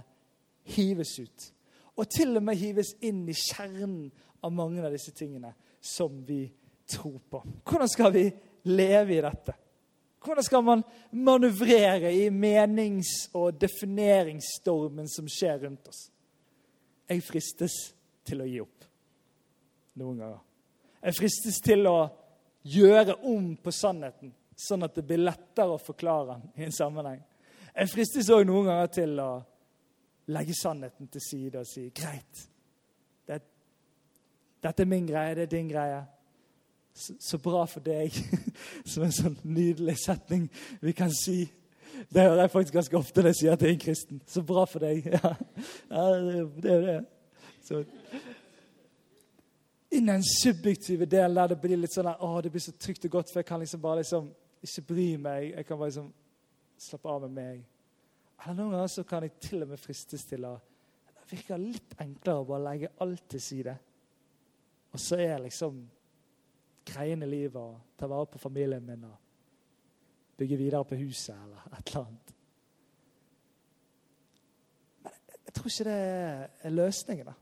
hives 0.76 1.18
ut. 1.20 1.50
Og 1.96 2.08
til 2.12 2.36
og 2.38 2.44
med 2.46 2.56
hives 2.60 2.94
inn 3.04 3.26
i 3.28 3.36
kjernen 3.36 4.06
av 4.44 4.54
mange 4.54 4.84
av 4.84 4.94
disse 4.94 5.12
tingene 5.16 5.52
som 5.80 6.22
vi 6.24 6.46
tror 6.88 7.18
på. 7.30 7.42
Hvordan 7.64 7.90
skal 7.92 8.12
vi 8.14 8.24
leve 8.70 9.16
i 9.16 9.22
dette? 9.24 9.54
Hvordan 10.24 10.44
skal 10.44 10.62
man 10.64 10.82
manøvrere 11.10 12.12
i 12.14 12.28
menings- 12.30 13.28
og 13.34 13.60
defineringsstormen 13.60 15.08
som 15.08 15.28
skjer 15.30 15.66
rundt 15.66 15.88
oss? 15.88 16.06
Jeg 17.06 17.22
fristes 17.22 17.74
til 18.26 18.42
å 18.42 18.48
gi 18.48 18.60
opp 18.62 18.86
noen 20.00 20.18
ganger. 20.20 20.40
Jeg 21.06 21.18
fristes 21.18 21.60
til 21.62 21.86
å 21.86 21.98
gjøre 22.66 23.20
om 23.30 23.52
på 23.62 23.72
sannheten, 23.74 24.32
sånn 24.56 24.86
at 24.86 24.96
det 24.96 25.04
blir 25.06 25.22
lettere 25.22 25.76
å 25.76 25.82
forklare 25.82 26.34
den 26.34 26.62
i 26.62 26.66
en 26.66 26.74
sammenheng. 26.74 27.20
Jeg 27.76 27.92
fristes 27.92 28.30
òg 28.32 28.46
noen 28.48 28.70
ganger 28.70 28.92
til 28.92 29.20
å 29.20 29.30
legge 30.32 30.56
sannheten 30.56 31.10
til 31.12 31.22
side 31.22 31.60
og 31.60 31.68
si 31.68 31.86
greit, 31.94 32.42
det, 33.28 33.38
dette 34.64 34.82
er 34.82 34.90
min 34.90 35.06
greie, 35.06 35.34
det 35.36 35.46
er 35.46 35.52
din 35.52 35.68
greie. 35.70 36.00
Så, 36.96 37.14
så 37.20 37.38
bra 37.38 37.66
for 37.68 37.84
deg. 37.84 38.14
Som 38.90 39.04
en 39.04 39.12
sånn 39.14 39.36
nydelig 39.44 39.98
setning 40.00 40.48
vi 40.80 40.94
kan 40.96 41.12
si. 41.12 41.42
Det 42.12 42.22
hører 42.22 42.40
jeg 42.40 42.50
faktisk 42.50 42.74
ganske 42.74 42.98
ofte 42.98 43.22
når 43.22 43.32
jeg 43.32 43.38
sier 43.40 43.60
til 43.60 43.72
en 43.72 43.80
kristen. 43.80 44.22
Så 44.26 44.42
bra 44.46 44.64
for 44.68 44.84
deg. 44.84 45.06
Ja, 45.16 45.34
ja 45.90 46.06
det 46.22 46.70
er 46.70 46.80
jo 46.80 46.86
det. 46.86 46.98
Så, 47.66 47.84
Innen 49.96 50.18
den 50.18 50.24
subjektive 50.28 51.06
delen 51.06 51.36
der 51.36 51.54
det 51.54 51.60
blir 51.62 51.78
litt 51.78 51.94
sånn 51.94 52.08
at, 52.10 52.20
det 52.44 52.50
blir 52.52 52.62
så 52.62 52.74
trygt 52.74 53.06
og 53.06 53.16
godt, 53.16 53.30
for 53.30 53.40
jeg 53.40 53.48
kan 53.48 53.62
liksom 53.62 53.80
bare 53.80 54.02
liksom 54.02 54.28
ikke 54.66 54.82
bry 54.90 55.08
meg. 55.22 55.50
Jeg 55.54 55.66
kan 55.66 55.78
bare 55.78 55.92
liksom 55.92 56.08
slappe 56.88 57.12
av 57.12 57.26
med 57.26 57.36
meg. 57.36 57.60
Eller 58.42 58.58
noen 58.58 58.74
ganger 58.74 58.92
så 58.92 59.04
kan 59.08 59.24
jeg 59.24 59.36
til 59.40 59.64
og 59.64 59.70
med 59.72 59.80
fristes 59.80 60.26
til 60.28 60.44
å 60.44 60.56
Det 61.06 61.32
virker 61.32 61.58
litt 61.58 61.94
enklere 61.98 62.42
å 62.42 62.46
bare 62.46 62.64
legge 62.68 62.92
alt 63.02 63.24
til 63.30 63.40
side. 63.42 63.72
Og 64.92 65.00
så 65.02 65.18
er 65.18 65.40
liksom 65.42 65.80
greiene 66.86 67.26
livet 67.26 67.58
og 67.58 67.80
ta 67.98 68.06
vare 68.06 68.28
på 68.30 68.38
familien 68.38 68.84
min 68.86 69.08
og 69.08 69.25
bygge 70.38 70.56
videre 70.56 70.84
på 70.84 70.98
huset 71.00 71.34
eller 71.34 71.78
et 71.78 71.88
eller 71.88 72.04
annet. 72.04 72.34
Men 75.04 75.12
jeg 75.46 75.54
tror 75.54 75.72
ikke 75.72 75.88
det 75.88 76.00
er 76.62 76.70
løsningen. 76.70 77.26
da. 77.26 77.32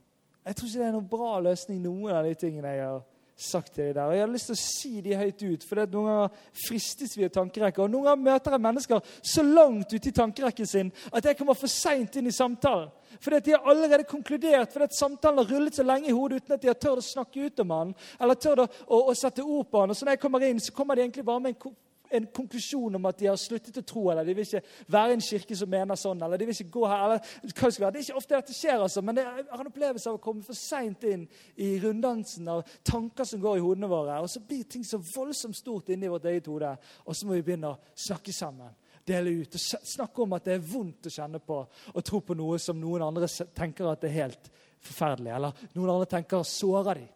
Jeg 0.45 0.57
tror 0.57 0.69
ikke 0.69 0.79
det 0.79 0.87
er 0.87 0.97
noen 0.99 1.09
bra 1.09 1.41
løsning, 1.41 1.83
noen 1.83 2.15
av 2.15 2.25
de 2.25 2.35
tingene 2.39 2.75
jeg 2.75 2.87
har 2.87 3.03
sagt 3.37 3.73
til 3.75 3.85
de 3.85 3.95
der. 3.95 4.05
Og 4.05 4.15
Jeg 4.15 4.23
har 4.23 4.33
lyst 4.33 4.47
til 4.51 4.55
å 4.55 4.63
si 4.63 5.01
de 5.03 5.17
høyt 5.17 5.43
ut, 5.43 5.65
for 5.67 5.81
noen 5.81 6.09
ganger 6.09 6.43
fristes 6.67 7.17
vi 7.19 7.25
av 7.27 7.33
tankerekker. 7.35 7.83
Og 7.83 7.91
noen 7.91 8.07
ganger 8.09 8.27
møter 8.29 8.55
jeg 8.55 8.65
mennesker 8.67 9.15
så 9.35 9.43
langt 9.43 9.95
ute 9.95 10.11
i 10.11 10.15
tankerekken 10.15 10.69
sin 10.71 10.93
at 11.11 11.25
jeg 11.25 11.39
kommer 11.39 11.59
for 11.59 11.73
seint 11.73 12.17
inn 12.21 12.31
i 12.31 12.35
samtalen. 12.35 12.93
Fordi 13.21 13.37
at 13.37 13.45
De 13.45 13.55
har 13.55 13.71
allerede 13.71 14.05
konkludert, 14.11 14.73
fordi 14.73 14.85
at 14.85 14.99
samtalen 14.99 15.39
har 15.39 15.51
rullet 15.51 15.75
så 15.75 15.83
lenge 15.83 16.09
i 16.09 16.15
hodet 16.15 16.43
uten 16.43 16.55
at 16.55 16.63
de 16.63 16.71
har 16.71 16.79
tørt 16.79 17.03
å 17.03 17.09
snakke 17.09 17.47
ut 17.47 17.61
om 17.61 17.71
han, 17.71 17.95
eller 18.21 18.35
tørt 18.35 18.65
å, 18.65 18.69
å, 18.87 19.01
å, 19.11 19.15
sette 19.15 19.43
ord 19.43 19.67
på 19.71 19.81
han. 19.81 19.91
Og 19.91 19.97
så 19.97 20.07
når 20.07 20.17
jeg 20.17 20.23
kommer 20.27 20.47
inn, 20.47 20.61
så 20.61 20.75
kommer 20.75 20.95
de 20.95 21.07
egentlig 21.07 21.25
bare 21.25 21.41
med 21.41 21.55
en 21.55 21.75
en 22.17 22.27
konklusjon 22.35 22.99
om 22.99 23.09
at 23.11 23.19
de 23.21 23.29
har 23.29 23.39
sluttet 23.41 23.81
å 23.81 23.85
tro, 23.87 24.05
eller 24.13 24.27
de 24.27 24.35
vil 24.37 24.47
ikke 24.47 24.63
være 24.95 25.15
i 25.15 25.17
en 25.19 25.25
kirke 25.25 25.57
som 25.59 25.71
mener 25.71 25.99
sånn, 25.99 26.23
eller 26.23 26.41
de 26.41 26.49
vil 26.49 26.57
ikke 26.57 26.77
gå 26.77 26.85
her. 26.91 27.05
eller 27.05 27.19
hva 27.25 27.51
det 27.51 27.55
skal 27.55 27.85
være. 27.85 27.93
Det 27.95 28.01
er 28.01 28.07
ikke 28.07 28.21
ofte 28.21 28.37
dette 28.37 28.57
skjer, 28.57 28.85
altså, 28.87 29.03
men 29.03 29.19
det 29.19 29.25
har 29.27 29.65
en 29.65 29.71
opplevelse 29.73 30.11
av 30.11 30.19
å 30.19 30.23
komme 30.25 30.47
for 30.47 30.59
seint 30.59 31.05
inn 31.09 31.27
i 31.57 31.75
runddansen 31.83 32.49
av 32.53 32.63
tanker 32.87 33.29
som 33.29 33.43
går 33.43 33.59
i 33.59 33.65
hodene 33.65 33.91
våre. 33.91 34.21
Og 34.23 34.31
så 34.31 34.43
blir 34.45 34.65
ting 34.71 34.87
så 34.87 35.01
voldsomt 35.03 35.59
stort 35.59 35.93
inni 35.95 36.11
vårt 36.11 36.29
eget 36.31 36.51
hode, 36.51 36.75
og 37.05 37.17
så 37.17 37.29
må 37.29 37.39
vi 37.39 37.47
begynne 37.47 37.75
å 37.75 37.81
snakke 38.07 38.35
sammen. 38.35 38.73
Dele 39.05 39.35
ut 39.43 39.57
og 39.59 39.61
snakke 39.61 40.23
om 40.25 40.33
at 40.33 40.47
det 40.47 40.55
er 40.57 40.65
vondt 40.65 41.11
å 41.11 41.13
kjenne 41.13 41.41
på 41.45 41.59
og 41.61 42.05
tro 42.07 42.23
på 42.25 42.37
noe 42.39 42.57
som 42.63 42.79
noen 42.81 43.05
andre 43.05 43.29
tenker 43.53 43.91
at 43.91 44.07
er 44.09 44.15
helt 44.15 44.49
forferdelig, 44.85 45.33
eller 45.35 45.67
noen 45.75 45.93
andre 45.97 46.09
tenker 46.09 46.47
sårer 46.49 47.03
de, 47.03 47.11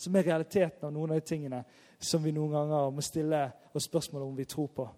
som 0.00 0.16
er 0.16 0.26
realiteten 0.28 0.88
av 0.88 0.92
noen 0.92 1.14
av 1.14 1.20
de 1.20 1.28
tingene 1.28 1.62
som 2.00 2.24
vi 2.24 2.32
noen 2.32 2.52
ganger 2.54 2.90
må 2.94 3.04
stille 3.04 3.44
oss 3.76 3.86
spørsmål 3.88 4.24
om 4.24 4.36
vi 4.36 4.48
tror 4.48 4.70
på. 4.74 4.88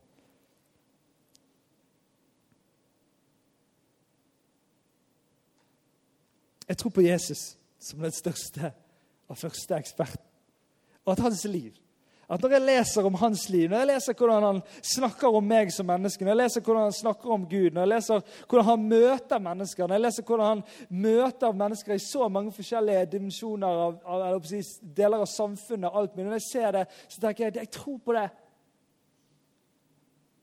Jeg 6.68 6.78
tror 6.78 6.90
på 6.94 7.04
Jesus 7.04 7.58
som 7.82 8.00
den 8.00 8.14
største 8.14 8.72
og 9.28 9.38
første 9.38 9.76
eksperten. 9.76 10.28
Og 11.04 11.12
at 11.12 11.18
hans 11.18 11.44
liv 11.44 11.74
at 12.32 12.40
Når 12.40 12.52
jeg 12.54 12.64
leser 12.64 13.04
om 13.04 13.16
hans 13.20 13.48
liv, 13.52 13.68
når 13.68 13.82
jeg 13.82 13.88
leser 13.90 14.14
hvordan 14.16 14.44
han 14.46 14.60
snakker 14.80 15.34
om 15.36 15.44
meg 15.44 15.72
som 15.72 15.86
menneske, 15.86 16.24
når 16.24 16.32
jeg 16.32 16.40
leser 16.40 16.62
hvordan 16.64 16.86
han 16.86 16.94
snakker 16.96 17.34
om 17.34 17.42
Gud, 17.50 17.74
når 17.74 17.82
jeg 17.82 17.90
leser 17.90 18.22
hvordan 18.48 18.68
han 18.70 18.86
møter 18.88 19.42
mennesker, 19.44 19.84
når 19.84 19.98
jeg 19.98 20.04
leser 20.06 20.26
hvordan 20.30 20.48
han 20.48 20.62
møter 20.88 21.58
mennesker 21.60 21.94
i 21.94 22.04
så 22.06 22.28
mange 22.32 22.54
forskjellige 22.56 23.10
dimensjoner 23.12 23.82
av, 23.84 23.98
av, 24.06 24.48
deler 24.96 25.18
av 25.18 25.28
samfunnet, 25.28 25.90
alt 25.92 26.16
mulig, 26.16 26.30
når 26.30 26.40
jeg 26.40 26.48
ser 26.48 26.72
det, 26.78 26.86
så 27.04 27.20
tenker 27.20 27.44
jeg 27.50 27.60
jeg 27.60 27.72
tror 27.76 28.00
på 28.00 28.16
det. 28.16 28.26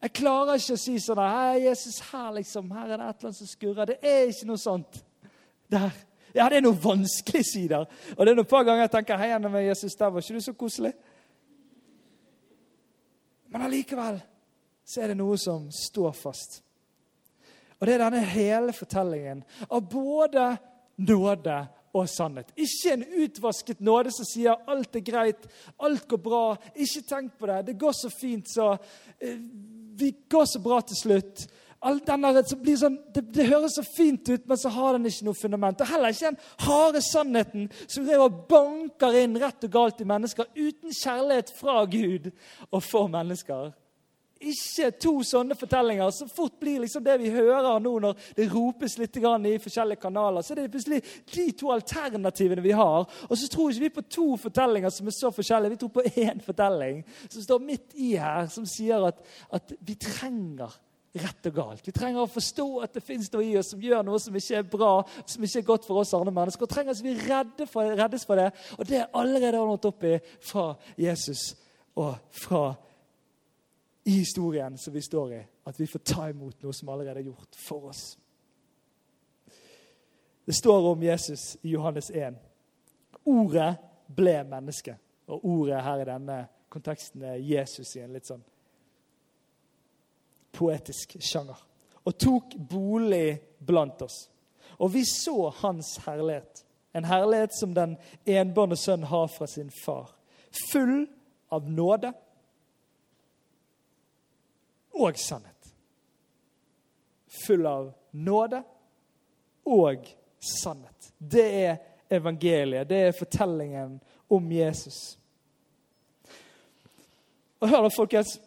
Jeg 0.05 0.15
klarer 0.21 0.61
ikke 0.61 0.77
å 0.77 0.83
si 0.85 0.95
sånn 1.03 1.25
Hei, 1.25 1.65
Jesus, 1.65 1.99
her 2.11 2.31
liksom, 2.37 2.69
her 2.71 2.85
er 2.85 2.93
det 2.93 3.09
et 3.09 3.17
eller 3.17 3.31
annet 3.31 3.41
som 3.41 3.49
skurrer. 3.49 3.89
Det 3.89 3.97
er 4.05 4.29
ikke 4.29 4.51
noe 4.53 4.61
sånt 4.61 5.01
der. 5.73 5.89
Ja, 6.37 6.45
det 6.45 6.59
er 6.59 6.69
noe 6.69 6.77
vanskelige 6.77 7.49
sider. 7.49 7.89
Og 8.13 8.21
det 8.21 8.31
er 8.31 8.37
noen 8.37 8.47
par 8.49 8.61
ganger 8.67 8.85
jeg 8.85 8.93
tenker 8.93 9.17
hei, 9.17 9.33
Jesus, 9.65 9.97
der 9.97 10.13
var 10.13 10.21
ikke 10.21 10.37
du 10.37 10.45
så 10.45 10.53
koselig. 10.53 10.93
Men 13.49 13.65
allikevel 13.65 14.19
så 14.85 15.03
er 15.03 15.11
det 15.11 15.19
noe 15.19 15.37
som 15.37 15.67
står 15.73 16.13
fast. 16.17 16.61
Og 17.79 17.87
det 17.87 17.95
er 17.95 18.03
denne 18.03 18.23
hele 18.33 18.73
fortellingen 18.75 19.43
av 19.69 19.85
både 19.89 20.51
nåde 20.99 21.59
og 21.95 22.09
sannhet. 22.09 22.51
Ikke 22.59 22.93
en 22.93 23.05
utvasket 23.23 23.81
nåde 23.85 24.11
som 24.13 24.27
sier 24.27 24.59
alt 24.69 24.97
er 24.97 25.05
greit, 25.05 25.47
alt 25.77 26.05
går 26.09 26.21
bra. 26.21 26.43
Ikke 26.75 27.05
tenk 27.07 27.37
på 27.39 27.49
det. 27.49 27.61
Det 27.69 27.77
går 27.79 27.95
så 27.97 28.11
fint, 28.13 28.49
så 28.49 28.73
eh, 29.17 29.39
Vi 29.99 30.13
går 30.31 30.45
så 30.45 30.59
bra 30.63 30.81
til 30.81 30.95
slutt. 30.95 31.47
Der, 31.79 32.75
sånn, 32.75 32.97
det, 33.15 33.21
det, 33.31 33.45
høres 33.47 33.77
så 33.79 33.83
fint 33.87 34.27
ut, 34.27 34.47
men 34.49 34.59
så 34.59 34.71
har 34.75 34.97
den 34.97 35.07
ikke 35.07 35.29
noe 35.29 35.39
fundament. 35.39 35.79
Og 35.79 35.87
heller 35.87 36.11
ikke 36.11 36.33
den 36.33 36.39
harde 36.65 37.01
sannheten 37.07 37.69
som 37.85 38.07
driver 38.07 38.33
banker 38.49 39.15
inn 39.21 39.37
rett 39.39 39.63
og 39.63 39.71
galt 39.71 40.01
i 40.03 40.07
mennesker 40.09 40.49
uten 40.57 40.91
kjærlighet 40.91 41.53
fra 41.55 41.85
Gud 41.87 42.33
og 42.71 42.83
for 42.83 43.07
mennesker. 43.11 43.71
Ikke 44.39 44.89
to 44.95 45.13
sånne 45.27 45.55
fortellinger. 45.59 46.11
Så 46.15 46.27
fort 46.31 46.57
blir 46.59 46.79
liksom 46.83 47.03
det 47.03 47.17
vi 47.19 47.31
hører 47.31 47.79
nå 47.83 47.95
når 48.03 48.19
det 48.37 48.49
ropes 48.51 48.95
litt 48.99 49.17
i 49.19 49.55
forskjellige 49.59 49.99
kanaler, 49.99 50.43
så 50.43 50.53
er 50.53 50.61
det 50.61 50.71
plutselig 50.71 51.01
de 51.31 51.47
to 51.59 51.71
alternativene 51.75 52.63
vi 52.63 52.75
har. 52.75 53.07
Og 53.27 53.37
så 53.37 53.47
tror 53.51 53.71
ikke 53.71 53.87
vi 53.87 53.93
på 53.97 54.05
to 54.07 54.27
fortellinger 54.39 54.91
som 54.95 55.07
er 55.07 55.15
så 55.15 55.31
forskjellige. 55.31 55.75
Vi 55.75 55.81
tror 55.83 55.95
på 55.95 56.07
én 56.23 56.43
fortelling 56.43 57.03
som 57.29 57.41
står 57.41 57.65
midt 57.71 57.95
i 57.95 58.13
her, 58.15 58.47
som 58.51 58.67
sier 58.67 59.09
at, 59.11 59.19
at 59.51 59.75
vi 59.79 59.95
trenger 59.99 60.75
rett 61.13 61.47
og 61.49 61.55
galt. 61.55 61.87
Vi 61.87 61.93
trenger 61.95 62.21
å 62.21 62.29
forstå 62.29 62.67
at 62.85 62.93
det 62.93 63.03
fins 63.03 63.31
noe 63.33 63.45
i 63.45 63.55
oss 63.57 63.71
som 63.73 63.81
gjør 63.81 64.03
noe 64.05 64.19
som 64.21 64.35
ikke 64.37 64.59
er 64.59 64.67
bra, 64.69 64.91
som 65.25 65.45
ikke 65.45 65.61
er 65.63 65.67
godt 65.71 65.87
for 65.87 66.01
oss 66.01 66.13
andre 66.13 66.33
mennesker. 66.35 66.67
Og 66.67 66.73
trenger 66.73 67.01
vi 67.03 67.15
redde 67.17 67.65
for, 67.69 67.89
reddes 67.97 68.25
for 68.29 68.39
det. 68.39 68.49
Og 68.77 68.85
det 68.89 68.99
er 69.01 69.09
allerede 69.17 69.61
ordnet 69.61 69.89
opp 69.89 70.05
i 70.05 70.15
fra 70.45 70.67
Jesus 70.99 71.51
og 71.99 72.13
fra 72.35 72.63
i 74.09 74.19
historien 74.21 74.77
som 74.77 74.93
vi 74.93 75.01
står 75.05 75.33
i. 75.39 75.41
At 75.69 75.79
vi 75.79 75.89
får 75.89 76.05
ta 76.05 76.29
imot 76.29 76.61
noe 76.63 76.73
som 76.73 76.89
allerede 76.93 77.23
er 77.23 77.29
gjort 77.29 77.57
for 77.57 77.89
oss. 77.89 78.03
Det 80.45 80.55
står 80.57 80.87
om 80.93 81.03
Jesus 81.03 81.57
i 81.61 81.75
Johannes 81.75 82.09
1. 82.09 82.37
Ordet 83.29 83.73
ble 84.17 84.39
menneske. 84.49 84.95
Og 85.29 85.45
ordet 85.45 85.83
her 85.85 86.01
i 86.01 86.07
denne 86.09 86.39
konteksten 86.73 87.25
er 87.25 87.41
Jesus 87.41 87.95
i 87.97 88.01
en 88.01 88.15
litt 88.15 88.29
sånn 88.29 88.41
poetisk 90.51 91.17
sjanger. 91.19 91.57
Og 92.03 92.17
tok 92.17 92.55
bolig 92.55 93.39
blant 93.59 94.01
oss. 94.01 94.29
Og 94.79 94.93
vi 94.93 95.03
så 95.05 95.49
hans 95.61 95.97
herlighet. 96.05 96.63
En 96.93 97.05
herlighet 97.05 97.53
som 97.59 97.73
den 97.73 97.97
enbårne 98.25 98.77
sønn 98.79 99.03
har 99.03 99.27
fra 99.27 99.47
sin 99.47 99.69
far. 99.83 100.09
Full 100.71 101.05
av 101.53 101.69
nåde 101.69 102.13
og 104.99 105.19
sannhet. 105.19 105.73
Full 107.45 107.67
av 107.67 107.91
nåde 108.11 108.63
og 109.69 110.07
sannhet. 110.39 111.11
Det 111.17 111.45
er 111.65 111.77
evangeliet. 112.09 112.89
Det 112.89 113.03
er 113.07 113.17
fortellingen 113.19 113.99
om 114.27 114.51
Jesus. 114.51 115.19
Og 117.59 117.69
hør 117.69 117.85
da, 117.85 117.91
folkens. 117.95 118.39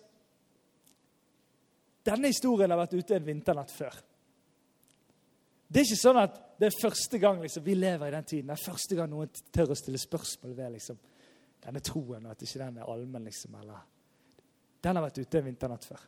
Denne 2.07 2.33
historien 2.33 2.73
har 2.73 2.81
vært 2.81 2.97
ute 2.99 3.17
en 3.17 3.27
vinternatt 3.27 3.71
før. 3.75 3.99
Det 5.73 5.81
er 5.81 5.89
ikke 5.89 6.03
sånn 6.03 6.21
at 6.21 6.41
det 6.61 6.69
er 6.69 6.81
første 6.81 7.19
gang 7.23 7.41
liksom, 7.41 7.65
vi 7.65 7.75
lever 7.79 8.11
i 8.11 8.15
den 8.17 8.27
tiden. 8.29 8.51
Det 8.51 8.59
er 8.59 8.71
første 8.71 8.97
gang 8.99 9.09
noen 9.11 9.31
tør 9.55 9.73
å 9.73 9.79
stille 9.79 10.01
spørsmål 10.01 10.57
ved 10.59 10.75
liksom, 10.77 10.99
denne 11.65 11.81
troen, 11.85 12.27
og 12.27 12.35
at 12.35 12.43
ikke 12.45 12.61
den 12.61 12.81
er 12.83 12.91
allmenn. 12.93 13.29
Liksom. 13.31 13.57
Den 14.83 14.99
har 14.99 15.07
vært 15.07 15.23
ute 15.23 15.41
en 15.41 15.47
vinternatt 15.49 15.87
før. 15.89 16.03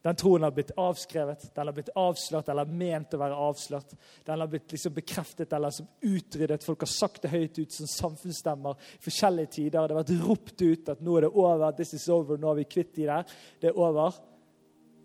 Den 0.00 0.16
troen 0.16 0.44
har 0.46 0.52
blitt 0.56 0.70
avskrevet, 0.80 1.42
den 1.54 1.68
har 1.68 1.76
blitt 1.76 1.90
avslørt 1.98 2.48
eller 2.48 2.68
ment 2.72 3.12
å 3.12 3.20
være 3.20 3.40
avslørt. 3.48 3.90
Den 4.24 4.40
har 4.40 4.48
blitt 4.48 4.72
liksom 4.72 4.94
bekreftet 4.96 5.52
eller 5.52 5.74
som 5.76 5.88
utryddet. 6.00 6.64
Folk 6.64 6.86
har 6.86 6.92
sagt 6.92 7.26
det 7.26 7.32
høyt 7.34 7.60
ut 7.60 7.74
som 7.74 7.90
samfunnsstemmer 7.90 8.80
i 8.96 9.02
forskjellige 9.04 9.52
tider. 9.58 9.76
Det 9.76 9.96
har 9.96 10.00
vært 10.00 10.14
ropt 10.24 10.64
ut 10.64 10.88
at 10.94 11.04
nå 11.04 11.18
er 11.18 11.26
det 11.26 11.32
over, 11.34 11.76
this 11.76 11.92
is 11.98 12.08
over, 12.08 12.40
nå 12.40 12.48
er 12.52 12.62
vi 12.62 12.70
kvitt 12.76 12.94
de 12.96 13.10
der. 13.10 13.36
Det 13.60 13.72
er 13.72 13.80
over. 13.88 14.16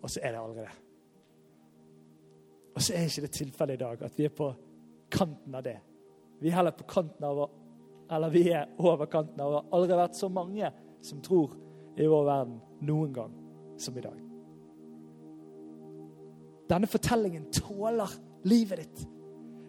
Og 0.06 0.10
så 0.12 0.20
er 0.22 0.36
det 0.36 0.38
aldri 0.38 0.62
det. 0.62 0.74
Og 2.76 2.84
så 2.84 2.94
er 2.94 3.08
ikke 3.08 3.24
det 3.24 3.32
tilfellet 3.34 3.74
i 3.74 3.80
dag 3.80 4.02
at 4.06 4.18
vi 4.18 4.26
er 4.28 4.34
på 4.36 4.52
kanten 5.10 5.54
av 5.58 5.64
det. 5.66 5.78
Vi 6.38 6.50
er 6.50 6.58
heller 6.60 6.76
på 6.76 6.86
kanten 6.86 7.24
av 7.24 7.48
Eller 8.10 8.30
vi 8.30 8.44
er 8.54 8.68
over 8.78 9.08
kanten 9.10 9.40
av 9.40 9.50
Det 9.50 9.56
har 9.56 9.72
aldri 9.74 9.96
vært 9.98 10.14
så 10.14 10.28
mange 10.30 10.68
som 11.02 11.22
tror 11.22 11.56
i 11.98 12.06
vår 12.06 12.24
verden 12.28 12.60
noen 12.86 13.12
gang 13.16 13.32
som 13.82 13.96
i 13.98 14.04
dag. 14.04 14.20
Denne 16.70 16.86
fortellingen 16.86 17.48
tåler 17.50 18.14
livet 18.46 18.84
ditt. 18.84 19.04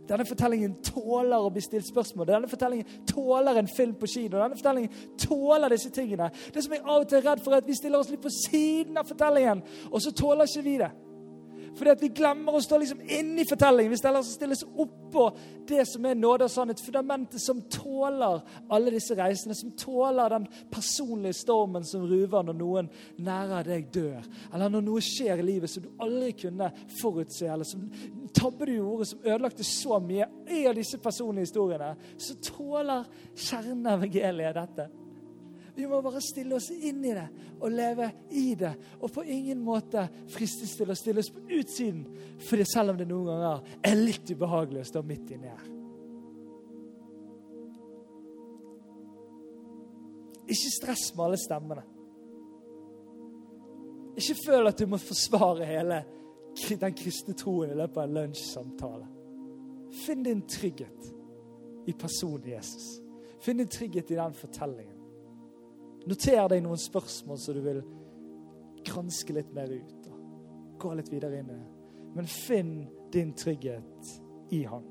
Denne 0.08 0.26
fortellingen 0.28 0.78
tåler 0.86 1.44
å 1.44 1.50
bli 1.54 1.62
stilt 1.64 1.88
spørsmål. 1.88 2.28
Denne 2.30 2.52
fortellingen 2.52 3.08
tåler 3.10 3.60
en 3.60 3.72
film 3.72 3.96
på 4.00 4.10
kino. 4.12 4.38
Denne 4.38 4.56
fortellingen 4.56 5.18
tåler 5.20 5.74
disse 5.74 5.92
tingene. 5.94 6.30
Det 6.54 6.64
som 6.64 6.76
jeg 6.76 6.86
av 6.86 7.02
og 7.02 7.10
til 7.10 7.20
er 7.20 7.28
redd 7.32 7.44
for, 7.44 7.54
er 7.54 7.64
at 7.64 7.68
vi 7.68 7.76
stiller 7.76 8.00
oss 8.00 8.12
litt 8.14 8.24
på 8.24 8.32
siden 8.34 8.98
av 9.00 9.10
fortellingen, 9.10 9.64
og 9.92 10.02
så 10.04 10.14
tåler 10.16 10.48
ikke 10.48 10.66
vi 10.66 10.78
det. 10.84 10.92
Fordi 11.78 11.94
at 11.94 12.02
vi 12.02 12.10
glemmer 12.18 12.58
å 12.58 12.62
stå 12.64 12.80
liksom 12.82 13.04
inni 13.06 13.46
fortellingen. 13.48 13.94
Vi 13.94 14.00
det 14.02 14.20
oss 14.20 14.34
stilles 14.34 14.64
oppå 14.66 15.28
det 15.70 15.84
som 15.90 16.06
er 16.10 16.18
nåde 16.18 16.48
og 16.48 16.52
sannhet. 16.52 16.82
Fundamentet 16.82 17.42
som 17.44 17.62
tåler 17.72 18.42
alle 18.74 18.94
disse 18.96 19.16
reisene. 19.18 19.56
Som 19.58 19.76
tåler 19.78 20.34
den 20.34 20.48
personlige 20.74 21.38
stormen 21.38 21.86
som 21.86 22.08
ruver 22.10 22.48
når 22.48 22.58
noen 22.58 22.92
nærer 23.22 23.70
deg 23.70 23.90
dør. 23.94 24.28
Eller 24.52 24.74
når 24.74 24.88
noe 24.90 25.06
skjer 25.06 25.44
i 25.44 25.48
livet 25.52 25.72
som 25.72 25.86
du 25.86 25.92
aldri 26.04 26.34
kunne 26.46 26.72
forutse. 27.00 27.46
Eller 27.46 27.68
som 27.68 27.88
tabber 28.34 28.70
du 28.70 28.78
gjorde 28.80 29.12
som 29.12 29.26
ødelagte 29.26 29.68
så 29.68 30.02
mye 30.04 30.30
i 30.50 30.66
av 30.68 30.78
disse 30.78 31.02
personlige 31.04 31.52
historiene. 31.52 31.94
Så 32.18 32.40
tåler 32.52 33.06
kjernen 33.36 33.86
av 33.86 34.02
evangeliet 34.02 34.58
dette. 34.58 34.90
Vi 35.78 35.86
må 35.86 36.00
bare 36.02 36.18
stille 36.26 36.58
oss 36.58 36.72
inn 36.74 37.04
i 37.06 37.14
det 37.14 37.28
og 37.62 37.70
leve 37.70 38.08
i 38.34 38.56
det. 38.58 38.72
Og 38.98 39.12
på 39.14 39.22
ingen 39.30 39.60
måte 39.62 40.08
fristes 40.34 40.74
til 40.78 40.90
å 40.90 40.96
stille 40.98 41.22
oss 41.22 41.30
på 41.30 41.44
utsiden, 41.60 42.02
for 42.42 42.64
selv 42.66 42.96
om 42.96 42.98
det 42.98 43.06
noen 43.10 43.30
ganger 43.30 43.78
er 43.86 44.00
litt 44.00 44.32
ubehagelig 44.34 44.82
å 44.82 44.90
stå 44.90 45.04
midt 45.06 45.36
inni 45.36 45.52
her. 45.52 45.68
Ikke 50.48 50.74
stress 50.74 51.06
med 51.14 51.26
alle 51.28 51.40
stemmene. 51.44 51.86
Ikke 54.18 54.40
føl 54.48 54.72
at 54.72 54.82
du 54.82 54.88
må 54.90 54.98
forsvare 54.98 55.70
hele 55.70 56.02
den 56.58 56.98
kristne 56.98 57.38
troen 57.38 57.70
i 57.70 57.78
løpet 57.78 58.02
av 58.02 58.08
en 58.08 58.18
lunsjsamtale. 58.18 59.10
Finn 60.08 60.26
din 60.26 60.42
trygghet 60.50 61.12
i 61.86 61.94
personen 61.94 62.50
Jesus. 62.50 62.96
Finn 63.46 63.62
din 63.62 63.70
trygghet 63.70 64.10
i 64.10 64.18
den 64.18 64.34
fortellingen. 64.34 64.97
Noter 66.08 66.48
deg 66.54 66.62
noen 66.64 66.80
spørsmål 66.80 67.40
som 67.42 67.58
du 67.58 67.64
vil 67.66 67.82
granske 68.88 69.36
litt 69.36 69.50
mer 69.56 69.72
ut. 69.74 70.12
og 70.12 70.78
Gå 70.80 70.94
litt 70.96 71.12
videre 71.12 71.42
inn 71.42 71.50
i 71.52 71.58
det. 71.58 71.72
Men 72.16 72.30
finn 72.32 72.76
din 73.12 73.34
trygghet 73.38 74.14
i 74.56 74.64
Han. 74.70 74.86